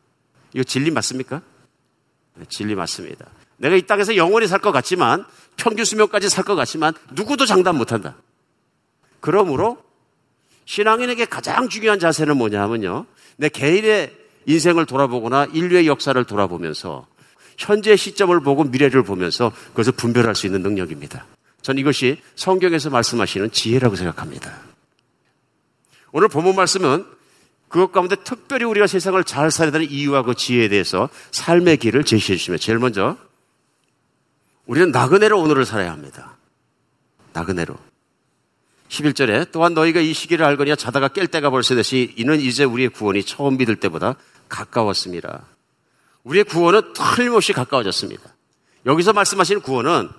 이거 0.53 0.63
진리 0.63 0.91
맞습니까? 0.91 1.41
네, 2.35 2.45
진리 2.49 2.75
맞습니다. 2.75 3.27
내가 3.57 3.75
이 3.75 3.83
땅에서 3.83 4.17
영원히 4.17 4.47
살 4.47 4.61
것 4.61 4.71
같지만 4.73 5.25
평균 5.57 5.85
수명까지 5.85 6.29
살 6.29 6.45
것 6.45 6.55
같지만 6.55 6.93
누구도 7.13 7.47
장담 7.47 7.77
못한다. 7.79 8.17
그러므로 9.25 9.79
신앙인에게 10.67 11.25
가장 11.25 11.71
중요한 11.71 11.99
자세는 11.99 12.37
뭐냐면요. 12.37 13.07
내 13.39 13.49
개인의 13.49 14.15
인생을 14.45 14.85
돌아보거나 14.85 15.47
인류의 15.47 15.87
역사를 15.87 16.23
돌아보면서 16.23 17.07
현재 17.57 17.97
시점을 17.97 18.39
보고 18.41 18.65
미래를 18.65 19.03
보면서 19.03 19.51
그것을 19.69 19.95
분별할 19.95 20.35
수 20.35 20.45
있는 20.45 20.63
능력입니다. 20.63 21.25
전 21.63 21.79
이것이 21.79 22.21
성경에서 22.35 22.91
말씀하시는 22.91 23.51
지혜라고 23.51 23.97
생각합니다. 23.97 24.61
오늘 26.13 26.29
본문 26.29 26.55
말씀은 26.55 27.07
그것 27.69 27.93
가운데 27.93 28.17
특별히 28.17 28.67
우리가 28.67 28.87
세상을 28.87 29.25
잘 29.25 29.51
살아야 29.51 29.73
되는 29.73 29.89
이유와 29.89 30.25
그 30.25 30.35
지혜에 30.35 30.69
대해서 30.69 31.09
삶의 31.31 31.79
길을 31.79 32.05
제시해 32.05 32.37
주시면 32.37 32.61
제일 32.61 32.79
먼저 32.79 33.17
우리는 34.67 34.91
나그네로 34.91 35.41
오늘을 35.41 35.65
살아야 35.65 35.93
합니다. 35.93 36.37
나그네로. 37.33 37.94
11절에 38.95 39.49
또한 39.53 39.75
너희가 39.75 40.01
이 40.01 40.13
시기를 40.13 40.45
알거니와 40.47 40.77
자다가 40.77 41.09
깰 41.09 41.31
때가 41.31 41.51
벌써 41.51 41.75
되시 41.75 42.15
이는 42.17 42.41
이제 42.41 42.65
우리의 42.65 42.91
구원이 42.91 43.25
처음 43.25 43.57
믿을 43.57 43.77
때보다 43.77 44.17
가까웠습니다. 44.49 45.45
우리의 46.23 46.45
구원은 46.45 46.93
틀림없이 46.95 47.53
가까워졌습니다. 47.53 48.23
여기서 48.87 49.13
말씀하시는 49.13 49.63
구원은 49.63 50.11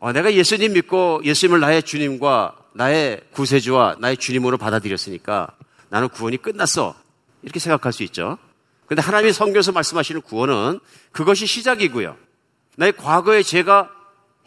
어, 0.00 0.12
내가 0.12 0.32
예수님 0.32 0.74
믿고 0.74 1.20
예수님을 1.24 1.60
나의 1.60 1.82
주님과 1.82 2.56
나의 2.74 3.20
구세주와 3.32 3.96
나의 3.98 4.16
주님으로 4.16 4.58
받아들였으니까 4.58 5.48
나는 5.88 6.08
구원이 6.08 6.36
끝났어. 6.38 6.94
이렇게 7.42 7.58
생각할 7.58 7.92
수 7.92 8.02
있죠. 8.04 8.38
근데 8.86 9.02
하나님이 9.02 9.32
성경에서 9.32 9.72
말씀하시는 9.72 10.22
구원은 10.22 10.80
그것이 11.12 11.46
시작이고요. 11.46 12.16
나의 12.76 12.92
과거의 12.92 13.44
죄가 13.44 13.90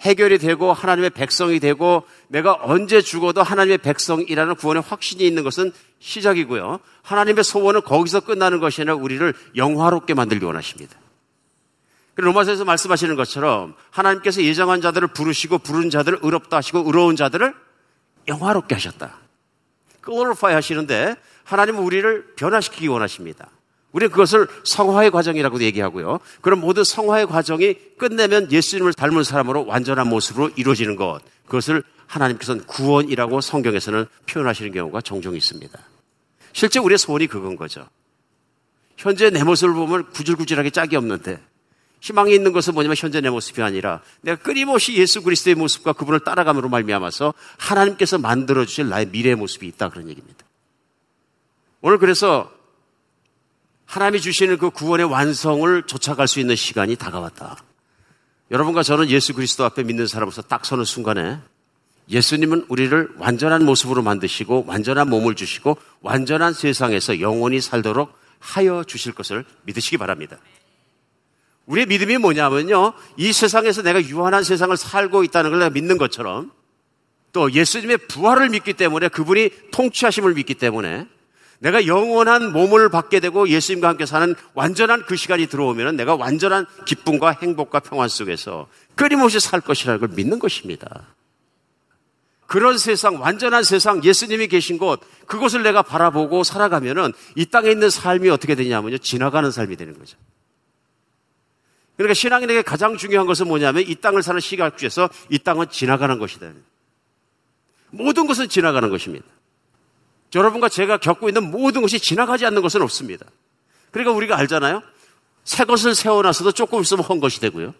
해결이 0.01 0.39
되고 0.39 0.73
하나님의 0.73 1.11
백성이 1.11 1.59
되고 1.59 2.03
내가 2.27 2.57
언제 2.61 3.01
죽어도 3.01 3.43
하나님의 3.43 3.79
백성이라는 3.79 4.55
구원의 4.55 4.83
확신이 4.87 5.25
있는 5.25 5.43
것은 5.43 5.71
시작이고요. 5.99 6.79
하나님의 7.03 7.43
소원은 7.43 7.81
거기서 7.81 8.21
끝나는 8.21 8.59
것이 8.59 8.81
아니라 8.81 8.95
우리를 8.95 9.33
영화롭게 9.55 10.13
만들기 10.13 10.43
원하십니다. 10.43 10.97
로마서에서 12.15 12.65
말씀하시는 12.65 13.15
것처럼 13.15 13.75
하나님께서 13.89 14.43
예정한 14.43 14.81
자들을 14.81 15.07
부르시고 15.09 15.59
부른 15.59 15.89
자들을 15.89 16.19
의롭다 16.21 16.57
하시고 16.57 16.83
의로운 16.85 17.15
자들을 17.15 17.53
영화롭게 18.27 18.75
하셨다. 18.75 19.17
glorify 20.03 20.53
하시는데 20.55 21.15
하나님은 21.43 21.81
우리를 21.81 22.33
변화시키기 22.35 22.87
원하십니다. 22.87 23.49
우리는 23.91 24.11
그것을 24.11 24.47
성화의 24.63 25.11
과정이라고도 25.11 25.63
얘기하고요. 25.63 26.19
그럼 26.41 26.61
모든 26.61 26.83
성화의 26.83 27.27
과정이 27.27 27.75
끝내면 27.97 28.51
예수님을 28.51 28.93
닮은 28.93 29.23
사람으로 29.23 29.65
완전한 29.65 30.07
모습으로 30.07 30.51
이루어지는 30.55 30.95
것. 30.95 31.19
그것을 31.45 31.83
하나님께서는 32.07 32.63
구원이라고 32.65 33.41
성경에서는 33.41 34.05
표현하시는 34.27 34.71
경우가 34.71 35.01
종종 35.01 35.35
있습니다. 35.35 35.77
실제 36.53 36.79
우리의 36.79 36.97
소원이 36.97 37.27
그건 37.27 37.55
거죠. 37.55 37.87
현재 38.97 39.29
내 39.29 39.43
모습을 39.43 39.73
보면 39.73 40.11
구질구질하게 40.11 40.69
짝이 40.69 40.95
없는데 40.95 41.39
희망이 42.01 42.33
있는 42.33 42.51
것은 42.51 42.73
뭐냐면 42.73 42.95
현재 42.97 43.21
내 43.21 43.29
모습이 43.29 43.61
아니라 43.61 44.01
내가 44.21 44.41
끊임없이 44.41 44.95
예수 44.95 45.21
그리스도의 45.21 45.55
모습과 45.55 45.93
그분을 45.93 46.21
따라감으로 46.21 46.69
말미암아서 46.69 47.33
하나님께서 47.57 48.17
만들어 48.17 48.65
주실 48.65 48.89
나의 48.89 49.07
미래의 49.07 49.35
모습이 49.35 49.67
있다 49.67 49.89
그런 49.89 50.09
얘기입니다. 50.09 50.45
오늘 51.81 51.97
그래서 51.97 52.51
하나님이 53.91 54.21
주시는 54.21 54.57
그 54.57 54.69
구원의 54.69 55.05
완성을 55.07 55.83
쫓아갈 55.83 56.25
수 56.25 56.39
있는 56.39 56.55
시간이 56.55 56.95
다가왔다. 56.95 57.57
여러분과 58.49 58.83
저는 58.83 59.09
예수 59.09 59.33
그리스도 59.33 59.65
앞에 59.65 59.83
믿는 59.83 60.07
사람으로서 60.07 60.43
딱 60.43 60.65
서는 60.65 60.85
순간에 60.85 61.39
예수님은 62.09 62.67
우리를 62.69 63.09
완전한 63.17 63.65
모습으로 63.65 64.01
만드시고 64.01 64.63
완전한 64.65 65.09
몸을 65.09 65.35
주시고 65.35 65.77
완전한 65.99 66.53
세상에서 66.53 67.19
영원히 67.19 67.59
살도록 67.59 68.17
하여 68.39 68.85
주실 68.85 69.11
것을 69.13 69.43
믿으시기 69.63 69.97
바랍니다. 69.97 70.37
우리의 71.65 71.85
믿음이 71.87 72.17
뭐냐면요. 72.17 72.93
이 73.17 73.33
세상에서 73.33 73.81
내가 73.81 74.01
유한한 74.01 74.45
세상을 74.45 74.75
살고 74.77 75.25
있다는 75.25 75.49
걸 75.49 75.59
내가 75.59 75.69
믿는 75.69 75.97
것처럼 75.97 76.53
또 77.33 77.51
예수님의 77.51 77.97
부활을 78.07 78.51
믿기 78.51 78.71
때문에 78.71 79.09
그분이 79.09 79.49
통치하심을 79.71 80.35
믿기 80.35 80.53
때문에 80.53 81.07
내가 81.61 81.85
영원한 81.85 82.51
몸을 82.53 82.89
받게 82.89 83.19
되고 83.19 83.47
예수님과 83.47 83.89
함께 83.89 84.07
사는 84.07 84.33
완전한 84.55 85.03
그 85.05 85.15
시간이 85.15 85.45
들어오면 85.45 85.95
내가 85.95 86.15
완전한 86.15 86.65
기쁨과 86.85 87.37
행복과 87.39 87.81
평안 87.81 88.09
속에서 88.09 88.67
끊임없이 88.95 89.39
살 89.39 89.61
것이라는 89.61 89.99
걸 89.99 90.09
믿는 90.09 90.39
것입니다. 90.39 91.05
그런 92.47 92.79
세상, 92.79 93.21
완전한 93.21 93.63
세상, 93.63 94.03
예수님이 94.03 94.47
계신 94.47 94.79
곳, 94.79 95.01
그곳을 95.27 95.61
내가 95.61 95.83
바라보고 95.83 96.43
살아가면은 96.43 97.13
이 97.35 97.45
땅에 97.45 97.69
있는 97.69 97.91
삶이 97.91 98.27
어떻게 98.29 98.55
되냐면요. 98.55 98.97
지나가는 98.97 99.49
삶이 99.51 99.75
되는 99.75 99.97
거죠. 99.97 100.17
그러니까 101.95 102.15
신앙인에게 102.15 102.63
가장 102.63 102.97
중요한 102.97 103.27
것은 103.27 103.47
뭐냐면 103.47 103.83
이 103.87 103.93
땅을 103.93 104.23
사는 104.23 104.41
시각주에서 104.41 105.09
이 105.29 105.37
땅은 105.37 105.67
지나가는 105.69 106.17
것이다. 106.17 106.51
모든 107.91 108.25
것은 108.25 108.49
지나가는 108.49 108.89
것입니다. 108.89 109.27
여러분과 110.33 110.69
제가 110.69 110.97
겪고 110.97 111.29
있는 111.29 111.51
모든 111.51 111.81
것이 111.81 111.99
지나가지 111.99 112.45
않는 112.45 112.61
것은 112.61 112.81
없습니다. 112.81 113.25
그러니까 113.91 114.13
우리가 114.13 114.37
알잖아요. 114.37 114.81
새 115.43 115.65
것을 115.65 115.95
세워놨어도 115.95 116.53
조금 116.53 116.81
있으면 116.81 117.03
헛 117.03 117.19
것이 117.19 117.41
되고요. 117.41 117.73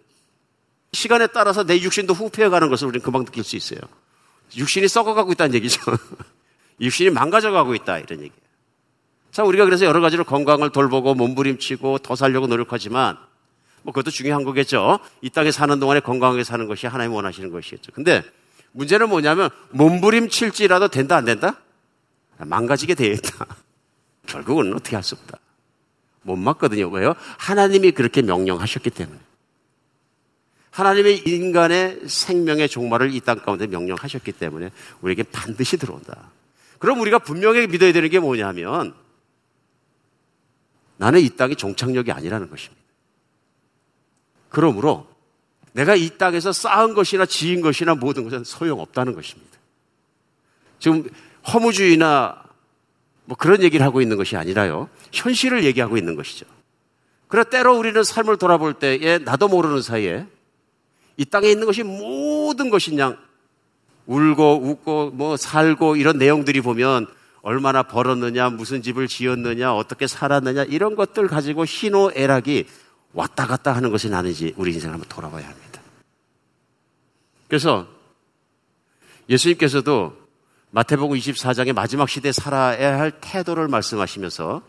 시간에 0.93 1.28
따라서 1.28 1.64
내 1.64 1.80
육신도 1.80 2.14
후패해가는 2.14 2.70
것을 2.70 2.88
우리는 2.88 3.04
금방 3.04 3.24
느낄 3.24 3.43
수 3.43 3.56
있어요. 3.56 3.80
육신이 4.58 4.88
썩어가고 4.88 5.32
있다는 5.32 5.56
얘기죠. 5.56 5.80
육신이 6.82 7.12
망가져가고 7.12 7.76
있다 7.76 7.99
이런 7.99 8.20
얘기예요. 8.20 8.41
자, 9.32 9.43
우리가 9.43 9.64
그래서 9.64 9.86
여러 9.86 10.02
가지로 10.02 10.26
건강을 10.26 10.72
돌보고 10.72 11.16
몸부림치고 11.16 11.99
더 11.99 12.16
살려고 12.16 12.47
노력하지만 12.47 13.18
뭐 13.84 13.93
그것도 13.93 14.12
중요한 14.12 14.43
거겠죠. 14.43 14.99
이 15.22 15.30
땅에 15.30 15.52
사는 15.52 15.80
동안에 15.80 16.02
건강하게 16.02 16.43
사는 16.43 16.68
것이 16.68 16.88
하나님 16.88 17.14
원하시는 17.14 17.49
것이겠죠. 17.49 17.93
근데 17.93 18.24
문제는 18.74 19.08
뭐냐면 19.08 19.49
몸부림칠지라도 19.72 20.89
된다 20.89 21.16
안 21.16 21.24
된다? 21.26 21.58
망가지게 22.46 22.96
되어 22.96 23.14
있다. 23.14 23.46
결국은 24.28 24.74
어떻게 24.74 24.96
할 24.96 25.04
수 25.04 25.16
없다. 25.16 25.39
못 26.24 26.36
맞거든요. 26.36 26.88
왜요? 26.89 27.16
하나님이 27.39 27.92
그렇게 27.92 28.22
명령하셨기 28.22 28.89
때문에. 28.92 29.20
하나님의 30.72 31.24
인간의 31.28 32.02
생명의 32.08 32.70
종말을 32.70 33.14
이 33.14 33.20
땅 33.20 33.39
가운데 33.39 33.68
명령하셨기 33.68 34.32
때문에 34.34 34.72
우리에게 35.02 35.24
반드시 35.24 35.78
들어온다. 35.78 36.32
그럼 36.80 37.00
우리가 37.02 37.20
분명히 37.20 37.68
믿어야 37.68 37.92
되는 37.92 38.10
게 38.10 38.20
뭐냐면 38.20 38.94
나는 40.98 41.20
이 41.20 41.30
땅이 41.36 41.56
종착역이 41.56 42.12
아니라는 42.12 42.50
것입니다. 42.50 42.82
그러므로 44.50 45.08
내가 45.74 45.96
이 45.96 46.18
땅에서 46.18 46.52
쌓은 46.52 46.94
것이나 46.94 47.26
지은 47.26 47.62
것이나 47.62 47.96
모든 47.96 48.24
것은 48.24 48.44
소용없다는 48.44 49.14
것입니다. 49.14 49.58
지금 50.80 51.10
허무주의나 51.48 52.44
뭐 53.26 53.38
그런 53.38 53.64
얘기를 53.64 53.86
하고 53.86 54.02
있는 54.02 54.18
것이 54.18 54.36
아니라요. 54.36 54.89
현실을 55.12 55.64
얘기하고 55.64 55.98
있는 55.98 56.16
것이죠. 56.16 56.46
그래 57.28 57.44
때로 57.50 57.78
우리는 57.78 58.04
삶을 58.04 58.38
돌아볼 58.38 58.74
때에 58.74 59.20
나도 59.20 59.48
모르는 59.48 59.82
사이에 59.82 60.26
이 61.18 61.26
땅에 61.26 61.50
있는 61.50 61.66
것이 61.66 61.84
모든 61.84 62.70
것이 62.70 62.89
그냥 62.89 63.18
울고 64.06 64.62
웃고 64.64 65.12
뭐 65.12 65.38
살고 65.38 65.96
이런 65.96 66.18
내용들이 66.18 66.62
보면 66.62 67.08
얼마나 67.42 67.84
벌었느냐, 67.84 68.50
무슨 68.50 68.82
집을 68.82 69.08
지었느냐, 69.08 69.74
어떻게 69.74 70.08
살았느냐 70.08 70.64
이런 70.66 70.96
것들 70.96 71.28
가지고 71.28 71.66
희노애락이 71.66 72.68
왔다 73.14 73.48
갔다 73.48 73.74
하는 73.74 73.92
것이 73.92 74.10
나는지 74.10 74.54
우리 74.58 74.74
인생을 74.74 74.94
한번 74.94 75.10
돌아봐야 75.10 75.48
합니다. 75.48 75.82
그래서 77.48 77.88
예수님께서도 79.30 80.20
마태복음 80.74 81.17
24장의 81.17 81.74
마지막 81.74 82.07
시대에 82.07 82.32
살아야 82.32 82.97
할 82.97 83.11
태도를 83.19 83.67
말씀하시면서 83.67 84.61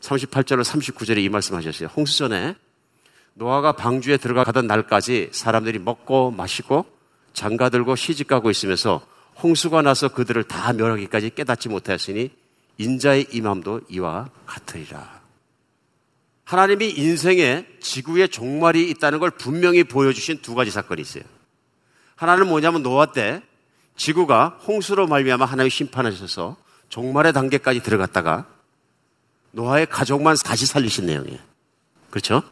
38절로 0.00 0.64
39절에 0.64 1.18
이 1.18 1.28
말씀하셨어요. 1.28 1.88
홍수전에 1.94 2.56
노아가 3.34 3.72
방주에 3.72 4.16
들어가던 4.16 4.66
날까지 4.66 5.30
사람들이 5.30 5.78
먹고 5.78 6.32
마시고 6.32 6.86
장가 7.32 7.68
들고 7.68 7.94
시집 7.94 8.26
가고 8.26 8.50
있으면서 8.50 9.06
홍수가 9.40 9.82
나서 9.82 10.08
그들을 10.08 10.42
다 10.44 10.72
멸하기까지 10.72 11.30
깨닫지 11.30 11.68
못하였으니 11.68 12.32
인자의 12.78 13.28
임함도 13.32 13.82
이와 13.90 14.30
같으리라. 14.46 15.22
하나님이 16.42 16.90
인생에 16.90 17.66
지구의 17.80 18.30
종말이 18.30 18.90
있다는 18.90 19.20
걸 19.20 19.30
분명히 19.30 19.84
보여주신 19.84 20.42
두 20.42 20.56
가지 20.56 20.72
사건이 20.72 21.00
있어요. 21.00 21.22
하나는 22.16 22.48
뭐냐면 22.48 22.82
노아 22.82 23.06
때 23.06 23.42
지구가 23.96 24.60
홍수로 24.66 25.06
말미암아 25.06 25.44
하나님이 25.44 25.70
심판하셔서 25.70 26.56
종말의 26.88 27.32
단계까지 27.32 27.82
들어갔다가 27.82 28.46
노아의 29.52 29.86
가족만 29.86 30.36
다시 30.44 30.66
살리신 30.66 31.06
내용이에요. 31.06 31.38
그렇죠? 32.10 32.42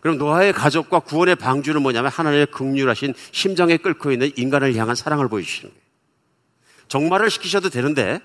그럼 0.00 0.18
노아의 0.18 0.52
가족과 0.52 1.00
구원의 1.00 1.36
방주는 1.36 1.80
뭐냐면 1.80 2.10
하나님의 2.10 2.46
극률하신 2.46 3.14
심장에 3.32 3.76
끓고 3.76 4.10
있는 4.12 4.30
인간을 4.36 4.74
향한 4.76 4.96
사랑을 4.96 5.28
보여주시는 5.28 5.70
거예요. 5.70 5.84
정말을 6.88 7.30
시키셔도 7.30 7.68
되는데 7.70 8.20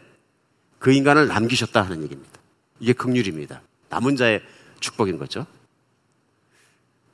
그 0.80 0.92
인간을 0.92 1.28
남기셨다 1.28 1.82
하는 1.82 2.04
얘기입니다. 2.04 2.40
이게 2.80 2.94
극률입니다. 2.94 3.62
남은 3.90 4.16
자의 4.16 4.42
축복인 4.80 5.18
거죠. 5.18 5.46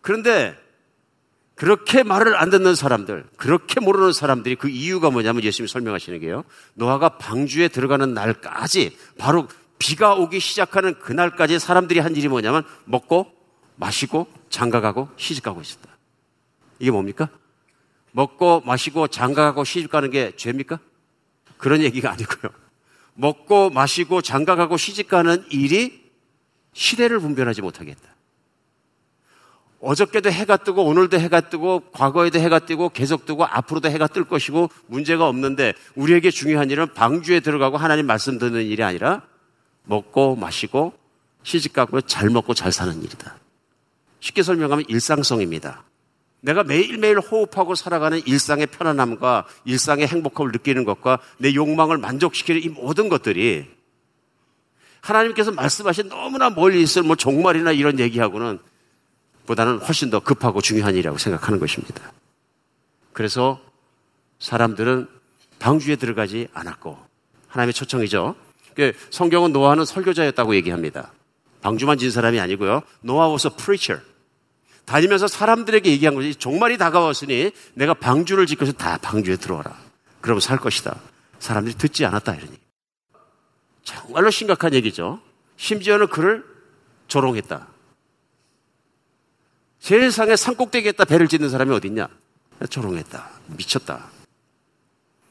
그런데 0.01 0.55
그렇게 1.61 2.01
말을 2.01 2.35
안 2.37 2.49
듣는 2.49 2.73
사람들, 2.73 3.23
그렇게 3.37 3.79
모르는 3.79 4.13
사람들이 4.13 4.55
그 4.55 4.67
이유가 4.67 5.11
뭐냐면 5.11 5.43
예수님이 5.43 5.67
설명하시는 5.67 6.19
게요. 6.19 6.43
노아가 6.73 7.19
방주에 7.19 7.67
들어가는 7.67 8.15
날까지 8.15 8.97
바로 9.19 9.47
비가 9.77 10.15
오기 10.15 10.39
시작하는 10.39 10.97
그날까지 10.97 11.59
사람들이 11.59 11.99
한 11.99 12.15
일이 12.15 12.27
뭐냐면 12.27 12.63
먹고 12.85 13.31
마시고 13.75 14.25
장가가고 14.49 15.09
시집가고 15.17 15.61
있었다. 15.61 15.87
이게 16.79 16.89
뭡니까? 16.89 17.29
먹고 18.11 18.63
마시고 18.65 19.09
장가가고 19.09 19.63
시집가는 19.63 20.09
게 20.09 20.35
죄입니까? 20.35 20.79
그런 21.57 21.83
얘기가 21.83 22.09
아니고요. 22.09 22.51
먹고 23.13 23.69
마시고 23.69 24.23
장가가고 24.23 24.77
시집가는 24.77 25.45
일이 25.51 26.09
시대를 26.73 27.19
분별하지 27.19 27.61
못하게 27.61 27.91
했다. 27.91 28.15
어저께도 29.81 30.31
해가 30.31 30.57
뜨고 30.57 30.85
오늘도 30.85 31.19
해가 31.19 31.41
뜨고 31.41 31.81
과거에도 31.91 32.39
해가 32.39 32.59
뜨고 32.59 32.89
계속 32.89 33.25
뜨고 33.25 33.45
앞으로도 33.45 33.89
해가 33.89 34.07
뜰 34.07 34.23
것이고 34.23 34.69
문제가 34.85 35.27
없는데 35.27 35.73
우리에게 35.95 36.29
중요한 36.29 36.69
일은 36.69 36.93
방주에 36.93 37.39
들어가고 37.39 37.77
하나님 37.77 38.05
말씀 38.05 38.37
듣는 38.37 38.63
일이 38.63 38.83
아니라 38.83 39.23
먹고 39.83 40.35
마시고 40.35 40.93
시집가고 41.43 42.01
잘 42.01 42.29
먹고 42.29 42.53
잘 42.53 42.71
사는 42.71 42.95
일이다. 43.01 43.35
쉽게 44.19 44.43
설명하면 44.43 44.85
일상성입니다. 44.87 45.83
내가 46.41 46.63
매일매일 46.63 47.19
호흡하고 47.19 47.73
살아가는 47.73 48.21
일상의 48.25 48.67
편안함과 48.67 49.45
일상의 49.65 50.07
행복함을 50.07 50.51
느끼는 50.51 50.85
것과 50.85 51.19
내 51.39 51.55
욕망을 51.55 51.97
만족시키는 51.97 52.63
이 52.63 52.69
모든 52.69 53.09
것들이 53.09 53.67
하나님께서 55.01 55.51
말씀하신 55.51 56.09
너무나 56.09 56.51
멀리 56.51 56.81
있을 56.83 57.01
뭐 57.01 57.15
종말이나 57.15 57.71
이런 57.71 57.99
얘기하고는 57.99 58.59
보다는 59.51 59.79
훨씬 59.79 60.09
더 60.09 60.19
급하고 60.19 60.61
중요한 60.61 60.93
일이라고 60.93 61.17
생각하는 61.17 61.59
것입니다. 61.59 62.11
그래서 63.11 63.59
사람들은 64.39 65.07
방주에 65.59 65.97
들어가지 65.97 66.47
않았고 66.53 66.97
하나님의 67.47 67.73
초청이죠. 67.73 68.35
그 68.75 68.93
성경은 69.09 69.51
노아는 69.51 69.83
설교자였다고 69.83 70.55
얘기합니다. 70.55 71.11
방주만 71.61 71.97
진 71.97 72.11
사람이 72.11 72.39
아니고요. 72.39 72.81
노아 73.01 73.29
was 73.29 73.47
a 73.47 73.55
preacher. 73.55 74.03
다니면서 74.85 75.27
사람들에게 75.27 75.91
얘기한 75.91 76.15
것이 76.15 76.33
종말이 76.33 76.77
다가왔으니 76.77 77.51
내가 77.73 77.93
방주를 77.93 78.47
짓고서 78.47 78.71
다 78.71 78.97
방주에 79.01 79.35
들어와라. 79.35 79.77
그러면 80.21 80.39
살 80.39 80.57
것이다. 80.57 80.95
사람들이 81.39 81.75
듣지 81.75 82.05
않았다 82.05 82.35
이러니. 82.35 82.57
정말로 83.83 84.31
심각한 84.31 84.73
얘기죠. 84.73 85.19
심지어는 85.57 86.07
그를 86.07 86.45
조롱했다. 87.07 87.70
세상에 89.81 90.35
산꼭대기에다 90.35 91.05
배를 91.05 91.27
짓는 91.27 91.49
사람이 91.49 91.73
어딨냐? 91.73 92.07
조롱했다. 92.69 93.29
미쳤다. 93.57 94.11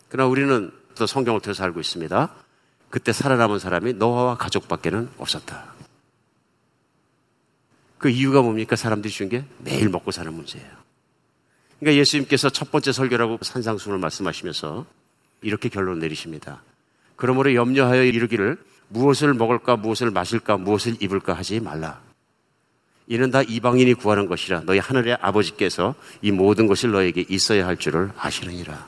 그러나 0.09 0.29
우리는 0.29 0.73
또 0.97 1.07
성경을 1.07 1.41
통해서 1.41 1.63
알고 1.63 1.79
있습니다. 1.79 2.35
그때 2.91 3.13
살아남은 3.13 3.61
사람이 3.61 3.95
노아와 3.95 4.37
가족밖에는 4.37 5.09
없었다. 5.19 5.73
그 7.99 8.09
이유가 8.09 8.43
뭡니까? 8.43 8.75
사람들이 8.75 9.13
준게 9.13 9.45
매일 9.59 9.89
먹고 9.89 10.11
사는 10.11 10.33
문제예요. 10.33 10.69
그러니까 11.79 12.01
예수님께서 12.01 12.51
첫 12.51 12.73
번째 12.73 12.91
설교라고 12.91 13.39
산상순을 13.43 13.99
말씀하시면서 13.99 14.85
이렇게 15.43 15.69
결론 15.69 16.01
내리십니다. 16.01 16.63
그러므로 17.15 17.55
염려하여 17.55 18.03
이르기를 18.03 18.59
무엇을 18.89 19.33
먹을까, 19.35 19.77
무엇을 19.77 20.11
마실까, 20.11 20.57
무엇을 20.57 20.97
입을까 21.01 21.35
하지 21.35 21.61
말라. 21.61 22.10
이는 23.11 23.33
다 23.33 23.43
이방인이 23.43 23.95
구하는 23.95 24.27
것이라 24.29 24.61
너희 24.67 24.79
하늘의 24.79 25.19
아버지께서 25.21 25.97
이 26.23 26.31
모든 26.31 26.69
것이 26.69 26.87
너에게 26.87 27.25
있어야 27.29 27.67
할 27.67 27.77
줄을 27.77 28.13
아시느니라. 28.17 28.87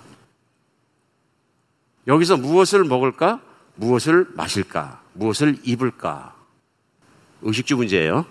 여기서 2.07 2.37
무엇을 2.37 2.85
먹을까? 2.85 3.41
무엇을 3.75 4.29
마실까? 4.35 5.03
무엇을 5.14 5.59
입을까? 5.64 6.37
의식주 7.43 7.75
문제예요. 7.75 8.25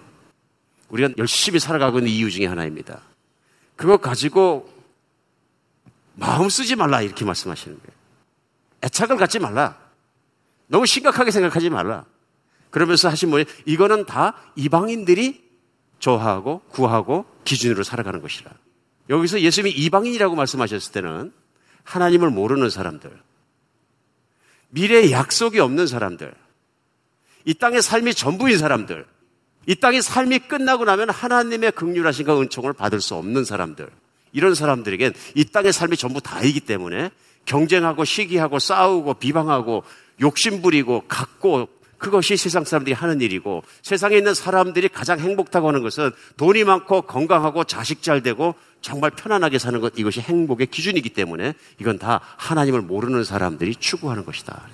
우리가 0.87 1.13
열심히 1.17 1.59
살아가고 1.59 1.97
있는 1.97 2.09
이유 2.09 2.31
중에 2.31 2.45
하나입니다. 2.45 3.01
그거 3.75 3.97
가지고 3.97 4.73
마음 6.15 6.47
쓰지 6.47 6.77
말라 6.77 7.01
이렇게 7.01 7.25
말씀하시는 7.25 7.77
거예요. 7.77 7.97
애착을 8.85 9.17
갖지 9.17 9.39
말라. 9.39 9.77
너무 10.67 10.85
심각하게 10.85 11.31
생각하지 11.31 11.69
말라. 11.69 12.05
그러면서 12.69 13.09
하신 13.09 13.29
뭐예요? 13.29 13.45
이거는 13.65 14.05
다 14.05 14.35
이방인들이 14.55 15.50
좋아하고 16.01 16.61
구하고 16.69 17.25
기준으로 17.45 17.83
살아가는 17.83 18.21
것이라. 18.21 18.51
여기서 19.09 19.39
예수님이 19.41 19.71
이방인이라고 19.71 20.35
말씀하셨을 20.35 20.91
때는 20.91 21.31
하나님을 21.83 22.29
모르는 22.29 22.69
사람들, 22.69 23.11
미래의 24.69 25.11
약속이 25.11 25.59
없는 25.59 25.87
사람들, 25.87 26.33
이 27.45 27.53
땅의 27.53 27.81
삶이 27.81 28.13
전부인 28.13 28.57
사람들, 28.57 29.05
이 29.67 29.75
땅의 29.75 30.01
삶이 30.01 30.39
끝나고 30.39 30.85
나면 30.85 31.09
하나님의 31.09 31.71
극률하신과 31.71 32.39
은총을 32.41 32.73
받을 32.73 32.99
수 32.99 33.15
없는 33.15 33.45
사람들, 33.45 33.89
이런 34.33 34.55
사람들에겐 34.55 35.13
이 35.35 35.45
땅의 35.45 35.73
삶이 35.73 35.97
전부 35.97 36.21
다이기 36.21 36.61
때문에 36.61 37.09
경쟁하고 37.45 38.05
시기하고 38.05 38.59
싸우고 38.59 39.15
비방하고 39.15 39.83
욕심부리고 40.21 41.05
갖고 41.07 41.67
그것이 42.01 42.35
세상 42.35 42.63
사람들이 42.63 42.93
하는 42.93 43.21
일이고 43.21 43.63
세상에 43.83 44.17
있는 44.17 44.33
사람들이 44.33 44.89
가장 44.89 45.19
행복하고 45.19 45.67
하는 45.67 45.83
것은 45.83 46.09
돈이 46.35 46.63
많고 46.63 47.03
건강하고 47.03 47.63
자식 47.63 48.01
잘 48.01 48.23
되고 48.23 48.55
정말 48.81 49.11
편안하게 49.11 49.59
사는 49.59 49.79
것 49.79 49.93
이것이 49.95 50.19
행복의 50.19 50.67
기준이기 50.67 51.11
때문에 51.11 51.53
이건 51.79 51.99
다 51.99 52.19
하나님을 52.37 52.81
모르는 52.81 53.23
사람들이 53.23 53.75
추구하는 53.75 54.25
것이다. 54.25 54.67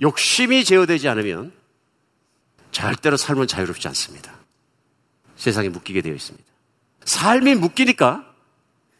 욕심이 0.00 0.64
제어되지 0.64 1.08
않으면 1.08 1.52
절대로 2.72 3.16
삶은 3.16 3.46
자유롭지 3.46 3.86
않습니다. 3.86 4.32
세상에 5.36 5.68
묶이게 5.68 6.02
되어 6.02 6.12
있습니다. 6.12 6.44
삶이 7.04 7.54
묶이니까 7.54 8.34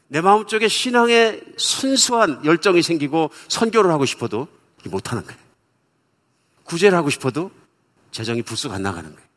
내 0.07 0.21
마음속에 0.21 0.69
신앙의 0.69 1.43
순수한 1.57 2.45
열정이 2.45 2.83
생기고 2.83 3.33
선교를 3.49 3.91
하고 3.91 4.07
싶어도 4.07 4.47
못하는 4.85 5.25
거예요. 5.25 5.44
구제를 6.65 6.97
하고 6.97 7.11
싶어도 7.11 7.51
재정이 8.11 8.43
불쑥 8.43 8.73
안 8.73 8.83
나가는 8.83 9.09
거예요. 9.13 9.29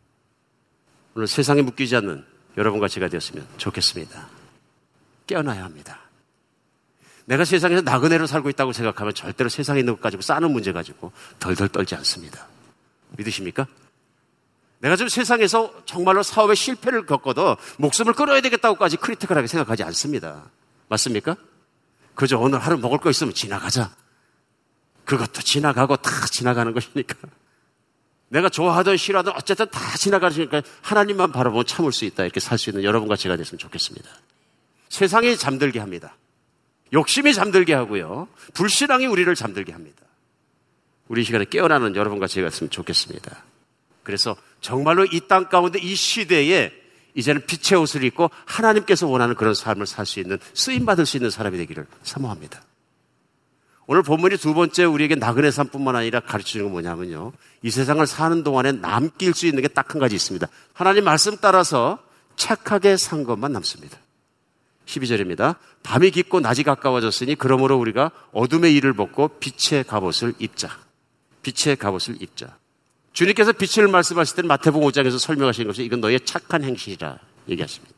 오늘 1.15 1.27
세상에 1.27 1.61
묶이지 1.61 1.95
않는 1.97 2.25
여러분과 2.57 2.87
제가 2.87 3.07
되었으면 3.07 3.47
좋겠습니다. 3.57 4.27
깨어나야 5.25 5.63
합니다. 5.63 5.99
내가 7.25 7.43
세상에서 7.43 7.81
나그네로 7.81 8.25
살고 8.25 8.49
있다고 8.49 8.71
생각하면 8.71 9.13
절대로 9.13 9.49
세상에 9.49 9.79
있는 9.79 9.95
것 9.95 10.01
가지고 10.01 10.21
싸는 10.21 10.51
문제 10.51 10.71
가지고 10.71 11.11
덜덜 11.39 11.67
떨지 11.67 11.95
않습니다. 11.95 12.47
믿으십니까? 13.17 13.67
내가 14.79 14.95
좀 14.95 15.09
세상에서 15.09 15.73
정말로 15.85 16.23
사업에 16.23 16.55
실패를 16.55 17.05
겪어도 17.05 17.57
목숨을 17.79 18.13
끊어야 18.13 18.41
되겠다고까지 18.41 18.97
크리티컬하게 18.97 19.47
생각하지 19.47 19.83
않습니다. 19.83 20.45
맞습니까? 20.87 21.35
그저 22.15 22.37
오늘 22.37 22.59
하루 22.59 22.77
먹을 22.77 22.99
거 22.99 23.09
있으면 23.09 23.33
지나가자. 23.33 23.91
그것도 25.07 25.41
지나가고 25.41 25.95
다 25.97 26.11
지나가는 26.27 26.71
것이니까. 26.73 27.15
내가 28.29 28.49
좋아하던 28.49 28.97
싫어하던 28.97 29.33
어쨌든 29.37 29.69
다 29.69 29.95
지나가니까 29.97 30.61
하나님만 30.81 31.31
바라보면 31.31 31.65
참을 31.65 31.93
수 31.93 32.03
있다. 32.03 32.23
이렇게 32.23 32.39
살 32.41 32.57
수 32.57 32.69
있는 32.69 32.83
여러분과 32.83 33.15
제가 33.15 33.37
됐으면 33.37 33.57
좋겠습니다. 33.57 34.09
세상이 34.89 35.37
잠들게 35.37 35.79
합니다. 35.79 36.15
욕심이 36.93 37.33
잠들게 37.33 37.73
하고요. 37.73 38.27
불신앙이 38.53 39.05
우리를 39.05 39.33
잠들게 39.33 39.71
합니다. 39.71 40.01
우리 41.07 41.23
시간에 41.23 41.45
깨어나는 41.45 41.95
여러분과 41.95 42.27
제가 42.27 42.49
됐으면 42.49 42.69
좋겠습니다. 42.69 43.43
그래서 44.03 44.35
정말로 44.59 45.05
이 45.05 45.21
땅 45.27 45.47
가운데 45.47 45.79
이 45.79 45.95
시대에 45.95 46.71
이제는 47.15 47.45
빛의 47.45 47.79
옷을 47.79 48.03
입고 48.03 48.29
하나님께서 48.45 49.07
원하는 49.07 49.35
그런 49.35 49.53
삶을 49.53 49.87
살 49.87 50.05
수 50.05 50.19
있는 50.19 50.37
쓰임 50.53 50.85
받을 50.85 51.05
수 51.05 51.15
있는 51.17 51.29
사람이 51.29 51.57
되기를 51.57 51.87
사모합니다. 52.03 52.61
오늘 53.89 54.03
본문이 54.03 54.37
두 54.37 54.53
번째 54.53 54.83
우리에게 54.83 55.15
나그네 55.15 55.49
삶뿐만 55.49 55.95
아니라 55.95 56.19
가르치는 56.19 56.65
건 56.65 56.71
뭐냐면요. 56.73 57.31
이 57.63 57.71
세상을 57.71 58.05
사는 58.05 58.43
동안에 58.43 58.73
남길 58.73 59.33
수 59.33 59.47
있는 59.47 59.61
게 59.61 59.69
딱 59.69 59.93
한 59.93 59.99
가지 59.99 60.15
있습니다. 60.15 60.45
하나님 60.73 61.05
말씀 61.05 61.37
따라서 61.37 61.97
착하게 62.35 62.97
산 62.97 63.23
것만 63.23 63.53
남습니다. 63.53 63.97
12절입니다. 64.85 65.55
밤이 65.83 66.11
깊고 66.11 66.41
낮이 66.41 66.63
가까워졌으니 66.63 67.35
그러므로 67.35 67.77
우리가 67.77 68.11
어둠의 68.33 68.75
일을 68.75 68.93
벗고 68.93 69.29
빛의 69.39 69.85
갑옷을 69.85 70.33
입자. 70.39 70.69
빛의 71.43 71.77
갑옷을 71.77 72.21
입자. 72.21 72.57
주님께서 73.13 73.53
빛을 73.53 73.87
말씀하실 73.87 74.35
때는 74.35 74.47
마태복음 74.49 74.87
5장에서 74.89 75.17
설명하시는 75.17 75.65
것이 75.67 75.83
이건 75.83 76.01
너의 76.01 76.19
착한 76.25 76.63
행실이라 76.63 77.19
얘기하십니다. 77.47 77.95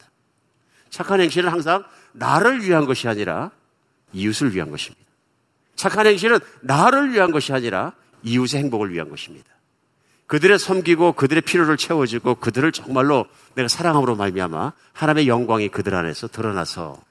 착한 0.92 1.20
행실은 1.20 1.50
항상 1.52 1.84
나를 2.14 2.64
위한 2.64 2.86
것이 2.86 3.08
아니라 3.08 3.50
이웃을 4.14 4.54
위한 4.54 4.70
것입니다. 4.70 5.09
착한 5.80 6.06
행실은 6.08 6.40
나를 6.60 7.14
위한 7.14 7.32
것이 7.32 7.54
아니라 7.54 7.94
이웃의 8.24 8.60
행복을 8.60 8.92
위한 8.92 9.10
것입니다. 9.10 9.48
그들의 10.28 10.60
섬기고 10.60 11.14
그들의 11.14 11.42
필요를 11.42 11.78
채워주고 11.78 12.36
그들을 12.36 12.70
정말로 12.74 13.26
내가 13.56 13.70
사랑함으로 13.70 14.18
말미암아 14.18 14.74
하나님의 14.92 15.30
영광이 15.30 15.70
그들 15.70 15.96
안에서 15.96 16.28
드러나서 16.28 17.02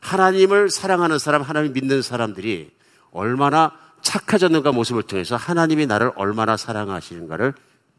하나님을 0.00 0.68
사랑하는 0.68 1.18
사람, 1.18 1.40
하나님 1.40 1.72
믿는 1.72 2.02
사람들이 2.02 2.70
얼마나 3.12 3.72
착해졌는가 4.02 4.72
모습을 4.72 5.04
통해서 5.04 5.36
하나님이 5.36 5.86
나를 5.86 6.12
얼마나 6.16 6.58
사랑하시는가를 6.58 7.54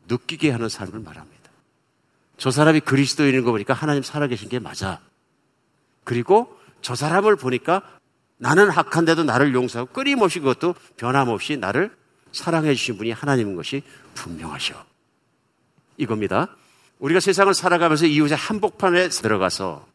느끼게 0.10 0.52
하는 0.52 0.70
삶을 0.70 1.00
말합니다. 1.00 1.50
저 2.38 2.52
사람이 2.52 2.82
그리스도인인 2.82 3.44
거 3.44 3.52
보니까 3.52 3.74
하나님 3.74 4.04
살아계신 4.04 4.50
게 4.50 4.60
맞아. 4.60 5.00
그리고 6.04 6.56
저 6.84 6.94
사람을 6.94 7.36
보니까 7.36 7.82
나는 8.38 8.70
악한데도 8.72 9.24
나를 9.24 9.54
용서하고 9.54 9.92
끊임없이 9.94 10.40
그것도 10.40 10.76
변함없이 10.98 11.58
나를 11.58 11.96
사랑해 12.32 12.74
주신 12.74 12.98
분이 12.98 13.12
하나님인 13.12 13.56
것이 13.56 13.84
분명하셔. 14.16 14.84
이겁니다. 15.98 16.56
우리가 17.00 17.20
세상을 17.20 17.54
살아가면서 17.54 18.06
이웃의 18.06 18.36
한복판에 18.36 19.10
들어가서 19.10 19.88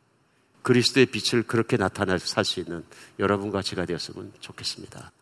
그리스도의 0.62 1.06
빛을 1.06 1.42
그렇게 1.44 1.76
나타내서 1.76 2.26
살 2.26 2.44
수 2.44 2.60
있는 2.60 2.84
여러분과 3.18 3.62
제가 3.62 3.86
되었으면 3.86 4.32
좋겠습니다. 4.40 5.12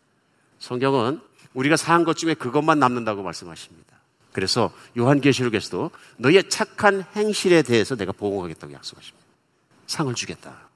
성경은 0.59 1.21
우리가 1.53 1.77
사한 1.77 2.03
것 2.03 2.17
중에 2.17 2.33
그것만 2.33 2.79
남는다고 2.79 3.23
말씀하십니다. 3.23 3.97
그래서 4.33 4.71
요한계시록에서도 4.97 5.89
너희의 6.17 6.49
착한 6.49 7.03
행실에 7.15 7.63
대해서 7.63 7.95
내가 7.95 8.11
보응하겠다고 8.11 8.73
약속하십니다. 8.73 9.25
상을 9.87 10.13
주겠다. 10.13 10.69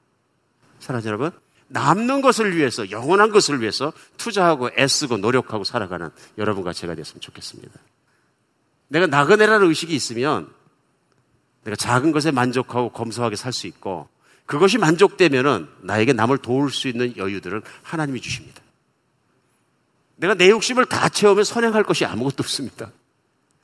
사랑하는 0.80 1.08
여러분, 1.08 1.32
남는 1.72 2.22
것을 2.22 2.58
위해서, 2.58 2.92
영원한 2.92 3.32
것을 3.32 3.62
위해서 3.62 3.94
투자하고 4.18 4.72
애쓰고 4.78 5.18
노력하고 5.18 5.64
살아가는 5.64 6.10
여러분과 6.38 6.74
제가 6.74 6.96
됐으면 6.96 7.22
좋겠습니다. 7.22 7.80
내가 8.90 9.08
나그네라는 9.08 9.68
의식이 9.70 9.96
있으면 9.96 10.50
내가 11.64 11.76
작은 11.76 12.12
것에 12.12 12.32
만족하고 12.32 12.90
검소하게 12.90 13.36
살 13.38 13.54
수 13.54 13.68
있고 13.68 14.10
그것이 14.46 14.78
만족되면은 14.78 15.70
나에게 15.82 16.12
남을 16.12 16.40
도울 16.40 16.72
수 16.72 16.90
있는 16.90 17.16
여유들을 17.16 17.62
하나님이 17.84 18.20
주십니다. 18.20 18.62
내가 20.18 20.34
내 20.34 20.50
욕심을 20.50 20.86
다 20.86 21.08
채우면 21.08 21.46
선행할 21.46 21.84
것이 21.84 22.06
아무것도 22.06 22.36
없습니다. 22.40 22.92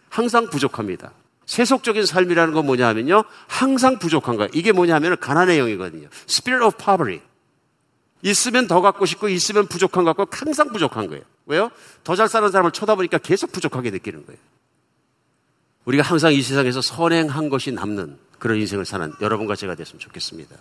항상 0.09 0.49
부족합니다. 0.49 1.11
세속적인 1.45 2.05
삶이라는 2.05 2.53
건 2.53 2.65
뭐냐 2.65 2.87
하면요. 2.87 3.25
항상 3.47 3.99
부족한 3.99 4.37
거예요. 4.37 4.49
이게 4.53 4.71
뭐냐 4.71 4.95
하면 4.95 5.19
가난의 5.19 5.59
영이거든요. 5.59 6.07
Spirit 6.29 6.65
of 6.65 6.77
poverty. 6.77 7.26
있으면 8.21 8.67
더 8.67 8.81
갖고 8.81 9.05
싶고 9.05 9.29
있으면 9.29 9.67
부족한 9.67 10.03
것 10.03 10.15
같고 10.15 10.35
항상 10.35 10.69
부족한 10.71 11.07
거예요. 11.07 11.23
왜요? 11.45 11.71
더 12.03 12.15
잘 12.15 12.27
사는 12.27 12.49
사람을 12.49 12.71
쳐다보니까 12.71 13.19
계속 13.19 13.51
부족하게 13.51 13.91
느끼는 13.91 14.25
거예요. 14.25 14.39
우리가 15.85 16.03
항상 16.03 16.33
이 16.33 16.41
세상에서 16.41 16.81
선행한 16.81 17.49
것이 17.49 17.71
남는 17.71 18.17
그런 18.39 18.57
인생을 18.59 18.85
사는 18.85 19.13
여러분과 19.21 19.55
제가 19.55 19.75
됐으면 19.75 19.99
좋겠습니다. 19.99 20.55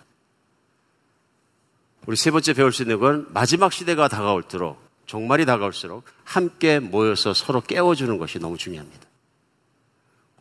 우리 2.06 2.16
세 2.16 2.30
번째 2.30 2.52
배울 2.54 2.72
수 2.72 2.82
있는 2.82 3.00
건 3.00 3.26
마지막 3.30 3.72
시대가 3.72 4.06
다가올수록 4.06 4.80
종말이 5.06 5.44
다가올수록 5.44 6.04
함께 6.24 6.78
모여서 6.78 7.34
서로 7.34 7.60
깨워주는 7.60 8.16
것이 8.18 8.38
너무 8.38 8.56
중요합니다. 8.56 9.00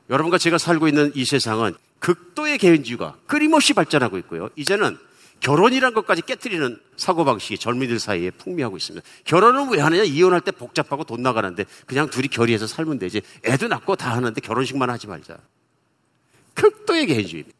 여러분과 0.09 0.37
제가 0.37 0.59
살고 0.59 0.87
있는 0.87 1.11
이 1.15 1.25
세상은 1.25 1.73
극도의 1.99 2.59
개인주의가 2.59 3.17
끊임없이 3.25 3.73
발전하고 3.73 4.19
있고요. 4.19 4.49
이제는 4.55 4.97
결혼이란 5.45 5.93
것까지 5.93 6.23
깨뜨리는 6.23 6.79
사고방식이 6.97 7.59
젊은이들 7.59 7.99
사이에 7.99 8.31
풍미하고 8.31 8.77
있습니다. 8.77 9.07
결혼은 9.25 9.69
왜 9.69 9.79
하느냐? 9.79 10.01
이혼할 10.01 10.41
때 10.41 10.49
복잡하고 10.49 11.03
돈 11.03 11.21
나가는데 11.21 11.65
그냥 11.85 12.09
둘이 12.09 12.29
결의해서 12.29 12.65
살면 12.65 12.97
되지. 12.97 13.21
애도 13.45 13.67
낳고 13.67 13.95
다 13.95 14.15
하는데 14.15 14.41
결혼식만 14.41 14.89
하지 14.89 15.05
말자. 15.05 15.37
극도의 16.55 17.05
개인주의입니다. 17.05 17.55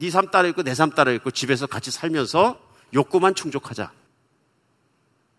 네 0.00 0.10
삶 0.10 0.30
따라 0.30 0.48
있고 0.48 0.62
내 0.62 0.74
삶 0.74 0.90
따라 0.90 1.12
있고 1.12 1.30
집에서 1.30 1.66
같이 1.66 1.90
살면서 1.90 2.60
욕구만 2.92 3.34
충족하자. 3.34 3.90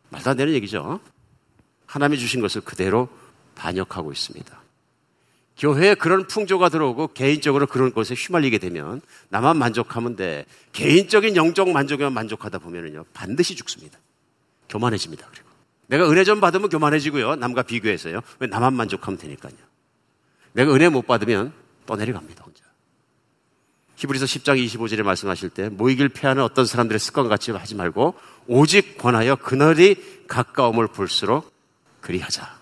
말도 0.09 0.31
안 0.31 0.37
되는 0.37 0.53
얘기죠. 0.53 1.01
하나님이 1.85 2.19
주신 2.19 2.41
것을 2.41 2.61
그대로 2.61 3.09
반역하고 3.53 4.11
있습니다. 4.11 4.62
교회에 5.63 5.95
그런 5.95 6.27
풍조가 6.27 6.67
들어오고 6.67 7.13
개인적으로 7.13 7.67
그런 7.67 7.93
것에 7.93 8.15
휘말리게 8.15 8.57
되면 8.57 8.99
나만 9.29 9.57
만족하면 9.57 10.17
돼. 10.17 10.45
개인적인 10.73 11.37
영적 11.37 11.69
만족에만 11.69 12.11
만족하다 12.11 12.59
보면은요 12.59 13.05
반드시 13.13 13.55
죽습니다. 13.55 13.97
교만해집니다. 14.67 15.25
그리고 15.31 15.47
내가 15.87 16.11
은혜 16.11 16.25
좀 16.25 16.41
받으면 16.41 16.67
교만해지고요. 16.67 17.37
남과 17.37 17.61
비교해서요. 17.63 18.19
왜 18.39 18.47
나만 18.47 18.73
만족하면 18.73 19.17
되니까요. 19.17 19.53
내가 20.51 20.73
은혜 20.73 20.89
못 20.89 21.07
받으면 21.07 21.53
떠내려갑니다. 21.85 22.43
혼자. 22.43 22.61
히브리서 23.95 24.25
10장 24.25 24.61
25절에 24.65 25.01
말씀하실 25.01 25.49
때 25.51 25.69
모이길 25.69 26.09
피하는 26.09 26.43
어떤 26.43 26.65
사람들의 26.65 26.99
습관 26.99 27.29
같이 27.29 27.51
하지 27.51 27.75
말고 27.75 28.15
오직 28.47 28.97
권하여 28.97 29.37
그날이 29.37 29.95
가까움을 30.27 30.87
볼수록 30.87 31.53
그리하자. 32.01 32.53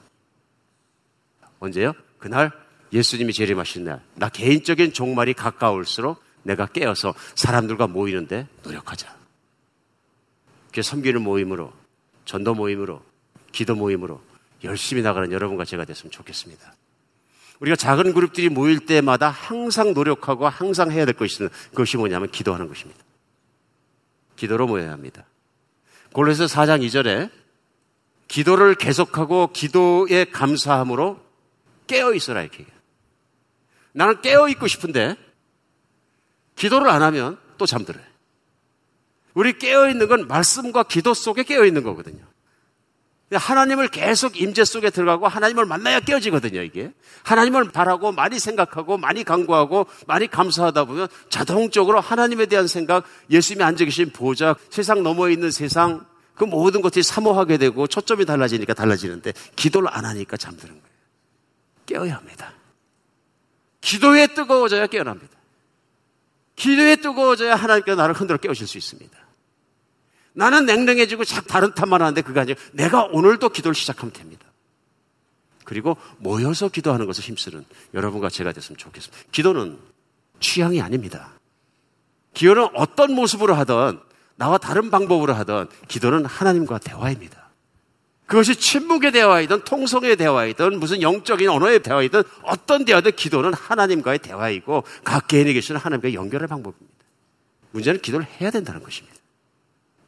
언제요? 1.59 1.93
그날 2.19 2.60
예수님이 2.93 3.33
재림하신 3.33 3.85
날. 3.85 4.01
나 4.15 4.29
개인적인 4.29 4.93
종말이 4.93 5.33
가까울수록 5.33 6.21
내가 6.43 6.65
깨어서 6.65 7.13
사람들과 7.35 7.87
모이는데 7.87 8.47
노력하자. 8.63 9.15
그 10.73 10.81
섬기는 10.81 11.21
모임으로, 11.21 11.71
전도 12.25 12.53
모임으로, 12.55 13.01
기도 13.51 13.75
모임으로 13.75 14.21
열심히 14.63 15.01
나가는 15.01 15.31
여러분과 15.31 15.65
제가 15.65 15.85
됐으면 15.85 16.11
좋겠습니다. 16.11 16.75
우리가 17.59 17.75
작은 17.75 18.13
그룹들이 18.13 18.49
모일 18.49 18.85
때마다 18.85 19.29
항상 19.29 19.93
노력하고 19.93 20.47
항상 20.47 20.91
해야 20.91 21.05
될 21.05 21.15
것이, 21.15 21.37
그것이 21.69 21.97
뭐냐면 21.97 22.31
기도하는 22.31 22.67
것입니다. 22.67 23.03
기도로 24.35 24.65
모여야 24.65 24.91
합니다. 24.91 25.25
골로새 26.13 26.45
4장 26.45 26.81
2절에 26.85 27.29
기도를 28.27 28.75
계속하고 28.75 29.51
기도에 29.53 30.25
감사함으로 30.25 31.19
깨어 31.87 32.13
있어라 32.13 32.41
이렇게 32.41 32.61
얘기해요. 32.61 32.80
나는 33.93 34.21
깨어 34.21 34.47
있고 34.49 34.67
싶은데 34.67 35.15
기도를 36.55 36.89
안 36.89 37.01
하면 37.01 37.37
또 37.57 37.65
잠들어요. 37.65 38.03
우리 39.33 39.57
깨어 39.57 39.89
있는 39.89 40.07
건 40.07 40.27
말씀과 40.27 40.83
기도 40.83 41.13
속에 41.13 41.43
깨어 41.43 41.65
있는 41.65 41.83
거거든요. 41.83 42.31
하나님을 43.33 43.87
계속 43.87 44.39
임재 44.39 44.65
속에 44.65 44.89
들어가고 44.89 45.27
하나님을 45.27 45.65
만나야 45.65 46.01
깨어지거든요, 46.01 46.61
이게. 46.61 46.91
하나님을 47.23 47.71
바라고 47.71 48.11
많이 48.11 48.39
생각하고 48.39 48.97
많이 48.97 49.23
강구하고 49.23 49.87
많이 50.05 50.27
감사하다 50.27 50.83
보면 50.83 51.07
자동적으로 51.29 52.01
하나님에 52.01 52.47
대한 52.47 52.67
생각, 52.67 53.05
예수님이 53.29 53.63
앉아 53.63 53.85
계신 53.85 54.09
보좌, 54.11 54.55
세상 54.69 55.01
너머에 55.03 55.31
있는 55.31 55.49
세상, 55.49 56.05
그 56.35 56.43
모든 56.43 56.81
것들이 56.81 57.03
사모하게 57.03 57.57
되고 57.57 57.87
초점이 57.87 58.25
달라지니까 58.25 58.73
달라지는데 58.73 59.31
기도를 59.55 59.87
안 59.91 60.03
하니까 60.05 60.35
잠드는 60.35 60.73
거예요. 60.73 60.91
깨어야 61.85 62.15
합니다. 62.17 62.53
기도에 63.81 64.27
뜨거워져야 64.27 64.87
깨어납니다. 64.87 65.35
기도에 66.55 66.95
뜨거워져야 66.97 67.55
하나님께서 67.55 67.95
나를 67.95 68.13
흔들어 68.13 68.37
깨우실 68.37 68.67
수 68.67 68.77
있습니다. 68.77 69.17
나는 70.33 70.65
냉랭해지고 70.65 71.25
자꾸 71.25 71.47
다른 71.47 71.73
탓만 71.73 72.01
하는데 72.01 72.21
그게 72.21 72.39
아니라 72.39 72.59
내가 72.71 73.03
오늘도 73.03 73.49
기도를 73.49 73.75
시작하면 73.75 74.13
됩니다. 74.13 74.45
그리고 75.65 75.97
모여서 76.17 76.69
기도하는 76.69 77.05
것을 77.05 77.23
힘쓰는 77.23 77.65
여러분과 77.93 78.29
제가 78.29 78.51
됐으면 78.51 78.77
좋겠습니다. 78.77 79.23
기도는 79.31 79.79
취향이 80.39 80.81
아닙니다. 80.81 81.33
기도는 82.33 82.69
어떤 82.75 83.13
모습으로 83.13 83.55
하든 83.55 83.99
나와 84.35 84.57
다른 84.57 84.89
방법으로 84.89 85.33
하든 85.33 85.67
기도는 85.87 86.25
하나님과 86.25 86.79
대화입니다. 86.79 87.40
그것이 88.25 88.55
침묵의 88.55 89.11
대화이든 89.11 89.65
통성의 89.65 90.15
대화이든 90.15 90.79
무슨 90.79 91.01
영적인 91.01 91.49
언어의 91.49 91.83
대화이든 91.83 92.23
어떤 92.43 92.85
대화든 92.85 93.11
기도는 93.17 93.53
하나님과의 93.53 94.19
대화이고 94.19 94.83
각 95.03 95.27
개인에 95.27 95.51
계시는 95.51 95.81
하나님과 95.81 96.13
연결할 96.13 96.47
방법입니다. 96.47 96.91
문제는 97.71 98.01
기도를 98.01 98.25
해야 98.39 98.51
된다는 98.51 98.81
것입니다. 98.83 99.17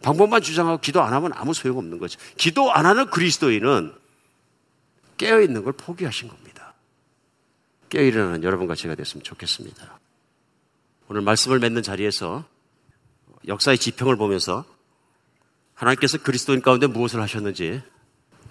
방법만 0.02 0.42
주장하고 0.42 0.80
기도 0.80 1.02
안 1.02 1.14
하면 1.14 1.32
아무 1.34 1.54
소용없는 1.54 1.98
거죠. 1.98 2.20
기도 2.38 2.72
안 2.72 2.86
하는 2.86 3.08
그리스도인은 3.08 3.94
깨어 5.18 5.42
있는 5.42 5.64
걸 5.64 5.74
포기하신 5.74 6.28
겁니다. 6.28 6.74
깨어 7.90 8.04
일어나는 8.04 8.44
여러분과 8.44 8.76
제가 8.76 8.96
됐으면 8.96 9.24
좋겠습니다. 9.24 10.00
오늘 11.08 11.22
말씀을 11.22 11.60
맺는 11.60 11.84
자리에서 11.84 12.44
역사의 13.48 13.78
지평을 13.78 14.16
보면서 14.16 14.66
하나님께서 15.74 16.18
그리스도인 16.20 16.62
가운데 16.62 16.88
무엇을 16.88 17.22
하셨는지 17.22 17.82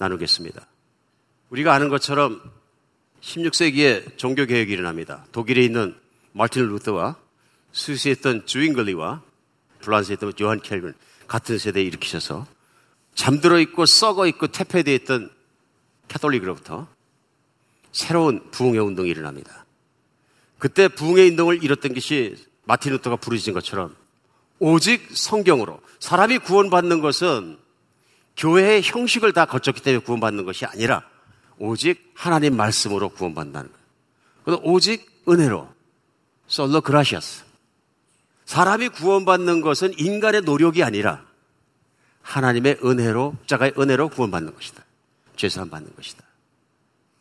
나누겠습니다. 0.03 0.67
우리가 1.51 1.73
아는 1.73 1.89
것처럼 1.89 2.41
16세기에 3.21 4.19
종교 4.19 4.47
개혁이 4.47 4.73
일어납니다. 4.73 5.25
독일에 5.31 5.63
있는 5.63 5.95
마틴 6.33 6.67
루터와 6.67 7.17
스위스에 7.73 8.13
있던 8.13 8.47
주잉글리와 8.47 9.23
프랑스에 9.81 10.15
있던 10.15 10.33
요한 10.41 10.61
켈빈 10.61 10.95
같은 11.29 11.59
세대에 11.59 11.85
일으키셔서 11.85 12.47
잠들어 13.15 13.61
있고 13.61 13.87
썩어 13.87 14.27
있고 14.29 14.49
퇴폐되어 14.49 14.95
있던 14.95 15.31
캐톨릭으로부터 16.09 16.89
새로운 17.93 18.51
부흥의 18.51 18.81
운동이 18.81 19.11
일어납니다. 19.11 19.65
그때 20.59 20.89
부흥의 20.89 21.31
운동을 21.31 21.63
이뤘던 21.63 21.95
것이 21.95 22.37
마틴 22.65 22.93
루터가 22.93 23.17
부르짖은 23.17 23.55
것처럼 23.55 23.95
오직 24.59 25.09
성경으로 25.13 25.81
사람이 26.01 26.39
구원받는 26.39 27.01
것은 27.01 27.59
교회의 28.37 28.83
형식을 28.83 29.33
다 29.33 29.45
거쳤기 29.45 29.83
때문에 29.83 30.03
구원받는 30.05 30.45
것이 30.45 30.65
아니라 30.65 31.05
오직 31.59 32.13
하나님 32.15 32.57
말씀으로 32.57 33.11
구원받는다는 33.11 33.71
거예요. 34.45 34.61
오직 34.63 35.25
은혜로 35.29 35.69
sola 36.47 36.81
gratia 36.81 37.45
사람이 38.45 38.91
구원받는 38.91 39.61
것은 39.61 39.95
인간의 39.99 40.43
노력이 40.43 40.83
아니라 40.83 41.25
하나님의 42.23 42.79
은혜로, 42.85 43.37
십자가의 43.47 43.75
은혜로 43.79 44.09
구원받는 44.11 44.55
것이다. 44.55 44.85
죄사함 45.37 45.71
받는 45.71 45.95
것이다. 45.97 46.23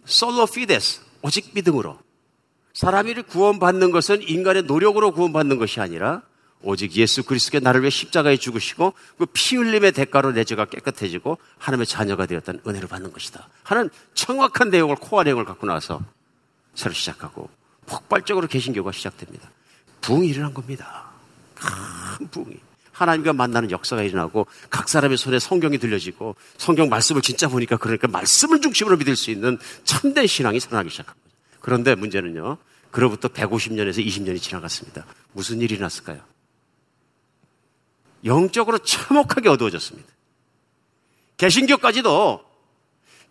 sola 0.06 0.46
fides, 0.46 1.02
오직 1.22 1.52
믿음으로. 1.54 2.00
사람이 2.74 3.14
구원받는 3.24 3.92
것은 3.92 4.22
인간의 4.22 4.64
노력으로 4.64 5.12
구원받는 5.12 5.58
것이 5.58 5.80
아니라 5.80 6.22
오직 6.64 6.94
예수 6.96 7.24
그리스도께 7.24 7.60
나를 7.60 7.82
위해 7.82 7.90
십자가에 7.90 8.38
죽으시고 8.38 8.94
그 9.18 9.26
피 9.34 9.56
흘림의 9.56 9.92
대가로 9.94 10.32
내 10.32 10.44
죄가 10.44 10.66
깨끗해지고 10.66 11.38
하나님의 11.58 11.86
자녀가 11.88 12.26
되었다는 12.26 12.62
은혜를 12.68 12.88
받는 12.88 13.12
것이다. 13.12 13.48
하는 13.64 13.90
정확한 14.14 14.70
내용을 14.70 14.96
core 14.96 15.24
내용을 15.24 15.46
갖고 15.46 15.66
나서 15.68 16.02
새로 16.76 16.94
시작하고 16.94 17.50
폭발적으로 17.86 18.48
개신교가 18.48 18.92
시작됩니다. 18.92 19.50
부흥이 20.02 20.28
일어난 20.28 20.54
겁니다. 20.54 21.10
큰 21.56 22.28
부흥이. 22.30 22.58
하나님과 22.92 23.34
만나는 23.34 23.72
역사가 23.72 24.04
일어나고 24.04 24.46
각 24.70 24.88
사람의 24.88 25.18
손에 25.18 25.40
성경이 25.40 25.80
들려지고 25.80 26.36
성경 26.58 26.90
말씀을 26.90 27.22
진짜 27.22 27.48
보니까 27.48 27.78
그러니까 27.78 28.08
말씀을 28.08 28.62
중심으로 28.62 28.98
믿을 28.98 29.16
수 29.16 29.32
있는 29.32 29.58
참된 29.84 30.28
신앙이 30.28 30.60
살아나기 30.60 30.90
시작한 30.92 31.16
거죠. 31.16 31.36
그런데 31.62 31.96
문제는요. 31.96 32.58
그로부터 32.92 33.30
150년에서 33.30 34.06
20년이 34.06 34.42
지나갔습니다. 34.42 35.06
무슨 35.34 35.62
일이 35.62 35.80
났을까요? 35.80 36.20
영적으로 38.26 38.78
참혹하게 38.80 39.50
어두워졌습니다. 39.50 40.08
개신교까지도 41.38 42.44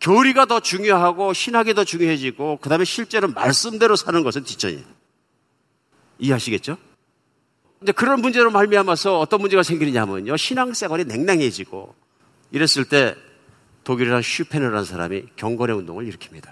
교리가 0.01 0.47
더 0.47 0.61
중요하고 0.61 1.32
신학이 1.32 1.74
더 1.74 1.84
중요해지고 1.84 2.59
그 2.61 2.68
다음에 2.68 2.84
실제로 2.84 3.28
말씀대로 3.28 3.97
사는 3.97 4.22
것은 4.22 4.45
뒷전이에요. 4.45 4.84
이해하시겠죠? 6.18 6.76
이제 7.82 7.93
그런 7.93 8.20
문제로 8.20 8.51
말미암아서 8.51 9.20
어떤 9.20 9.41
문제가 9.41 9.62
생기느냐면요. 9.62 10.36
신앙생활이 10.36 11.05
냉랭해지고 11.05 11.95
이랬을 12.53 12.86
때 12.88 13.14
독일이란 13.84 14.22
슈페너라는 14.22 14.84
사람이 14.84 15.24
경건의 15.36 15.76
운동을 15.76 16.07
일으킵니다. 16.11 16.51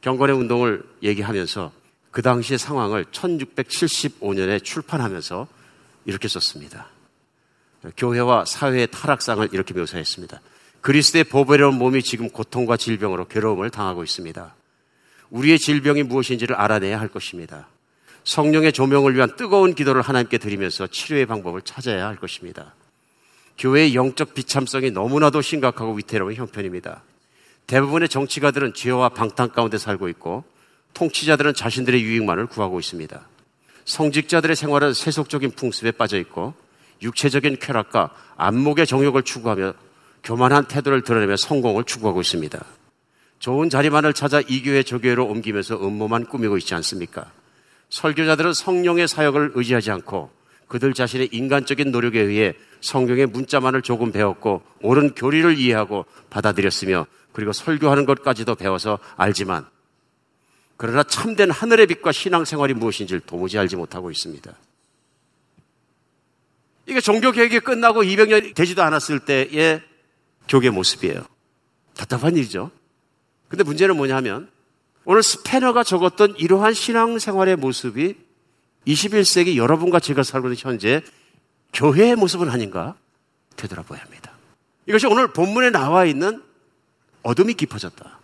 경건의 0.00 0.36
운동을 0.36 0.84
얘기하면서 1.02 1.72
그 2.10 2.22
당시의 2.22 2.58
상황을 2.58 3.04
1675년에 3.06 4.62
출판하면서 4.62 5.46
이렇게 6.04 6.28
썼습니다. 6.28 6.88
교회와 7.96 8.44
사회의 8.44 8.86
타락상을 8.88 9.48
이렇게 9.52 9.74
묘사했습니다. 9.74 10.40
그리스도의 10.80 11.24
보배로운 11.24 11.74
몸이 11.74 12.02
지금 12.02 12.30
고통과 12.30 12.76
질병으로 12.76 13.26
괴로움을 13.26 13.70
당하고 13.70 14.04
있습니다. 14.04 14.54
우리의 15.30 15.58
질병이 15.58 16.04
무엇인지를 16.04 16.56
알아내야 16.56 16.98
할 16.98 17.08
것입니다. 17.08 17.68
성령의 18.24 18.72
조명을 18.72 19.14
위한 19.14 19.36
뜨거운 19.36 19.74
기도를 19.74 20.02
하나님께 20.02 20.38
드리면서 20.38 20.86
치료의 20.86 21.26
방법을 21.26 21.62
찾아야 21.62 22.06
할 22.06 22.16
것입니다. 22.16 22.74
교회의 23.58 23.94
영적 23.94 24.34
비참성이 24.34 24.90
너무나도 24.90 25.42
심각하고 25.42 25.94
위태로운 25.94 26.34
형편입니다. 26.34 27.02
대부분의 27.66 28.08
정치가들은 28.08 28.74
죄와 28.74 29.10
방탕 29.10 29.50
가운데 29.50 29.78
살고 29.78 30.08
있고 30.10 30.44
통치자들은 30.94 31.54
자신들의 31.54 32.02
유익만을 32.02 32.46
구하고 32.46 32.78
있습니다. 32.78 33.20
성직자들의 33.84 34.56
생활은 34.56 34.94
세속적인 34.94 35.52
풍습에 35.52 35.92
빠져 35.92 36.18
있고 36.18 36.54
육체적인 37.02 37.58
쾌락과 37.58 38.10
안목의 38.36 38.86
정욕을 38.86 39.22
추구하며 39.22 39.74
교만한 40.22 40.66
태도를 40.66 41.02
드러내며 41.02 41.36
성공을 41.36 41.84
추구하고 41.84 42.20
있습니다. 42.20 42.64
좋은 43.38 43.70
자리만을 43.70 44.12
찾아 44.14 44.40
이 44.40 44.62
교회 44.62 44.82
저 44.82 44.98
교회로 44.98 45.26
옮기면서 45.26 45.76
음모만 45.76 46.26
꾸미고 46.26 46.58
있지 46.58 46.74
않습니까? 46.74 47.30
설교자들은 47.90 48.52
성령의 48.52 49.08
사역을 49.08 49.52
의지하지 49.54 49.90
않고 49.90 50.30
그들 50.66 50.92
자신의 50.92 51.30
인간적인 51.32 51.90
노력에 51.90 52.20
의해 52.20 52.54
성경의 52.80 53.26
문자만을 53.26 53.82
조금 53.82 54.12
배웠고 54.12 54.62
옳은 54.82 55.14
교리를 55.14 55.58
이해하고 55.58 56.04
받아들였으며 56.30 57.06
그리고 57.32 57.52
설교하는 57.52 58.04
것까지도 58.04 58.54
배워서 58.54 58.98
알지만 59.16 59.66
그러나 60.76 61.02
참된 61.02 61.50
하늘의 61.50 61.86
빛과 61.86 62.12
신앙생활이 62.12 62.74
무엇인지를 62.74 63.20
도무지 63.20 63.58
알지 63.58 63.76
못하고 63.76 64.10
있습니다. 64.10 64.52
이게 66.88 67.00
종교 67.00 67.32
개혁이 67.32 67.60
끝나고 67.60 68.02
200년이 68.02 68.54
되지도 68.54 68.82
않았을 68.82 69.20
때의 69.20 69.82
교계 70.48 70.70
모습이에요. 70.70 71.22
답답한 71.94 72.34
일이죠. 72.36 72.70
근데 73.48 73.62
문제는 73.62 73.96
뭐냐면 73.96 74.50
오늘 75.04 75.22
스패너가 75.22 75.84
적었던 75.84 76.36
이러한 76.38 76.72
신앙생활의 76.72 77.56
모습이 77.56 78.14
21세기 78.86 79.56
여러분과 79.56 80.00
제가 80.00 80.22
살고 80.22 80.48
있는 80.48 80.56
현재 80.58 81.02
교회의 81.74 82.16
모습은 82.16 82.48
아닌가 82.48 82.94
되돌아봐야 83.56 84.00
합니다. 84.00 84.32
이것이 84.86 85.06
오늘 85.06 85.28
본문에 85.32 85.70
나와 85.70 86.06
있는 86.06 86.42
어둠이 87.22 87.52
깊어졌다. 87.54 88.18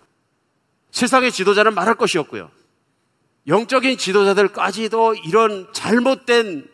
세상의 0.91 1.33
지도자는 1.33 1.75
말할 1.75 1.97
것이 1.97 2.17
없고요. 2.17 2.51
영적인 3.47 3.99
지도자들까지도 3.99 5.17
이런 5.27 5.71
잘못된 5.75 6.74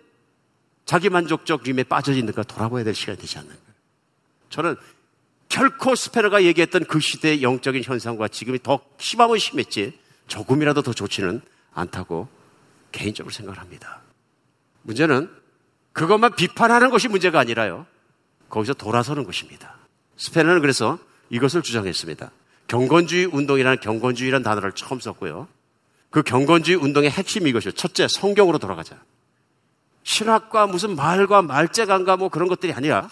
자기만족적 0.91 1.63
림에 1.63 1.85
빠져 1.85 2.13
있는 2.13 2.35
가 2.35 2.43
돌아봐야 2.43 2.83
될 2.83 2.97
시간이 2.97 3.17
되지 3.17 3.39
않는가. 3.39 3.61
저는 4.49 4.75
결코 5.49 5.95
스페너가 5.95 6.43
얘기했던 6.43 6.87
그 6.87 6.99
시대의 6.99 7.45
영적인 7.45 7.85
현상과 7.85 8.27
지금이 8.27 8.61
더 8.61 8.81
심하면 8.99 9.39
심했지 9.39 9.97
조금이라도 10.27 10.83
더 10.83 10.93
좋지는 10.93 11.43
않다고 11.75 12.27
개인적으로 12.91 13.33
생각을 13.33 13.61
합니다. 13.61 14.01
문제는 14.83 15.31
그것만 15.93 16.35
비판하는 16.35 16.91
것이 16.91 17.07
문제가 17.07 17.39
아니라요. 17.39 17.87
거기서 18.49 18.75
돌아서는 18.75 19.23
것입니다. 19.23 19.77
스페너는 20.17 20.61
그래서 20.61 20.99
이것을 21.29 21.63
주장했습니다. 21.63 22.33
경건주의 22.67 23.27
운동이라는 23.27 23.79
경건주의라는 23.79 24.43
단어를 24.43 24.73
처음 24.73 24.99
썼고요. 24.99 25.47
그 26.11 26.25
경건주의 26.25 26.77
운동의 26.79 27.11
핵심이 27.11 27.49
이것이요. 27.51 27.73
첫째, 27.73 28.09
성경으로 28.09 28.59
돌아가자. 28.59 29.01
신학과 30.03 30.67
무슨 30.67 30.97
말과 30.97 31.43
말재간과 31.43 32.17
뭐 32.17 32.29
그런 32.29 32.49
것들이 32.49 32.73
아니라 32.73 33.11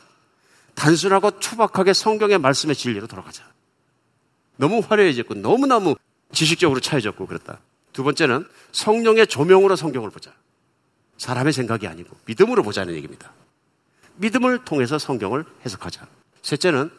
단순하고 0.74 1.38
투박하게 1.38 1.92
성경의 1.92 2.38
말씀의 2.38 2.76
진리로 2.76 3.06
돌아가자. 3.06 3.44
너무 4.56 4.82
화려해졌고 4.86 5.34
너무너무 5.34 5.96
지식적으로 6.32 6.80
차여졌고 6.80 7.26
그렇다. 7.26 7.58
두 7.92 8.04
번째는 8.04 8.46
성령의 8.72 9.26
조명으로 9.26 9.76
성경을 9.76 10.10
보자. 10.10 10.32
사람의 11.16 11.52
생각이 11.52 11.86
아니고 11.86 12.16
믿음으로 12.26 12.62
보자는 12.62 12.94
얘기입니다. 12.94 13.32
믿음을 14.16 14.64
통해서 14.64 14.98
성경을 14.98 15.44
해석하자. 15.64 16.06
셋째는 16.42 16.90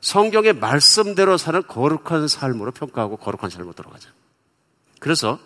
성경의 0.00 0.54
말씀대로 0.54 1.36
사는 1.36 1.62
거룩한 1.66 2.28
삶으로 2.28 2.70
평가하고 2.70 3.16
거룩한 3.16 3.50
삶으로 3.50 3.72
돌아가자. 3.72 4.10
그래서 4.98 5.38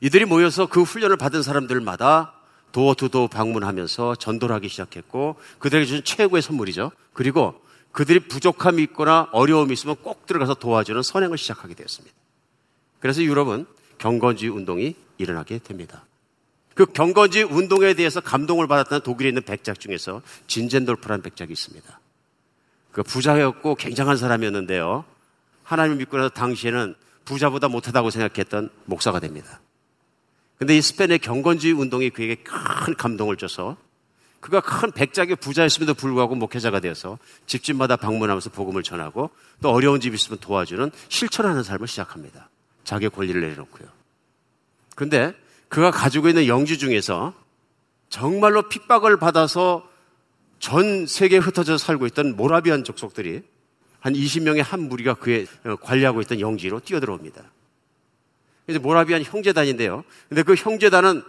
이들이 0.00 0.24
모여서 0.24 0.66
그 0.66 0.82
훈련을 0.82 1.16
받은 1.16 1.42
사람들마다 1.42 2.34
도어 2.76 2.92
투도 2.92 3.28
방문하면서 3.28 4.16
전도를 4.16 4.54
하기 4.56 4.68
시작했고 4.68 5.36
그들에게 5.60 5.86
준 5.86 6.04
최고의 6.04 6.42
선물이죠. 6.42 6.92
그리고 7.14 7.58
그들이 7.90 8.28
부족함이 8.28 8.82
있거나 8.82 9.30
어려움이 9.32 9.72
있으면 9.72 9.96
꼭 10.02 10.26
들어가서 10.26 10.56
도와주는 10.56 11.02
선행을 11.02 11.38
시작하게 11.38 11.72
되었습니다. 11.72 12.14
그래서 13.00 13.22
유럽은 13.22 13.64
경건주의 13.96 14.52
운동이 14.52 14.94
일어나게 15.16 15.58
됩니다. 15.58 16.04
그 16.74 16.84
경건주의 16.84 17.44
운동에 17.44 17.94
대해서 17.94 18.20
감동을 18.20 18.66
받았던 18.66 19.00
독일에 19.00 19.30
있는 19.30 19.40
백작 19.40 19.80
중에서 19.80 20.20
진젠돌프라는 20.46 21.22
백작이 21.22 21.54
있습니다. 21.54 21.98
그 22.92 23.02
부자였고 23.02 23.76
굉장한 23.76 24.18
사람이었는데요. 24.18 25.06
하나님을 25.62 25.96
믿고 25.96 26.18
나서 26.18 26.28
당시에는 26.28 26.94
부자보다 27.24 27.68
못하다고 27.68 28.10
생각했던 28.10 28.68
목사가 28.84 29.18
됩니다. 29.18 29.60
근데 30.58 30.76
이 30.76 30.80
스페인의 30.80 31.18
경건주의 31.18 31.74
운동이 31.74 32.10
그에게 32.10 32.36
큰 32.36 32.94
감동을 32.96 33.36
줘서 33.36 33.76
그가 34.40 34.60
큰 34.60 34.92
백작의 34.92 35.36
부자였음에도 35.36 35.94
불구하고 35.94 36.34
목회자가 36.34 36.80
되어서 36.80 37.18
집집마다 37.46 37.96
방문하면서 37.96 38.50
복음을 38.50 38.82
전하고 38.82 39.30
또 39.60 39.70
어려운 39.70 40.00
집 40.00 40.14
있으면 40.14 40.38
도와주는 40.38 40.90
실천하는 41.08 41.62
삶을 41.62 41.88
시작합니다. 41.88 42.48
자기의 42.84 43.10
권리를 43.10 43.40
내려놓고요. 43.40 43.88
근데 44.94 45.34
그가 45.68 45.90
가지고 45.90 46.28
있는 46.28 46.46
영지 46.46 46.78
중에서 46.78 47.34
정말로 48.08 48.68
핍박을 48.68 49.18
받아서 49.18 49.88
전 50.58 51.06
세계에 51.06 51.38
흩어져 51.38 51.76
살고 51.76 52.06
있던 52.06 52.36
모라비안 52.36 52.84
족속들이 52.84 53.42
한 54.00 54.12
20명의 54.12 54.62
한 54.62 54.88
무리가 54.88 55.14
그의 55.14 55.46
관리하고 55.82 56.20
있던 56.20 56.40
영지로 56.40 56.80
뛰어들어옵니다. 56.80 57.42
그래서 58.66 58.80
모라비안 58.80 59.22
형제단인데요. 59.22 60.04
근데 60.28 60.42
그 60.42 60.54
형제단은 60.54 61.22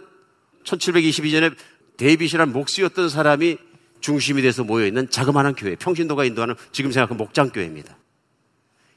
1722년에 0.64 1.54
데이빗이라는 1.96 2.52
목수였던 2.52 3.08
사람이 3.08 3.58
중심이 4.00 4.42
돼서 4.42 4.64
모여있는 4.64 5.10
자그마한 5.10 5.54
교회, 5.54 5.76
평신도가 5.76 6.24
인도하는 6.24 6.54
지금 6.72 6.92
생각하면 6.92 7.18
목장교회입니다. 7.18 7.96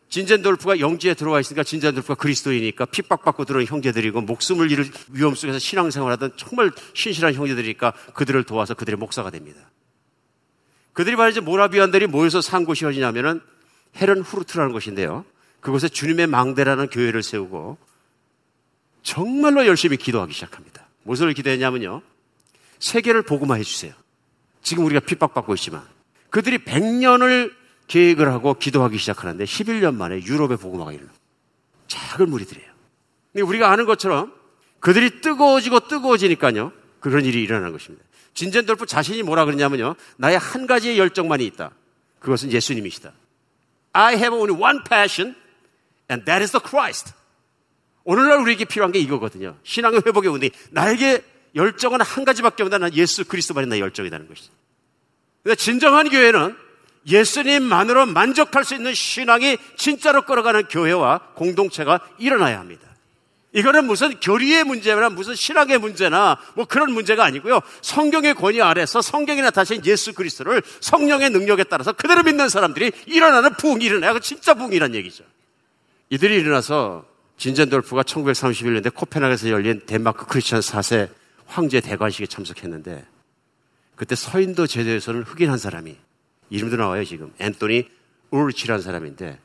진젠돌프가 0.10 0.80
영지에 0.80 1.14
들어와 1.14 1.40
있으니까 1.40 1.64
진젠돌프가 1.64 2.16
그리스도이니까 2.16 2.86
핍박받고 2.86 3.46
들어온 3.46 3.66
형제들이고 3.66 4.22
목숨을 4.22 4.70
잃을 4.70 4.86
위험 5.12 5.34
속에서 5.36 5.58
신앙생활하던 5.58 6.34
정말 6.36 6.72
신실한 6.94 7.34
형제들이니까 7.34 7.94
그들을 8.14 8.44
도와서 8.44 8.74
그들의 8.74 8.98
목사가 8.98 9.30
됩니다. 9.30 9.72
그들이 10.92 11.16
말이죠 11.16 11.42
모라비안들이 11.42 12.08
모여서 12.08 12.42
산 12.42 12.66
곳이 12.66 12.86
어디냐면은 12.86 13.40
헤른 13.96 14.22
후르트라는 14.22 14.74
곳인데요. 14.74 15.24
그곳에 15.62 15.88
주님의 15.88 16.28
망대라는 16.28 16.90
교회를 16.90 17.24
세우고 17.24 17.78
정말로 19.04 19.66
열심히 19.66 19.98
기도하기 19.98 20.34
시작합니다. 20.34 20.88
무엇을 21.04 21.34
기도했냐면요. 21.34 22.02
세계를 22.80 23.24
복음화해 23.24 23.64
주세요. 23.64 23.94
지금 24.62 24.86
우리가 24.86 25.00
핍박받고 25.02 25.54
있지만 25.56 25.84
그들이 26.30 26.60
100년을 26.60 27.54
계획을 27.88 28.30
하고 28.32 28.54
기도하기 28.54 28.98
시작하는데 28.98 29.44
11년 29.44 29.96
만에 29.96 30.22
유럽의 30.24 30.58
복음화가 30.58 30.94
일어나. 30.94 31.12
작은 31.88 32.30
무리들이에요. 32.30 32.72
근데 33.34 33.44
우리가 33.44 33.72
아는 33.72 33.86
것처럼 33.86 34.34
그들이 34.80 35.22
뜨거워지고 35.22 35.88
뜨거워지니까요. 35.88 36.72
그런 37.00 37.26
일이 37.26 37.42
일어나는 37.44 37.72
것입니다. 37.72 38.06
진젠돌프 38.34 38.86
자신이 38.86 39.24
뭐라 39.24 39.46
그러냐면요. 39.46 39.96
나의 40.18 40.38
한 40.38 40.68
가지의 40.68 40.98
열정만이 40.98 41.46
있다. 41.48 41.72
그것은 42.20 42.52
예수님이시다. 42.52 43.12
I 43.94 44.16
have 44.16 44.38
only 44.38 44.58
one 44.58 44.80
passion 44.88 45.36
and 46.10 46.26
that 46.26 46.42
is 46.42 46.52
the 46.52 46.64
Christ. 46.64 47.14
오늘날 48.04 48.40
우리에게 48.40 48.66
필요한 48.66 48.92
게 48.92 49.00
이거거든요. 49.00 49.58
신앙의 49.64 50.02
회복의 50.06 50.32
운이 50.32 50.52
나에게 50.72 51.24
열정은 51.56 52.02
한 52.02 52.26
가지밖에 52.26 52.64
없다. 52.64 52.78
난 52.78 52.94
예수 52.96 53.26
그리스도만이 53.26 53.68
나의 53.68 53.82
열정이라는 53.82 54.28
것이죠. 54.28 54.52
그러니까 55.44 55.62
진정한 55.62 56.10
교회는 56.10 56.56
예수님만으로 57.08 58.06
만족할 58.08 58.64
수 58.64 58.76
있는 58.76 58.94
신앙이 58.94 59.58
진짜로 59.76 60.24
끌어가는 60.24 60.66
교회와 60.66 61.20
공동체가 61.36 62.00
일어나야 62.20 62.60
합니다. 62.60 62.88
이거는 63.54 63.86
무슨 63.86 64.18
교리의 64.20 64.64
문제나 64.64 65.10
무슨 65.10 65.36
신앙의 65.36 65.78
문제나 65.80 66.38
뭐 66.56 66.66
그런 66.66 66.94
문제가 66.94 67.26
아니고요. 67.26 67.60
성경의 67.82 68.36
권위 68.36 68.62
아래서 68.62 69.02
성경에 69.02 69.42
나타나신 69.42 69.86
예수 69.86 70.14
그리스도를 70.14 70.62
성령의 70.80 71.32
능력에 71.32 71.66
따라서 71.66 71.92
그대로 71.92 72.24
믿는 72.24 72.48
사람들이 72.48 72.92
일어나는 73.08 73.54
부흥이 73.56 73.84
일어나야 73.84 74.18
진짜 74.20 74.54
부흥이란 74.54 74.96
얘기죠. 74.96 75.26
이들이 76.10 76.36
일어나서 76.36 77.11
진젠돌프가 77.42 78.04
1931년에 78.04 78.94
코펜하겐에서 78.94 79.50
열린 79.50 79.82
덴마크 79.88 80.28
크리스천 80.28 80.60
4세 80.60 81.10
황제 81.48 81.82
대관식에 81.82 82.28
참석했는데 82.28 83.04
그때 83.96 84.14
서인도 84.14 84.68
제도에서는 84.68 85.24
흑인 85.24 85.50
한 85.50 85.58
사람이 85.58 85.98
이름도 86.52 86.76
나와요 86.76 87.04
지금 87.04 87.34
앤토니 87.40 87.90
울치라는 88.30 88.84
사람인데 88.84 89.40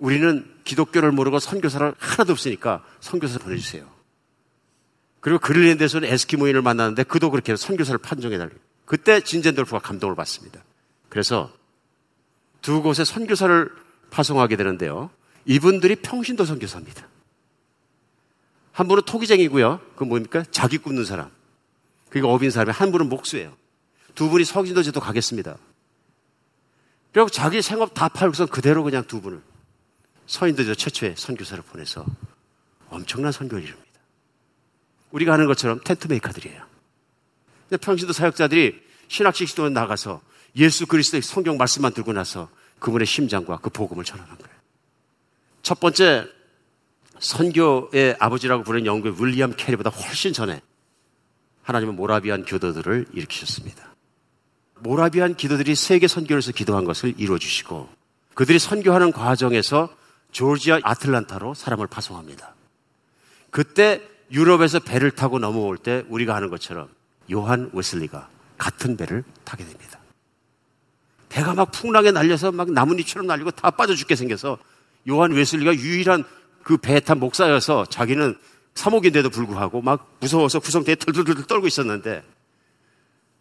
우리는 0.00 0.44
기독교를 0.64 1.12
모르고 1.12 1.38
선교사를 1.38 1.94
하나도 1.96 2.32
없으니까 2.32 2.84
선교사 2.98 3.38
보내주세요. 3.38 3.88
그리고 5.20 5.38
그린랜드에서는 5.38 6.08
에스키모인을 6.08 6.62
만났는데 6.62 7.04
그도 7.04 7.30
그렇게 7.30 7.54
선교사를 7.54 7.96
판정해달래요. 7.98 8.58
그때 8.86 9.20
진젠돌프가 9.20 9.78
감동을 9.78 10.16
받습니다. 10.16 10.64
그래서 11.08 11.52
두 12.60 12.82
곳에 12.82 13.04
선교사를 13.04 13.70
파송하게 14.10 14.56
되는데요. 14.56 15.10
이분들이 15.46 15.96
평신도 15.96 16.44
선교사입니다. 16.44 17.08
한 18.72 18.88
분은 18.88 19.04
토기쟁이고요. 19.04 19.80
그 19.96 20.04
뭡니까? 20.04 20.44
자기 20.50 20.78
굽는 20.78 21.04
사람. 21.04 21.30
그리고 22.08 22.28
업인 22.28 22.50
사람이 22.50 22.72
한 22.72 22.90
분은 22.92 23.08
목수예요. 23.08 23.56
두 24.14 24.28
분이 24.28 24.44
석인도제도 24.44 24.98
가겠습니다. 25.00 25.56
그리고 27.12 27.28
자기 27.28 27.62
생업 27.62 27.94
다 27.94 28.08
팔고서 28.08 28.46
그대로 28.46 28.82
그냥 28.82 29.04
두 29.04 29.20
분을 29.20 29.40
서인도제 30.26 30.74
최초의 30.74 31.14
선교사를 31.16 31.62
보내서 31.62 32.04
엄청난 32.88 33.30
선교를 33.30 33.62
이룹니다. 33.62 33.84
우리가 35.10 35.32
하는 35.32 35.46
것처럼 35.46 35.80
텐트 35.84 36.08
메이커들이에요. 36.08 36.64
근데 37.68 37.84
평신도 37.84 38.12
사역자들이 38.12 38.82
신학식 39.08 39.48
시도에 39.48 39.70
나가서 39.70 40.20
예수 40.56 40.86
그리스도의 40.86 41.22
성경 41.22 41.56
말씀만 41.56 41.92
들고 41.92 42.12
나서 42.12 42.48
그분의 42.78 43.06
심장과 43.06 43.58
그 43.58 43.70
복음을 43.70 44.04
전하는 44.04 44.36
거예요. 44.36 44.53
첫 45.64 45.80
번째 45.80 46.28
선교의 47.18 48.16
아버지라고 48.20 48.62
부르는 48.64 48.84
영국의 48.84 49.14
윌리엄 49.18 49.54
캐리보다 49.56 49.88
훨씬 49.88 50.34
전에 50.34 50.60
하나님은 51.62 51.96
모라비안 51.96 52.44
교도들을 52.44 53.06
일으키셨습니다. 53.14 53.94
모라비안 54.80 55.34
기도들이 55.34 55.74
세계 55.74 56.06
선교에서 56.06 56.52
기도한 56.52 56.84
것을 56.84 57.14
이루어 57.16 57.38
주시고 57.38 57.88
그들이 58.34 58.58
선교하는 58.58 59.10
과정에서 59.10 59.88
조지아 60.32 60.80
아틀란타로 60.82 61.54
사람을 61.54 61.86
파송합니다. 61.86 62.54
그때 63.50 64.02
유럽에서 64.30 64.80
배를 64.80 65.12
타고 65.12 65.38
넘어올 65.38 65.78
때 65.78 66.04
우리가 66.08 66.34
하는 66.34 66.50
것처럼 66.50 66.90
요한 67.32 67.70
웨슬리가 67.72 68.28
같은 68.58 68.98
배를 68.98 69.24
타게 69.44 69.64
됩니다. 69.64 69.98
배가 71.30 71.54
막 71.54 71.72
풍랑에 71.72 72.10
날려서 72.10 72.52
막 72.52 72.70
나뭇잎처럼 72.70 73.26
날리고 73.26 73.50
다 73.52 73.70
빠져 73.70 73.94
죽게 73.94 74.14
생겨서 74.14 74.58
요한 75.08 75.32
웨슬리가 75.32 75.74
유일한 75.74 76.24
그 76.62 76.76
배에 76.76 77.00
탄 77.00 77.18
목사여서 77.20 77.86
자기는 77.86 78.36
사목인데도 78.74 79.30
불구하고 79.30 79.82
막 79.82 80.16
무서워서 80.20 80.60
구성대에 80.60 80.96
덜덜덜 80.96 81.46
떨고 81.46 81.66
있었는데 81.66 82.22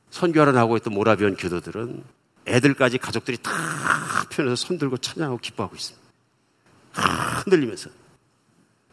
선교하러 0.09 0.51
나오고 0.51 0.78
있던 0.78 0.93
모라비언 0.93 1.36
교도들은 1.36 2.03
애들까지 2.45 2.97
가족들이 2.97 3.38
다 3.41 3.51
편에서 4.30 4.55
손들고 4.55 4.97
찬양하고 4.97 5.39
기뻐하고 5.39 5.76
있습니다. 5.76 6.07
흔들리면서. 7.43 7.89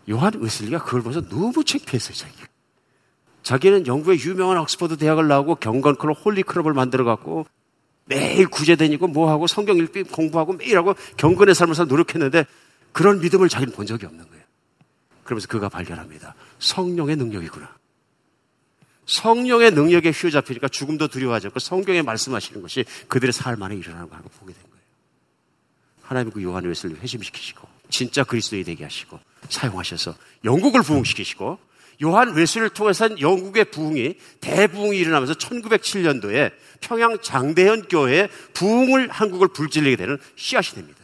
요한 0.09 0.33
웨슬리가 0.41 0.83
그걸 0.85 1.03
보면서 1.03 1.29
너무 1.29 1.63
창피했어요, 1.63 2.15
자기가. 2.15 2.47
자기는 3.43 3.87
영국의 3.87 4.21
유명한 4.21 4.59
옥스퍼드 4.59 4.97
대학을 4.97 5.29
나오고 5.29 5.57
경건클럽, 5.57 6.25
홀리클럽을 6.25 6.73
만들어갖고 6.73 7.47
매일 8.07 8.49
구제 8.49 8.77
다니고 8.77 9.07
뭐하고 9.09 9.47
성경 9.47 9.77
읽기 9.77 10.05
공부하고 10.05 10.55
매일 10.55 10.77
하고 10.77 10.95
경건의 11.17 11.55
삶을 11.55 11.75
살 11.75 11.87
노력했는데 11.87 12.45
그런 12.93 13.21
믿음을 13.21 13.49
자기는 13.49 13.73
본 13.73 13.87
적이 13.87 14.07
없는 14.07 14.29
거예요. 14.29 14.45
그러면서 15.25 15.49
그가 15.49 15.69
발견합니다. 15.69 16.35
성령의 16.59 17.17
능력이구나. 17.17 17.81
성령의 19.07 19.73
능력에 19.73 20.11
휘어잡히니까 20.11 20.69
죽음도 20.69 21.09
두려워하지 21.09 21.49
않고 21.49 21.59
성경에 21.59 22.03
말씀하시는 22.03 22.63
것이 22.63 22.85
그들의 23.09 23.33
삶 23.33 23.63
안에 23.63 23.77
일어나는 23.77 24.09
걸 24.09 24.21
보게 24.39 24.53
된 24.53 24.63
거예요. 24.63 24.85
하나님 26.03 26.33
그 26.33 26.43
요한 26.43 26.65
웨슬리 26.65 26.95
회심시키시고 26.95 27.67
진짜 27.91 28.25
그리스도에 28.25 28.63
되게 28.63 28.85
하시고 28.85 29.19
사용하셔서 29.49 30.15
영국을 30.45 30.83
부흥시키시고 30.83 31.59
요한 32.03 32.35
웨슬리를 32.35 32.71
통해서 32.71 33.09
영국의 33.21 33.67
부흥이 33.67 34.15
대부흥이 34.41 34.97
일어나면서 34.97 35.35
1907년도에 35.35 36.53
평양 36.81 37.21
장대현 37.21 37.89
교회에 37.89 38.29
부흥을 38.55 39.11
한국을 39.11 39.49
불질리게 39.49 39.97
되는 39.97 40.19
씨앗이 40.37 40.77
됩니다. 40.77 41.00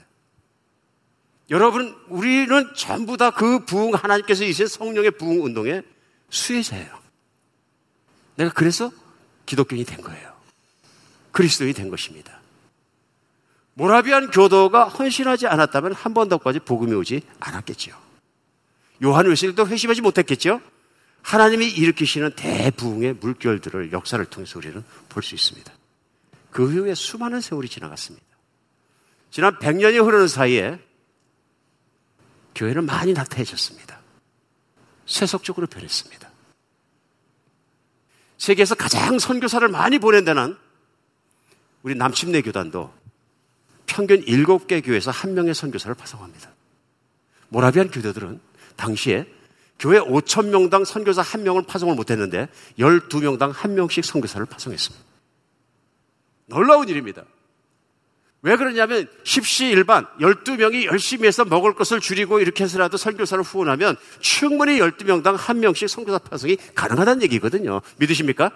여러분, 1.51 1.97
우리는 2.09 2.75
전부 2.75 3.17
다 3.17 3.31
그 3.31 3.65
부흥 3.65 3.95
하나님께서 3.95 4.45
이신 4.45 4.67
성령의 4.67 5.13
부흥 5.13 5.45
운동의 5.45 5.83
수혜자예요. 6.31 6.99
내가 8.37 8.53
그래서 8.53 8.91
기독교인이 9.47 9.85
된 9.85 10.01
거예요. 10.01 10.35
그리스도인이 11.33 11.73
된 11.75 11.89
것입니다. 11.91 12.41
모라비안 13.75 14.31
교도가 14.31 14.89
헌신하지 14.89 15.47
않았다면 15.47 15.93
한 15.93 16.15
번 16.15 16.29
더까지 16.29 16.61
복음이 16.61 16.95
오지 16.95 17.23
않았겠죠. 17.41 17.93
요한 19.05 19.27
웨슬리도 19.27 19.69
회심하지 19.69 20.01
못했겠죠. 20.01 20.61
하나님이 21.23 21.69
일으키시는 21.69 22.33
대부흥의 22.37 23.15
물결들을 23.15 23.93
역사를 23.93 24.25
통해서 24.25 24.59
우리는 24.59 24.83
볼 25.09 25.23
수 25.23 25.35
있습니다. 25.35 25.73
그 26.51 26.67
후에 26.71 26.95
수많은 26.95 27.41
세월이 27.43 27.69
지나갔습니다. 27.69 28.25
지난 29.31 29.59
100년이 29.59 30.03
흐르는 30.05 30.27
사이에 30.29 30.79
교회는 32.57 32.87
많이 32.87 33.13
나태해졌습니다. 33.13 34.01
세속적으로 35.07 35.69
변했습니다. 35.69 36.29
세계에서 38.39 38.75
가장 38.75 39.19
선교사를 39.19 39.67
많이 39.69 39.99
보낸 39.99 40.25
데는 40.25 40.57
우리 41.83 41.95
남침내 41.95 42.43
교단도 42.43 42.93
평균 43.87 44.21
7개 44.25 44.85
교회에서 44.85 45.11
한 45.11 45.35
명의 45.35 45.55
선교사를 45.55 45.95
파송합니다. 45.95 46.51
모라비안 47.49 47.91
교도들은 47.91 48.41
당시에 48.75 49.27
교회 49.79 50.01
5천 50.01 50.49
명당 50.49 50.85
선교사 50.85 51.23
한 51.23 51.45
명을 51.45 51.63
파송을 51.63 51.95
못했는데 51.95 52.49
12명당 52.79 53.53
한 53.53 53.75
명씩 53.75 54.05
선교사를 54.05 54.45
파송했습니다. 54.47 55.05
놀라운 56.47 56.89
일입니다. 56.89 57.25
왜 58.47 58.55
그러냐면 58.55 59.09
십시일반 59.25 60.07
12명이 60.21 60.85
열심히 60.85 61.27
해서 61.27 61.45
먹을 61.45 61.75
것을 61.75 61.99
줄이고 61.99 62.39
이렇게 62.39 62.63
해서라도 62.63 62.97
선교사를 62.97 63.43
후원하면 63.43 63.97
충분히 64.21 64.79
12명당 64.79 65.37
한 65.37 65.59
명씩 65.59 65.89
선교사 65.89 66.19
파송이 66.19 66.57
가능하다는 66.77 67.25
얘기거든요. 67.25 67.83
믿으십니까? 67.97 68.53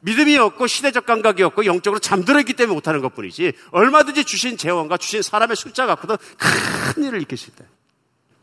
믿음이 0.00 0.36
없고 0.36 0.66
시대적 0.66 1.06
감각이 1.06 1.42
없고 1.44 1.64
영적으로 1.64 1.98
잠들어 1.98 2.38
있기 2.40 2.52
때문에 2.52 2.74
못하는 2.74 3.00
것 3.00 3.14
뿐이지 3.14 3.54
얼마든지 3.70 4.24
주신 4.24 4.58
재원과 4.58 4.98
주신 4.98 5.22
사람의 5.22 5.56
숫자 5.56 5.86
갖고도 5.86 6.18
큰 6.36 7.04
일을 7.04 7.20
일으킬 7.20 7.38
수 7.38 7.48
있다. 7.48 7.64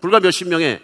불과 0.01 0.19
몇십 0.19 0.47
명의 0.47 0.81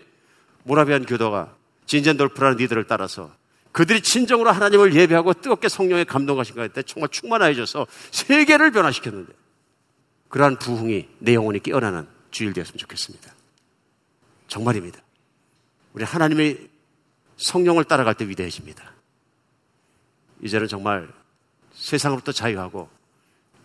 모라비안 0.66 1.08
교도가 1.08 1.56
진젠돌프라는 1.88 2.58
리더를 2.58 2.84
따라서 2.84 3.32
그들이 3.74 4.01
진정으로 4.01 4.51
하나님을 4.51 4.95
예배하고 4.95 5.34
뜨겁게 5.34 5.67
성령에 5.67 6.03
감동하신 6.03 6.55
것때 6.55 6.84
정말 6.84 7.09
충만해져서 7.09 7.88
세계를 8.11 8.71
변화시켰는데 8.71 9.34
그러한 10.30 10.57
부흥이 10.59 11.09
내 11.19 11.34
영혼이 11.34 11.59
깨어나는 11.59 12.07
주일 12.32 12.53
되었으면 12.53 12.78
좋겠습니다. 12.78 13.34
정말입니다. 14.47 14.99
우리 15.93 16.03
하나님의 16.03 16.69
성령을 17.38 17.84
따라갈 17.86 18.13
때 18.13 18.28
위대해집니다. 18.28 18.93
이제는 20.41 20.67
정말 20.67 21.09
세상으로부터 21.74 22.32
자유하고 22.32 22.89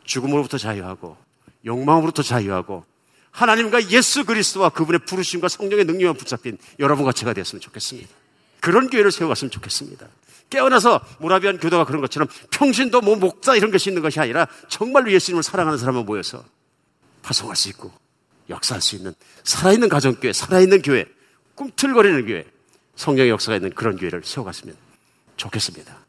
죽음으로부터 0.05 0.57
자유하고 0.57 1.19
욕망으로부터 1.67 2.23
자유하고 2.23 2.85
하나님과 3.31 3.91
예수 3.91 4.25
그리스도와 4.25 4.71
그분의 4.71 5.01
부르심과 5.05 5.49
성령의 5.49 5.85
능력에 5.85 6.17
붙잡힌 6.17 6.57
여러분과 6.79 7.13
제가 7.13 7.35
되었으면 7.35 7.61
좋겠습니다. 7.61 8.09
그런 8.61 8.89
교회를 8.89 9.13
세워갔으면 9.13 9.51
좋겠습니다. 9.51 10.07
깨어나서 10.51 11.01
모라비안 11.19 11.59
교도가 11.59 11.85
그런 11.85 12.01
것처럼 12.01 12.29
평신도 12.51 13.03
뭐 13.03 13.17
목자 13.17 13.57
이런 13.57 13.71
것이 13.71 13.91
있는 13.91 14.03
것이 14.03 14.19
아니라 14.19 14.47
정말로 14.69 15.13
예수님을 15.13 15.43
사랑하는 15.43 15.79
사람만 15.79 16.07
모여서 16.07 16.45
파송할 17.23 17.57
수 17.57 17.69
있고 17.69 17.93
역사할 18.49 18.81
수 18.81 18.97
있는 18.97 19.15
살아있는 19.45 19.89
가정교회, 19.89 20.33
살아있는 20.33 20.83
교회, 20.83 21.05
꿈틀거리는 21.55 22.27
교회, 22.27 22.47
성령의 22.97 23.31
역사가 23.31 23.57
있는 23.57 23.71
그런 23.71 23.97
교회를 23.97 24.23
세워갔으면 24.25 24.75
좋겠습니다. 25.37 26.08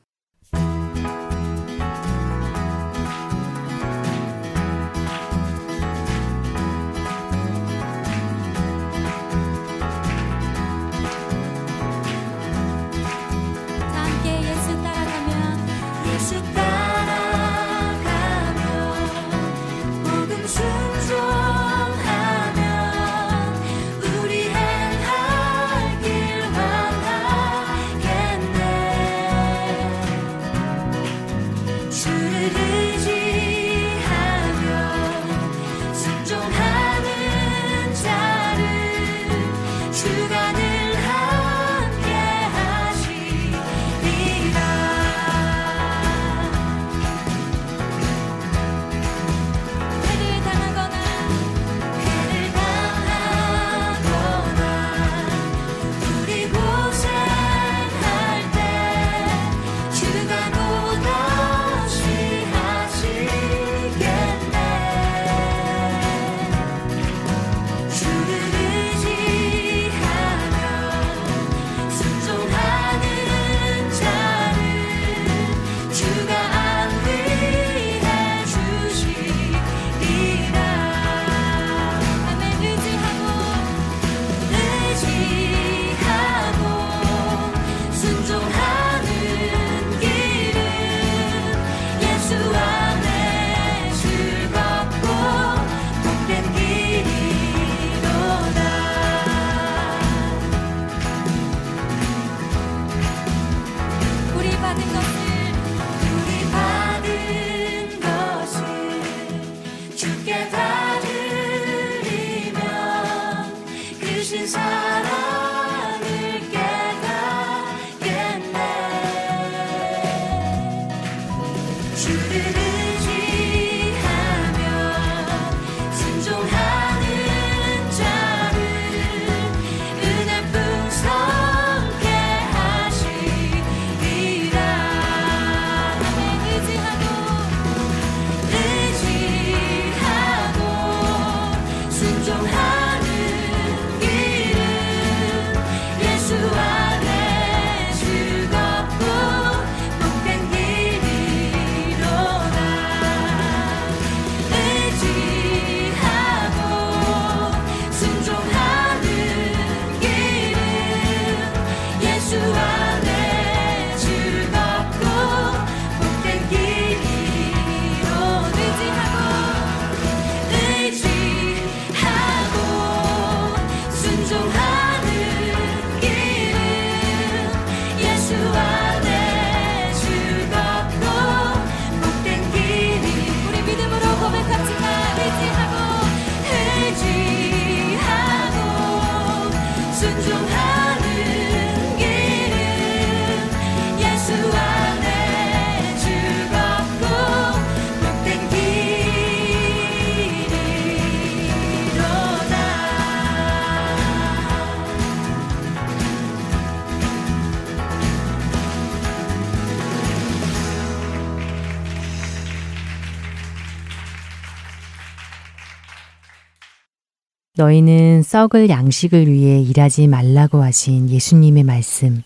너희는 217.60 218.24
썩을 218.24 218.70
양식을 218.70 219.30
위해 219.30 219.62
일하지 219.62 220.08
말라고 220.08 220.64
하신 220.64 221.10
예수님의 221.10 221.64
말씀. 221.64 222.24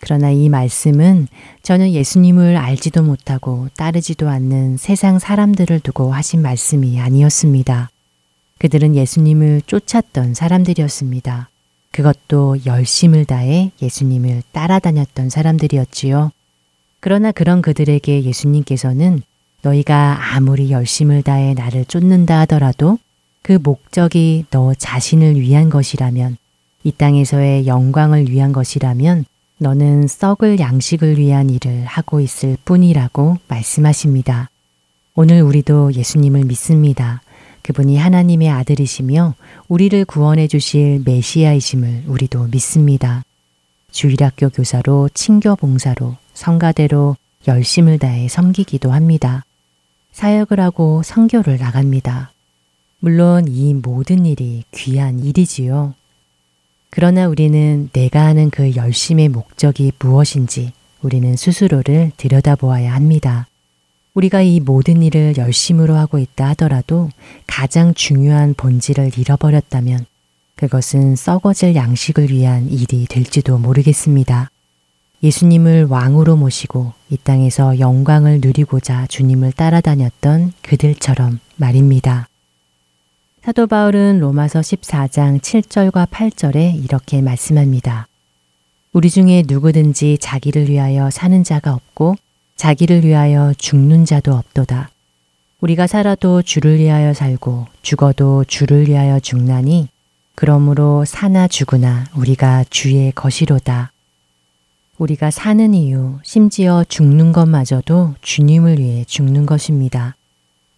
그러나 0.00 0.30
이 0.30 0.48
말씀은 0.48 1.28
저는 1.62 1.92
예수님을 1.92 2.56
알지도 2.56 3.02
못하고 3.02 3.68
따르지도 3.76 4.26
않는 4.30 4.78
세상 4.78 5.18
사람들을 5.18 5.80
두고 5.80 6.14
하신 6.14 6.40
말씀이 6.40 6.98
아니었습니다. 6.98 7.90
그들은 8.58 8.96
예수님을 8.96 9.60
쫓았던 9.66 10.32
사람들이었습니다. 10.32 11.50
그것도 11.90 12.64
열심을 12.64 13.26
다해 13.26 13.70
예수님을 13.82 14.42
따라다녔던 14.52 15.28
사람들이었지요. 15.28 16.32
그러나 17.00 17.32
그런 17.32 17.60
그들에게 17.60 18.24
예수님께서는 18.24 19.20
너희가 19.60 20.34
아무리 20.34 20.70
열심을 20.70 21.22
다해 21.22 21.52
나를 21.52 21.84
쫓는다 21.84 22.40
하더라도 22.40 22.98
그 23.44 23.58
목적이 23.62 24.46
너 24.50 24.72
자신을 24.72 25.38
위한 25.38 25.68
것이라면 25.68 26.38
이 26.82 26.92
땅에서의 26.92 27.66
영광을 27.66 28.30
위한 28.30 28.54
것이라면 28.54 29.26
너는 29.58 30.08
썩을 30.08 30.58
양식을 30.58 31.18
위한 31.18 31.50
일을 31.50 31.84
하고 31.84 32.20
있을 32.20 32.56
뿐이라고 32.64 33.36
말씀하십니다. 33.46 34.48
오늘 35.14 35.42
우리도 35.42 35.92
예수님을 35.92 36.46
믿습니다. 36.46 37.20
그분이 37.60 37.98
하나님의 37.98 38.48
아들이시며 38.48 39.34
우리를 39.68 40.02
구원해 40.06 40.48
주실 40.48 41.02
메시아이심을 41.04 42.04
우리도 42.06 42.44
믿습니다. 42.44 43.24
주일학교 43.92 44.48
교사로 44.48 45.10
친교 45.12 45.54
봉사로 45.56 46.16
성가대로 46.32 47.16
열심을 47.46 47.98
다해 47.98 48.28
섬기기도 48.28 48.90
합니다. 48.90 49.44
사역을 50.12 50.60
하고 50.60 51.02
성교를 51.02 51.58
나갑니다. 51.58 52.33
물론 53.04 53.48
이 53.48 53.74
모든 53.74 54.24
일이 54.24 54.64
귀한 54.72 55.20
일이지요. 55.20 55.92
그러나 56.88 57.28
우리는 57.28 57.90
내가 57.92 58.24
하는 58.24 58.48
그 58.48 58.74
열심의 58.74 59.28
목적이 59.28 59.92
무엇인지 59.98 60.72
우리는 61.02 61.36
스스로를 61.36 62.12
들여다보아야 62.16 62.94
합니다. 62.94 63.46
우리가 64.14 64.40
이 64.40 64.58
모든 64.58 65.02
일을 65.02 65.36
열심으로 65.36 65.94
하고 65.96 66.18
있다 66.18 66.48
하더라도 66.50 67.10
가장 67.46 67.92
중요한 67.92 68.54
본질을 68.54 69.18
잃어버렸다면 69.18 70.06
그것은 70.54 71.14
썩어질 71.14 71.74
양식을 71.74 72.30
위한 72.30 72.70
일이 72.70 73.04
될지도 73.04 73.58
모르겠습니다. 73.58 74.50
예수님을 75.22 75.88
왕으로 75.90 76.36
모시고 76.36 76.94
이 77.10 77.18
땅에서 77.18 77.78
영광을 77.78 78.40
누리고자 78.40 79.08
주님을 79.08 79.52
따라다녔던 79.52 80.54
그들처럼 80.62 81.38
말입니다. 81.56 82.28
사도 83.44 83.66
바울은 83.66 84.20
로마서 84.20 84.60
14장 84.60 85.38
7절과 85.38 86.08
8절에 86.08 86.82
이렇게 86.82 87.20
말씀합니다. 87.20 88.08
우리 88.94 89.10
중에 89.10 89.42
누구든지 89.46 90.16
자기를 90.18 90.70
위하여 90.70 91.10
사는 91.10 91.44
자가 91.44 91.74
없고 91.74 92.16
자기를 92.56 93.04
위하여 93.04 93.52
죽는 93.58 94.06
자도 94.06 94.32
없도다. 94.32 94.88
우리가 95.60 95.86
살아도 95.86 96.40
주를 96.40 96.78
위하여 96.78 97.12
살고 97.12 97.66
죽어도 97.82 98.44
주를 98.44 98.88
위하여 98.88 99.20
죽나니 99.20 99.88
그러므로 100.34 101.04
사나 101.04 101.46
죽으나 101.46 102.06
우리가 102.16 102.64
주의 102.70 103.12
것이로다. 103.12 103.92
우리가 104.96 105.30
사는 105.30 105.74
이유, 105.74 106.18
심지어 106.22 106.82
죽는 106.88 107.32
것마저도 107.32 108.14
주님을 108.22 108.78
위해 108.78 109.04
죽는 109.06 109.44
것입니다. 109.44 110.16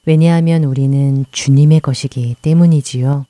왜냐하면 0.06 0.64
우리는 0.64 1.24
주님의 1.32 1.80
것이기 1.80 2.36
때문이지요. 2.40 3.26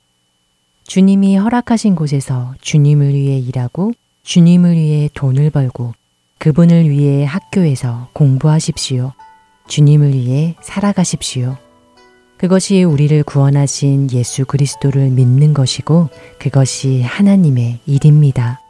주님이 0.83 1.35
허락하신 1.35 1.95
곳에서 1.95 2.53
주님을 2.61 3.13
위해 3.13 3.39
일하고 3.39 3.91
주님을 4.23 4.75
위해 4.75 5.09
돈을 5.13 5.49
벌고 5.49 5.93
그분을 6.37 6.89
위해 6.89 7.25
학교에서 7.25 8.09
공부하십시오. 8.13 9.11
주님을 9.67 10.13
위해 10.13 10.55
살아가십시오. 10.61 11.57
그것이 12.37 12.83
우리를 12.83 13.23
구원하신 13.23 14.11
예수 14.11 14.45
그리스도를 14.45 15.09
믿는 15.09 15.55
것이고 15.55 16.09
그것이 16.37 17.01
하나님의 17.01 17.79
일입니다. 17.87 18.61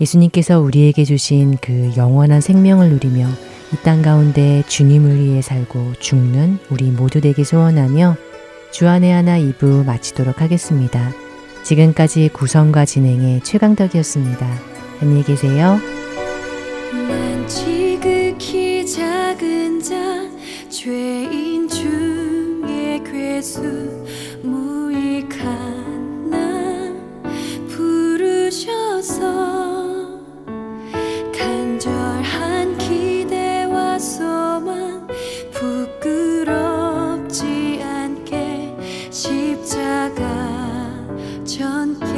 예수님께서 0.00 0.60
우리에게 0.60 1.04
주신 1.04 1.56
그 1.60 1.92
영원한 1.96 2.40
생명을 2.40 2.90
누리며 2.90 3.26
이 3.72 3.76
땅 3.82 4.02
가운데 4.02 4.62
주님을 4.68 5.18
위해 5.18 5.42
살고 5.42 5.94
죽는 5.98 6.58
우리 6.70 6.90
모두 6.90 7.20
되게 7.20 7.42
소원하며 7.42 8.16
주안의 8.70 9.12
하나 9.12 9.38
2부 9.38 9.84
마치도록 9.84 10.40
하겠습니다. 10.40 11.12
지금까지 11.64 12.30
구성과 12.32 12.84
진행의 12.84 13.42
최강덕이었습니다. 13.42 14.48
안녕히 15.00 15.24
계세요. 15.24 15.80
죄인 20.68 21.66
중에 21.68 23.02
괴수 23.10 23.62
무익한 24.42 26.28
나 26.30 26.36
부르셔서 27.68 29.24
전 41.56 42.13